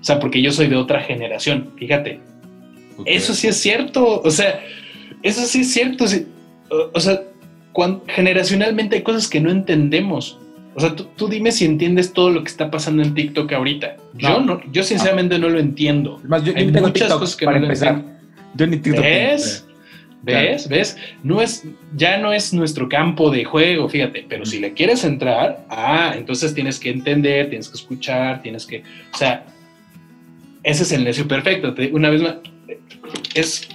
O 0.00 0.04
sea, 0.04 0.18
porque 0.18 0.40
yo 0.40 0.52
soy 0.52 0.68
de 0.68 0.76
otra 0.76 1.00
generación, 1.00 1.72
fíjate. 1.76 2.20
Eso 3.04 3.34
sí 3.34 3.48
es 3.48 3.56
cierto. 3.56 4.22
O 4.22 4.30
sea, 4.30 4.60
eso 5.22 5.44
sí 5.46 5.60
es 5.60 5.72
cierto. 5.72 6.04
O, 6.94 7.00
sea, 7.00 7.22
generacionalmente 8.08 8.96
hay 8.96 9.02
cosas 9.02 9.28
que 9.28 9.40
no 9.40 9.50
entendemos. 9.50 10.38
O 10.74 10.80
sea, 10.80 10.94
tú, 10.94 11.28
dime 11.28 11.52
si 11.52 11.64
entiendes 11.64 12.12
todo 12.12 12.30
lo 12.30 12.42
que 12.42 12.50
está 12.50 12.70
pasando 12.70 13.02
en 13.02 13.14
TikTok 13.14 13.52
ahorita. 13.52 13.96
yo 14.14 14.40
no, 14.40 14.60
yo 14.72 14.82
sinceramente 14.82 15.38
no, 15.38 15.48
lo 15.48 15.58
entiendo. 15.58 16.20
hay 16.54 16.70
muchas 16.70 17.12
cosas 17.14 17.36
que 17.36 17.46
no 17.46 17.56
entiendo. 17.56 18.15
¿Ves? 19.02 19.66
¿Ves? 20.22 20.68
¿Ves? 20.68 20.96
No 21.22 21.40
es, 21.40 21.64
ya 21.94 22.18
no 22.18 22.32
es 22.32 22.52
nuestro 22.52 22.88
campo 22.88 23.30
de 23.30 23.44
juego, 23.44 23.88
fíjate, 23.88 24.26
pero 24.28 24.44
si 24.44 24.58
le 24.58 24.72
quieres 24.72 25.04
entrar, 25.04 25.64
ah, 25.68 26.14
entonces 26.16 26.52
tienes 26.52 26.80
que 26.80 26.90
entender, 26.90 27.48
tienes 27.48 27.68
que 27.68 27.76
escuchar, 27.76 28.42
tienes 28.42 28.66
que, 28.66 28.82
o 29.12 29.16
sea, 29.16 29.46
ese 30.64 30.82
es 30.82 30.92
el 30.92 31.04
necio 31.04 31.28
perfecto. 31.28 31.74
Una 31.92 32.10
vez 32.10 32.22
más, 32.22 32.36
es, 33.34 33.68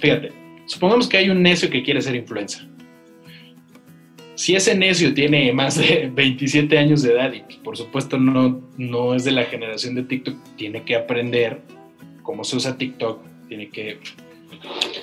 fíjate, 0.00 0.32
supongamos 0.64 1.08
que 1.08 1.18
hay 1.18 1.28
un 1.28 1.42
necio 1.42 1.68
que 1.68 1.82
quiere 1.82 2.00
ser 2.00 2.14
influencer. 2.14 2.66
Si 4.34 4.54
ese 4.54 4.74
necio 4.74 5.12
tiene 5.12 5.52
más 5.52 5.76
de 5.76 6.10
27 6.14 6.78
años 6.78 7.02
de 7.02 7.12
edad 7.12 7.32
y 7.34 7.42
por 7.62 7.76
supuesto 7.76 8.18
no, 8.18 8.62
no 8.78 9.14
es 9.14 9.24
de 9.24 9.32
la 9.32 9.44
generación 9.44 9.94
de 9.94 10.04
TikTok, 10.04 10.36
tiene 10.56 10.84
que 10.84 10.96
aprender 10.96 11.60
cómo 12.22 12.44
se 12.44 12.56
usa 12.56 12.78
TikTok, 12.78 13.20
tiene 13.48 13.68
que 13.68 13.98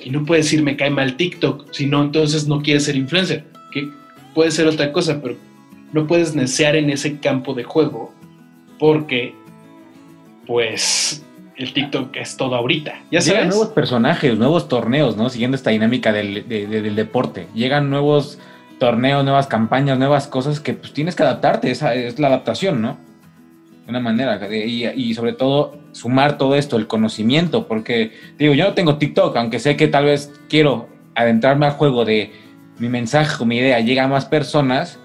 y 0.03 0.09
no 0.09 0.25
puede 0.25 0.41
decir 0.41 0.61
me 0.63 0.75
cae 0.75 0.89
mal 0.89 1.15
TikTok, 1.15 1.67
sino 1.71 2.01
entonces 2.01 2.47
no 2.47 2.61
quiere 2.61 2.79
ser 2.79 2.95
influencer, 2.95 3.45
que 3.71 3.89
puede 4.33 4.51
ser 4.51 4.67
otra 4.67 4.91
cosa, 4.91 5.21
pero 5.21 5.35
no 5.93 6.07
puedes 6.07 6.35
necear 6.35 6.75
en 6.75 6.89
ese 6.89 7.19
campo 7.19 7.53
de 7.53 7.63
juego 7.63 8.13
porque, 8.79 9.33
pues, 10.45 11.23
el 11.55 11.73
TikTok 11.73 12.15
es 12.17 12.35
todo 12.35 12.55
ahorita. 12.55 12.99
Ya 13.11 13.19
Llegan 13.19 13.47
nuevos 13.49 13.69
personajes, 13.69 14.37
nuevos 14.37 14.67
torneos, 14.67 15.15
¿no? 15.15 15.29
Siguiendo 15.29 15.55
esta 15.55 15.71
dinámica 15.71 16.11
del, 16.11 16.47
del 16.47 16.95
deporte. 16.95 17.47
Llegan 17.53 17.89
nuevos 17.89 18.37
torneos, 18.77 19.23
nuevas 19.23 19.47
campañas, 19.47 19.97
nuevas 19.97 20.27
cosas 20.27 20.59
que 20.59 20.73
pues 20.73 20.93
tienes 20.93 21.15
que 21.15 21.23
adaptarte, 21.23 21.71
esa 21.71 21.95
es 21.95 22.19
la 22.19 22.27
adaptación, 22.27 22.81
¿no? 22.81 22.97
De 23.85 23.91
una 23.91 23.99
manera, 23.99 24.39
y, 24.51 25.13
sobre 25.13 25.33
todo 25.33 25.77
sumar 25.91 26.37
todo 26.37 26.55
esto, 26.55 26.75
el 26.77 26.87
conocimiento, 26.87 27.67
porque 27.67 28.11
digo, 28.37 28.53
yo 28.55 28.65
no 28.65 28.73
tengo 28.73 28.97
TikTok, 28.97 29.37
aunque 29.37 29.59
sé 29.59 29.75
que 29.77 29.87
tal 29.87 30.05
vez 30.05 30.31
quiero 30.49 30.89
adentrarme 31.13 31.67
al 31.67 31.73
juego 31.73 32.03
de 32.03 32.31
mi 32.79 32.89
mensaje 32.89 33.41
o 33.41 33.45
mi 33.45 33.57
idea 33.57 33.79
llega 33.79 34.03
a 34.03 34.07
más 34.07 34.25
personas, 34.25 34.99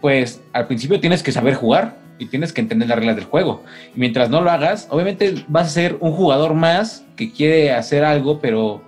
pues 0.00 0.42
al 0.52 0.66
principio 0.66 1.00
tienes 1.00 1.22
que 1.22 1.32
saber 1.32 1.54
jugar 1.54 1.98
y 2.18 2.26
tienes 2.26 2.52
que 2.52 2.60
entender 2.60 2.88
las 2.88 2.98
reglas 2.98 3.16
del 3.16 3.24
juego. 3.24 3.64
Y 3.94 3.98
mientras 3.98 4.30
no 4.30 4.40
lo 4.40 4.50
hagas, 4.50 4.86
obviamente 4.90 5.44
vas 5.48 5.66
a 5.66 5.70
ser 5.70 5.96
un 6.00 6.12
jugador 6.12 6.54
más 6.54 7.04
que 7.16 7.32
quiere 7.32 7.72
hacer 7.72 8.04
algo, 8.04 8.40
pero 8.40 8.82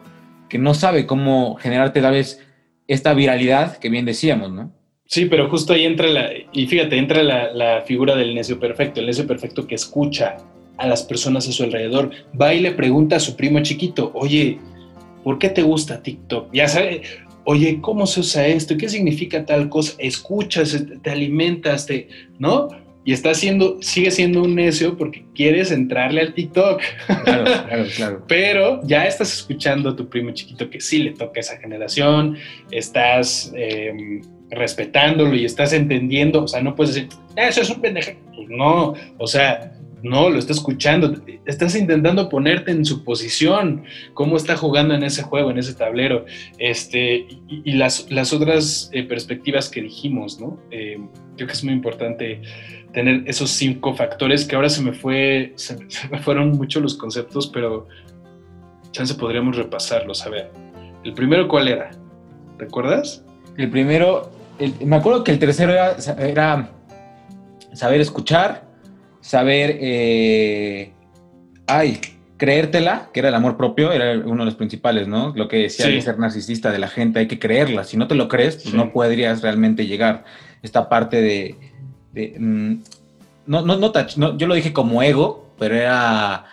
que 0.48 0.58
no 0.58 0.74
sabe 0.74 1.06
cómo 1.06 1.56
generarte 1.56 2.00
tal 2.00 2.12
vez 2.12 2.40
esta 2.86 3.14
viralidad 3.14 3.78
que 3.78 3.88
bien 3.88 4.04
decíamos, 4.04 4.52
¿no? 4.52 4.70
Sí, 5.12 5.26
pero 5.26 5.50
justo 5.50 5.74
ahí 5.74 5.84
entra 5.84 6.08
la, 6.08 6.30
y 6.54 6.66
fíjate, 6.66 6.96
entra 6.96 7.22
la, 7.22 7.82
figura 7.82 8.16
del 8.16 8.34
necio 8.34 8.58
perfecto, 8.58 8.98
el 8.98 9.04
necio 9.04 9.26
perfecto 9.26 9.66
que 9.66 9.74
escucha 9.74 10.38
a 10.78 10.86
las 10.86 11.02
personas 11.02 11.46
a 11.46 11.52
su 11.52 11.64
alrededor, 11.64 12.12
va 12.40 12.54
y 12.54 12.60
le 12.60 12.70
pregunta 12.70 13.16
a 13.16 13.20
su 13.20 13.36
primo 13.36 13.60
chiquito, 13.60 14.10
oye, 14.14 14.58
¿por 15.22 15.38
qué 15.38 15.50
te 15.50 15.60
gusta 15.60 16.02
TikTok? 16.02 16.48
Ya 16.54 16.66
sabe, 16.66 17.02
oye, 17.44 17.78
¿cómo 17.82 18.06
se 18.06 18.20
usa 18.20 18.46
esto? 18.46 18.78
¿Qué 18.78 18.88
significa 18.88 19.44
tal 19.44 19.68
cosa? 19.68 19.92
Escuchas, 19.98 20.82
te 21.02 21.10
alimentas, 21.10 21.84
te, 21.84 22.08
¿no? 22.38 22.70
y 23.04 23.12
está 23.12 23.34
siendo, 23.34 23.82
sigue 23.82 24.10
siendo 24.10 24.42
un 24.42 24.54
necio 24.54 24.96
porque 24.96 25.24
quieres 25.34 25.72
entrarle 25.72 26.20
al 26.20 26.34
TikTok. 26.34 26.80
Claro, 27.24 27.44
claro, 27.66 27.84
claro. 27.96 28.24
Pero 28.28 28.80
ya 28.84 29.06
estás 29.06 29.32
escuchando 29.32 29.90
a 29.90 29.96
tu 29.96 30.08
primo 30.08 30.30
chiquito 30.30 30.70
que 30.70 30.80
sí 30.80 31.02
le 31.02 31.10
toca 31.10 31.40
esa 31.40 31.58
generación, 31.58 32.38
estás 32.70 33.52
em, 33.56 34.22
respetándolo 34.52 35.34
y 35.34 35.44
estás 35.44 35.72
entendiendo, 35.72 36.44
o 36.44 36.48
sea, 36.48 36.62
no 36.62 36.74
puedes 36.74 36.94
decir, 36.94 37.10
eso 37.36 37.62
es 37.62 37.70
un 37.70 37.80
pendejo. 37.80 38.12
Pues 38.36 38.48
no, 38.48 38.94
o 39.18 39.26
sea, 39.26 39.72
no, 40.02 40.30
lo 40.30 40.38
está 40.38 40.52
escuchando, 40.52 41.14
estás 41.46 41.76
intentando 41.76 42.28
ponerte 42.28 42.70
en 42.70 42.84
su 42.84 43.04
posición, 43.04 43.84
cómo 44.14 44.36
está 44.36 44.56
jugando 44.56 44.94
en 44.94 45.04
ese 45.04 45.22
juego, 45.22 45.50
en 45.50 45.58
ese 45.58 45.74
tablero, 45.74 46.26
este, 46.58 47.26
y, 47.48 47.72
las, 47.72 48.10
las, 48.10 48.32
otras 48.32 48.90
eh, 48.92 49.04
perspectivas 49.04 49.68
que 49.68 49.82
dijimos, 49.82 50.40
¿no? 50.40 50.60
Eh, 50.70 50.98
creo 51.36 51.46
que 51.46 51.52
es 51.52 51.64
muy 51.64 51.72
importante 51.72 52.42
tener 52.92 53.22
esos 53.26 53.50
cinco 53.50 53.94
factores 53.94 54.44
que 54.44 54.56
ahora 54.56 54.68
se 54.68 54.82
me 54.82 54.92
fue, 54.92 55.54
me 56.10 56.18
fueron 56.18 56.50
mucho 56.52 56.80
los 56.80 56.96
conceptos, 56.96 57.46
pero 57.46 57.86
chance 58.90 59.14
podríamos 59.14 59.56
repasarlos. 59.56 60.26
A 60.26 60.28
ver, 60.28 60.50
el 61.04 61.14
primero, 61.14 61.48
¿cuál 61.48 61.68
era? 61.68 61.90
¿Recuerdas? 62.58 63.24
El 63.56 63.70
primero, 63.70 64.30
me 64.84 64.96
acuerdo 64.96 65.24
que 65.24 65.32
el 65.32 65.38
tercero 65.38 65.72
era, 65.72 66.70
saber 67.72 68.00
escuchar, 68.00 68.64
saber, 69.20 69.78
eh, 69.80 70.92
ay, 71.66 72.00
creértela, 72.36 73.10
que 73.12 73.20
era 73.20 73.28
el 73.28 73.34
amor 73.34 73.56
propio, 73.56 73.92
era 73.92 74.18
uno 74.26 74.42
de 74.42 74.46
los 74.46 74.54
principales, 74.56 75.06
¿no? 75.06 75.32
Lo 75.36 75.48
que 75.48 75.58
decía 75.58 75.86
de 75.86 76.00
ser 76.00 76.18
narcisista 76.18 76.72
de 76.72 76.78
la 76.78 76.88
gente, 76.88 77.20
hay 77.20 77.28
que 77.28 77.38
creerla. 77.38 77.84
Si 77.84 77.96
no 77.96 78.08
te 78.08 78.14
lo 78.14 78.28
crees, 78.28 78.56
pues 78.56 78.74
no 78.74 78.92
podrías 78.92 79.42
realmente 79.42 79.86
llegar. 79.86 80.24
Esta 80.62 80.88
parte 80.88 81.20
de, 81.20 81.56
Mm, 82.14 82.82
no, 83.46 83.62
no, 83.62 83.76
no, 83.76 84.36
yo 84.36 84.46
lo 84.46 84.54
dije 84.54 84.72
como 84.72 85.02
ego, 85.02 85.50
pero 85.58 85.74
era 85.74 86.44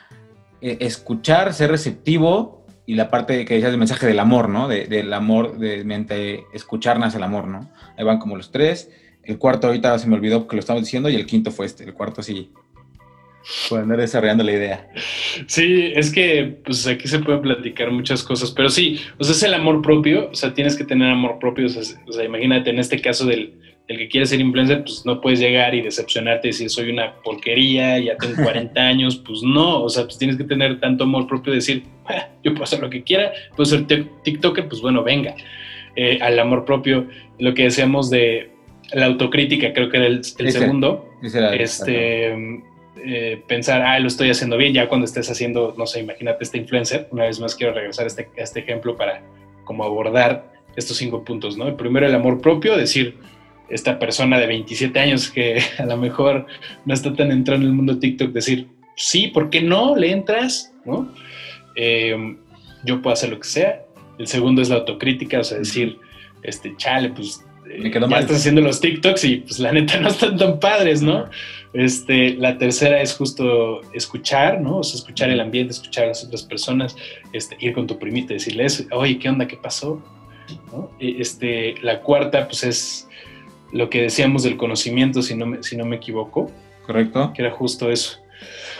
eh, 0.61 0.77
escuchar, 0.79 1.53
ser 1.53 1.71
receptivo 1.71 2.58
y 2.89 2.95
la 2.95 3.11
parte 3.11 3.45
que 3.45 3.53
decías 3.53 3.69
del 3.69 3.77
mensaje 3.77 4.07
del 4.07 4.17
amor, 4.17 4.49
¿no? 4.49 4.67
del 4.67 5.13
amor, 5.13 5.59
de 5.59 5.83
mente, 5.83 6.45
escucharnos 6.53 7.13
el 7.13 7.21
amor, 7.21 7.47
¿no? 7.47 7.69
Ahí 7.95 8.03
van 8.03 8.17
como 8.17 8.35
los 8.35 8.49
tres. 8.49 8.89
El 9.21 9.37
cuarto 9.37 9.67
ahorita 9.67 9.99
se 9.99 10.07
me 10.07 10.15
olvidó 10.15 10.47
que 10.47 10.55
lo 10.55 10.59
estamos 10.59 10.81
diciendo 10.81 11.07
y 11.07 11.13
el 11.13 11.27
quinto 11.27 11.51
fue 11.51 11.67
este. 11.67 11.83
El 11.83 11.93
cuarto 11.93 12.23
sí. 12.23 12.49
Pueden 13.69 13.83
andar 13.83 13.99
desarrollando 13.99 14.43
la 14.43 14.53
idea. 14.53 14.89
Sí, 15.45 15.91
es 15.95 16.11
que 16.11 16.57
pues 16.65 16.87
aquí 16.87 17.07
se 17.07 17.19
puede 17.19 17.37
platicar 17.37 17.91
muchas 17.91 18.23
cosas, 18.23 18.49
pero 18.49 18.69
sí, 18.69 18.99
o 19.19 19.21
es 19.21 19.43
el 19.43 19.53
amor 19.53 19.83
propio, 19.83 20.31
o 20.31 20.33
sea, 20.33 20.55
tienes 20.55 20.75
que 20.75 20.83
tener 20.83 21.11
amor 21.11 21.37
propio, 21.37 21.67
o 21.67 21.69
sea 22.11 22.25
imagínate 22.25 22.71
en 22.71 22.79
este 22.79 22.99
caso 22.99 23.27
del, 23.27 23.53
el 23.89 23.97
que 23.97 24.07
quiere 24.07 24.27
ser 24.27 24.39
influencer, 24.39 24.83
pues 24.83 25.03
no 25.03 25.19
puedes 25.19 25.39
llegar 25.39 25.73
y 25.73 25.81
decepcionarte 25.81 26.47
y 26.47 26.51
decir 26.51 26.69
soy 26.69 26.91
una 26.91 27.15
porquería, 27.23 27.97
ya 27.97 28.15
tengo 28.17 28.35
40 28.43 28.79
años, 28.79 29.17
pues 29.17 29.41
no, 29.41 29.83
o 29.83 29.89
sea, 29.89 30.03
pues 30.03 30.17
tienes 30.19 30.37
que 30.37 30.43
tener 30.43 30.79
tanto 30.79 31.05
amor 31.05 31.27
propio 31.27 31.51
decir, 31.51 31.83
ah, 32.05 32.29
yo 32.43 32.51
puedo 32.51 32.65
hacer 32.65 32.79
lo 32.79 32.89
que 32.89 33.03
quiera, 33.03 33.33
puedo 33.57 33.65
ser 33.65 33.85
TikToker, 34.23 34.69
pues 34.69 34.81
bueno, 34.81 35.03
venga. 35.03 35.35
Eh, 35.95 36.19
al 36.21 36.37
amor 36.37 36.65
propio, 36.65 37.07
lo 37.39 37.53
que 37.55 37.63
decíamos 37.63 38.11
de 38.11 38.51
la 38.93 39.07
autocrítica, 39.07 39.73
creo 39.73 39.89
que 39.89 39.97
era 39.97 40.05
el, 40.05 40.23
segundo, 40.23 41.09
este, 41.23 42.61
eh, 43.03 43.41
pensar, 43.47 43.81
ah, 43.81 43.99
lo 43.99 44.07
estoy 44.07 44.29
haciendo 44.29 44.55
bien, 44.55 44.71
ya 44.71 44.87
cuando 44.87 45.05
estés 45.05 45.31
haciendo, 45.31 45.73
no 45.79 45.87
sé, 45.87 46.01
imagínate 46.01 46.43
este 46.43 46.59
influencer, 46.59 47.07
una 47.09 47.23
vez 47.23 47.39
más 47.39 47.55
quiero 47.55 47.73
regresar 47.73 48.03
a 48.03 48.07
este, 48.07 48.29
a 48.37 48.41
este 48.43 48.59
ejemplo 48.59 48.95
para 48.95 49.23
como 49.63 49.83
abordar 49.83 50.53
estos 50.75 50.97
cinco 50.97 51.23
puntos, 51.23 51.57
¿no? 51.57 51.67
El 51.67 51.73
primero, 51.73 52.05
el 52.05 52.13
amor 52.13 52.39
propio, 52.39 52.77
decir, 52.77 53.17
esta 53.69 53.99
persona 53.99 54.39
de 54.39 54.47
27 54.47 54.99
años 54.99 55.29
que 55.29 55.61
a 55.77 55.85
lo 55.85 55.97
mejor 55.97 56.45
no 56.85 56.93
está 56.93 57.13
tan 57.13 57.31
entrado 57.31 57.61
en 57.61 57.67
el 57.67 57.73
mundo 57.73 57.99
TikTok, 57.99 58.31
decir, 58.31 58.67
sí, 58.95 59.27
¿por 59.27 59.49
qué 59.49 59.61
no? 59.61 59.95
Le 59.95 60.11
entras, 60.11 60.73
¿no? 60.85 61.11
Eh, 61.75 62.35
yo 62.83 63.01
puedo 63.01 63.13
hacer 63.13 63.29
lo 63.29 63.39
que 63.39 63.47
sea. 63.47 63.85
El 64.17 64.27
segundo 64.27 64.61
es 64.61 64.69
la 64.69 64.75
autocrítica, 64.75 65.39
o 65.39 65.43
sea, 65.43 65.59
decir, 65.59 65.97
este, 66.43 66.75
chale, 66.77 67.09
pues 67.09 67.45
me 67.77 67.91
quedo 67.91 68.07
mal. 68.07 68.21
estás 68.21 68.37
haciendo 68.37 68.61
los 68.61 68.81
TikToks 68.81 69.23
y 69.25 69.37
pues 69.37 69.59
la 69.59 69.71
neta 69.71 69.99
no 70.01 70.09
están 70.09 70.37
tan 70.37 70.59
padres, 70.59 71.01
¿no? 71.01 71.29
Este, 71.73 72.33
la 72.35 72.57
tercera 72.57 73.01
es 73.01 73.13
justo 73.13 73.81
escuchar, 73.93 74.59
¿no? 74.59 74.79
O 74.79 74.83
sea, 74.83 74.97
escuchar 74.97 75.29
el 75.29 75.39
ambiente, 75.39 75.73
escuchar 75.73 76.05
a 76.05 76.07
las 76.07 76.23
otras 76.23 76.43
personas, 76.43 76.95
este, 77.31 77.55
ir 77.59 77.73
con 77.73 77.85
tu 77.85 77.99
primita 77.99 78.33
y 78.33 78.37
decirles, 78.37 78.87
oye, 78.91 79.19
¿qué 79.19 79.29
onda? 79.29 79.47
¿Qué 79.47 79.57
pasó? 79.57 80.01
Este, 80.99 81.75
la 81.83 82.01
cuarta, 82.01 82.47
pues 82.47 82.63
es 82.63 83.08
lo 83.71 83.89
que 83.89 84.01
decíamos 84.01 84.43
del 84.43 84.57
conocimiento, 84.57 85.21
si 85.21 85.35
no 85.35 85.45
me, 85.45 85.63
si 85.63 85.77
no 85.77 85.85
me 85.85 85.97
equivoco. 85.97 86.51
Correcto. 86.85 87.31
Que 87.33 87.43
era 87.43 87.51
justo 87.51 87.91
eso. 87.91 88.19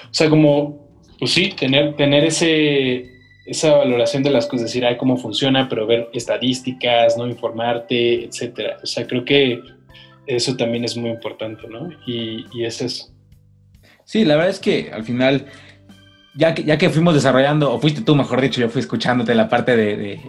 O 0.05 0.13
sea, 0.13 0.29
como, 0.29 0.87
pues 1.19 1.31
sí, 1.31 1.53
tener, 1.57 1.95
tener 1.95 2.23
ese, 2.23 3.05
esa 3.45 3.77
valoración 3.77 4.23
de 4.23 4.31
las 4.31 4.47
cosas, 4.47 4.67
decir, 4.67 4.85
ay, 4.85 4.97
cómo 4.97 5.17
funciona, 5.17 5.69
pero 5.69 5.85
ver 5.85 6.09
estadísticas, 6.13 7.17
¿no? 7.17 7.27
Informarte, 7.27 8.25
etcétera. 8.25 8.77
O 8.81 8.85
sea, 8.85 9.05
creo 9.05 9.25
que 9.25 9.61
eso 10.25 10.55
también 10.55 10.85
es 10.85 10.97
muy 10.97 11.09
importante, 11.09 11.67
¿no? 11.67 11.89
Y, 12.05 12.45
y 12.53 12.65
es 12.65 12.81
eso. 12.81 13.13
Sí, 14.05 14.25
la 14.25 14.35
verdad 14.35 14.49
es 14.49 14.59
que 14.59 14.91
al 14.91 15.03
final, 15.03 15.45
ya 16.35 16.55
que, 16.55 16.63
ya 16.63 16.77
que 16.77 16.89
fuimos 16.89 17.13
desarrollando, 17.13 17.71
o 17.71 17.79
fuiste 17.79 18.01
tú, 18.01 18.15
mejor 18.15 18.41
dicho, 18.41 18.59
yo 18.59 18.69
fui 18.69 18.81
escuchándote 18.81 19.35
la 19.35 19.49
parte 19.49 19.75
de, 19.75 19.97
de 19.97 20.21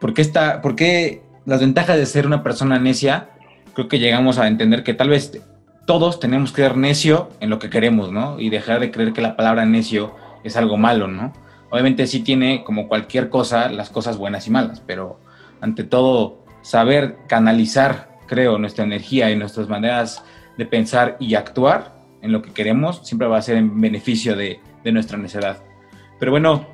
por 0.00 0.14
qué 0.14 0.22
está, 0.22 0.62
por 0.62 0.76
qué 0.76 1.22
las 1.44 1.60
ventajas 1.60 1.98
de 1.98 2.06
ser 2.06 2.26
una 2.26 2.42
persona 2.42 2.78
necia 2.78 3.30
creo 3.78 3.86
que 3.86 4.00
llegamos 4.00 4.38
a 4.38 4.48
entender 4.48 4.82
que 4.82 4.92
tal 4.92 5.08
vez 5.08 5.40
todos 5.86 6.18
tenemos 6.18 6.50
que 6.50 6.62
ser 6.62 6.76
necio 6.76 7.28
en 7.38 7.48
lo 7.48 7.60
que 7.60 7.70
queremos, 7.70 8.10
¿no? 8.10 8.40
Y 8.40 8.50
dejar 8.50 8.80
de 8.80 8.90
creer 8.90 9.12
que 9.12 9.20
la 9.22 9.36
palabra 9.36 9.64
necio 9.66 10.16
es 10.42 10.56
algo 10.56 10.76
malo, 10.76 11.06
¿no? 11.06 11.32
Obviamente 11.70 12.08
sí 12.08 12.24
tiene, 12.24 12.64
como 12.64 12.88
cualquier 12.88 13.28
cosa, 13.30 13.68
las 13.68 13.90
cosas 13.90 14.16
buenas 14.16 14.48
y 14.48 14.50
malas, 14.50 14.82
pero 14.84 15.20
ante 15.60 15.84
todo, 15.84 16.44
saber 16.60 17.18
canalizar, 17.28 18.18
creo, 18.26 18.58
nuestra 18.58 18.82
energía 18.82 19.30
y 19.30 19.36
nuestras 19.36 19.68
maneras 19.68 20.24
de 20.56 20.66
pensar 20.66 21.16
y 21.20 21.36
actuar 21.36 21.94
en 22.20 22.32
lo 22.32 22.42
que 22.42 22.50
queremos 22.50 23.02
siempre 23.04 23.28
va 23.28 23.38
a 23.38 23.42
ser 23.42 23.58
en 23.58 23.80
beneficio 23.80 24.34
de, 24.34 24.60
de 24.82 24.90
nuestra 24.90 25.18
necedad. 25.18 25.62
Pero 26.18 26.32
bueno, 26.32 26.66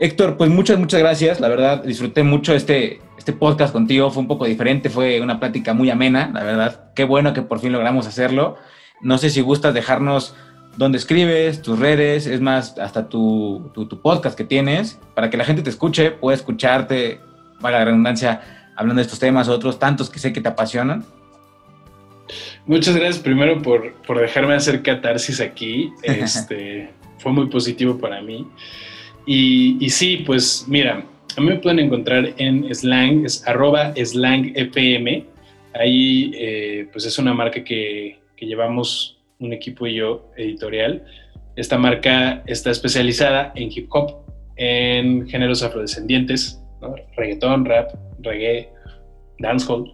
Héctor, 0.00 0.36
pues 0.36 0.50
muchas, 0.50 0.78
muchas 0.78 1.00
gracias. 1.00 1.40
La 1.40 1.48
verdad, 1.48 1.82
disfruté 1.82 2.22
mucho 2.22 2.54
este, 2.54 3.00
este 3.16 3.32
podcast 3.32 3.72
contigo. 3.72 4.10
Fue 4.10 4.22
un 4.22 4.28
poco 4.28 4.44
diferente, 4.44 4.90
fue 4.90 5.20
una 5.20 5.40
plática 5.40 5.74
muy 5.74 5.90
amena, 5.90 6.30
la 6.32 6.44
verdad. 6.44 6.92
Qué 6.94 7.04
bueno 7.04 7.32
que 7.32 7.42
por 7.42 7.60
fin 7.60 7.72
logramos 7.72 8.06
hacerlo. 8.06 8.56
No 9.00 9.18
sé 9.18 9.30
si 9.30 9.40
gustas 9.40 9.74
dejarnos 9.74 10.34
dónde 10.76 10.98
escribes, 10.98 11.60
tus 11.60 11.78
redes, 11.78 12.26
es 12.26 12.40
más, 12.40 12.78
hasta 12.78 13.08
tu, 13.08 13.72
podcast 14.02 14.38
que 14.38 14.44
tienes, 14.44 15.00
para 15.14 15.28
que 15.28 15.36
la 15.36 15.44
gente 15.44 15.62
te 15.62 15.70
escuche, 15.70 16.12
pueda 16.12 16.36
escucharte, 16.36 17.20
para 17.60 17.80
la 17.80 17.84
redundancia, 17.86 18.70
hablando 18.76 19.00
de 19.00 19.02
estos 19.02 19.18
temas, 19.18 19.48
otros 19.48 19.80
tantos 19.80 20.08
que 20.08 20.20
sé 20.20 20.32
que 20.32 20.40
te 20.40 20.48
apasionan. 20.48 21.04
Muchas 22.66 22.94
gracias 22.94 23.18
primero 23.18 23.60
por, 23.60 23.94
por 24.06 24.20
dejarme 24.20 24.54
hacer 24.54 24.82
catarsis 24.82 25.40
aquí. 25.40 25.92
Este, 26.04 26.90
fue 27.18 27.32
muy 27.32 27.48
positivo 27.48 27.98
para 27.98 28.22
mí. 28.22 28.46
Y, 29.30 29.90
sí, 29.90 30.22
pues 30.24 30.64
mira, 30.68 31.04
a 31.36 31.40
mí 31.42 31.48
me 31.48 31.58
pueden 31.58 31.80
encontrar 31.80 32.32
en 32.38 32.74
Slang, 32.74 33.26
es 33.26 33.46
arroba 33.46 33.92
slangfm. 33.94 35.26
Ahí 35.74 36.32
eh, 36.34 36.88
pues 36.90 37.04
es 37.04 37.18
una 37.18 37.34
marca 37.34 37.62
que, 37.62 38.16
llevamos 38.40 39.18
un 39.38 39.52
equipo 39.52 39.86
y 39.86 39.96
yo 39.96 40.30
editorial. 40.38 41.04
Esta 41.56 41.76
marca 41.76 42.42
está 42.46 42.70
especializada 42.70 43.52
en 43.54 43.70
hip 43.70 43.88
hop, 43.90 44.14
en 44.56 45.28
géneros 45.28 45.62
afrodescendientes, 45.62 46.62
reggaetón, 47.14 47.66
rap, 47.66 47.90
reggae, 48.20 48.70
dancehall. 49.40 49.92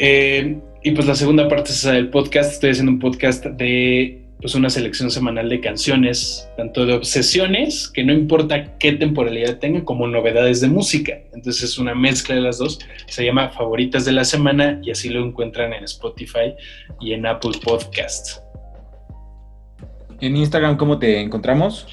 Eh, 0.00 0.58
y 0.82 0.90
pues 0.90 1.06
la 1.06 1.14
segunda 1.14 1.46
parte 1.46 1.70
es 1.70 1.84
del 1.84 2.10
podcast. 2.10 2.54
Estoy 2.54 2.70
haciendo 2.70 2.90
un 2.90 2.98
podcast 2.98 3.44
de 3.46 4.21
pues 4.42 4.56
una 4.56 4.68
selección 4.70 5.08
semanal 5.12 5.48
de 5.48 5.60
canciones, 5.60 6.48
tanto 6.56 6.84
de 6.84 6.94
obsesiones, 6.94 7.88
que 7.88 8.02
no 8.02 8.12
importa 8.12 8.76
qué 8.76 8.90
temporalidad 8.90 9.60
tengan, 9.60 9.84
como 9.84 10.08
novedades 10.08 10.60
de 10.60 10.66
música. 10.66 11.12
Entonces 11.32 11.62
es 11.62 11.78
una 11.78 11.94
mezcla 11.94 12.34
de 12.34 12.40
las 12.40 12.58
dos. 12.58 12.80
Se 13.06 13.24
llama 13.24 13.50
Favoritas 13.50 14.04
de 14.04 14.10
la 14.10 14.24
Semana 14.24 14.80
y 14.82 14.90
así 14.90 15.10
lo 15.10 15.24
encuentran 15.24 15.72
en 15.72 15.84
Spotify 15.84 16.54
y 17.00 17.12
en 17.12 17.24
Apple 17.24 17.52
Podcasts. 17.64 18.42
En 20.20 20.36
Instagram, 20.36 20.76
¿cómo 20.76 20.98
te 20.98 21.20
encontramos? 21.20 21.86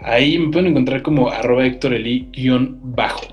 Ahí 0.00 0.38
me 0.38 0.50
pueden 0.50 0.68
encontrar 0.68 1.02
como 1.02 1.28
arroba 1.28 1.66
Héctor 1.66 1.98
bajo. 2.80 3.26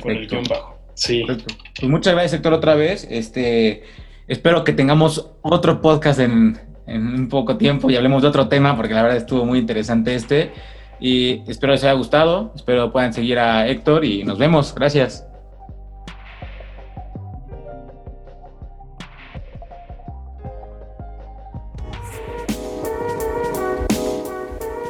Con 0.00 0.12
el 0.12 0.26
guion 0.26 0.44
bajo. 0.48 0.78
Sí. 0.94 1.24
Pues 1.26 1.90
muchas 1.90 2.14
gracias, 2.14 2.34
Héctor, 2.34 2.54
otra 2.54 2.74
vez. 2.74 3.06
Este, 3.10 3.82
espero 4.28 4.64
que 4.64 4.72
tengamos 4.72 5.30
otro 5.42 5.82
podcast 5.82 6.20
en, 6.20 6.69
en 6.90 7.06
un 7.06 7.28
poco 7.28 7.56
tiempo 7.56 7.88
y 7.90 7.96
hablemos 7.96 8.22
de 8.22 8.28
otro 8.28 8.48
tema, 8.48 8.76
porque 8.76 8.94
la 8.94 9.02
verdad 9.02 9.16
estuvo 9.16 9.44
muy 9.44 9.58
interesante 9.58 10.14
este. 10.14 10.52
Y 10.98 11.42
espero 11.50 11.72
les 11.72 11.82
haya 11.84 11.94
gustado, 11.94 12.52
espero 12.54 12.92
puedan 12.92 13.12
seguir 13.12 13.38
a 13.38 13.66
Héctor 13.68 14.04
y 14.04 14.24
nos 14.24 14.38
vemos. 14.38 14.74
Gracias. 14.74 15.26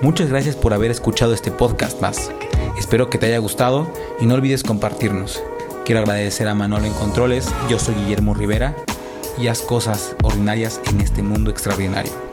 Muchas 0.03 0.31
gracias 0.31 0.57
por 0.57 0.73
haber 0.73 0.91
escuchado 0.91 1.35
este 1.35 1.51
podcast 1.51 2.01
más. 2.01 2.33
Espero 2.79 3.11
que 3.11 3.19
te 3.19 3.27
haya 3.27 3.39
gustado 3.39 3.87
y 4.19 4.25
no 4.25 4.35
olvides 4.35 4.63
compartirnos. 4.63 5.43
Quiero 5.85 6.01
agradecer 6.01 6.49
a 6.49 6.55
Manuel 6.55 6.87
en 6.87 6.95
Controles, 6.95 7.55
yo 7.69 7.79
soy 7.79 7.95
Guillermo 7.95 8.33
Rivera 8.33 8.75
y 9.39 9.49
haz 9.49 9.62
cosas 9.62 10.16
ordinarias 10.22 10.81
en 10.91 11.01
este 11.01 11.22
mundo 11.22 11.51
extraordinario. 11.51 12.30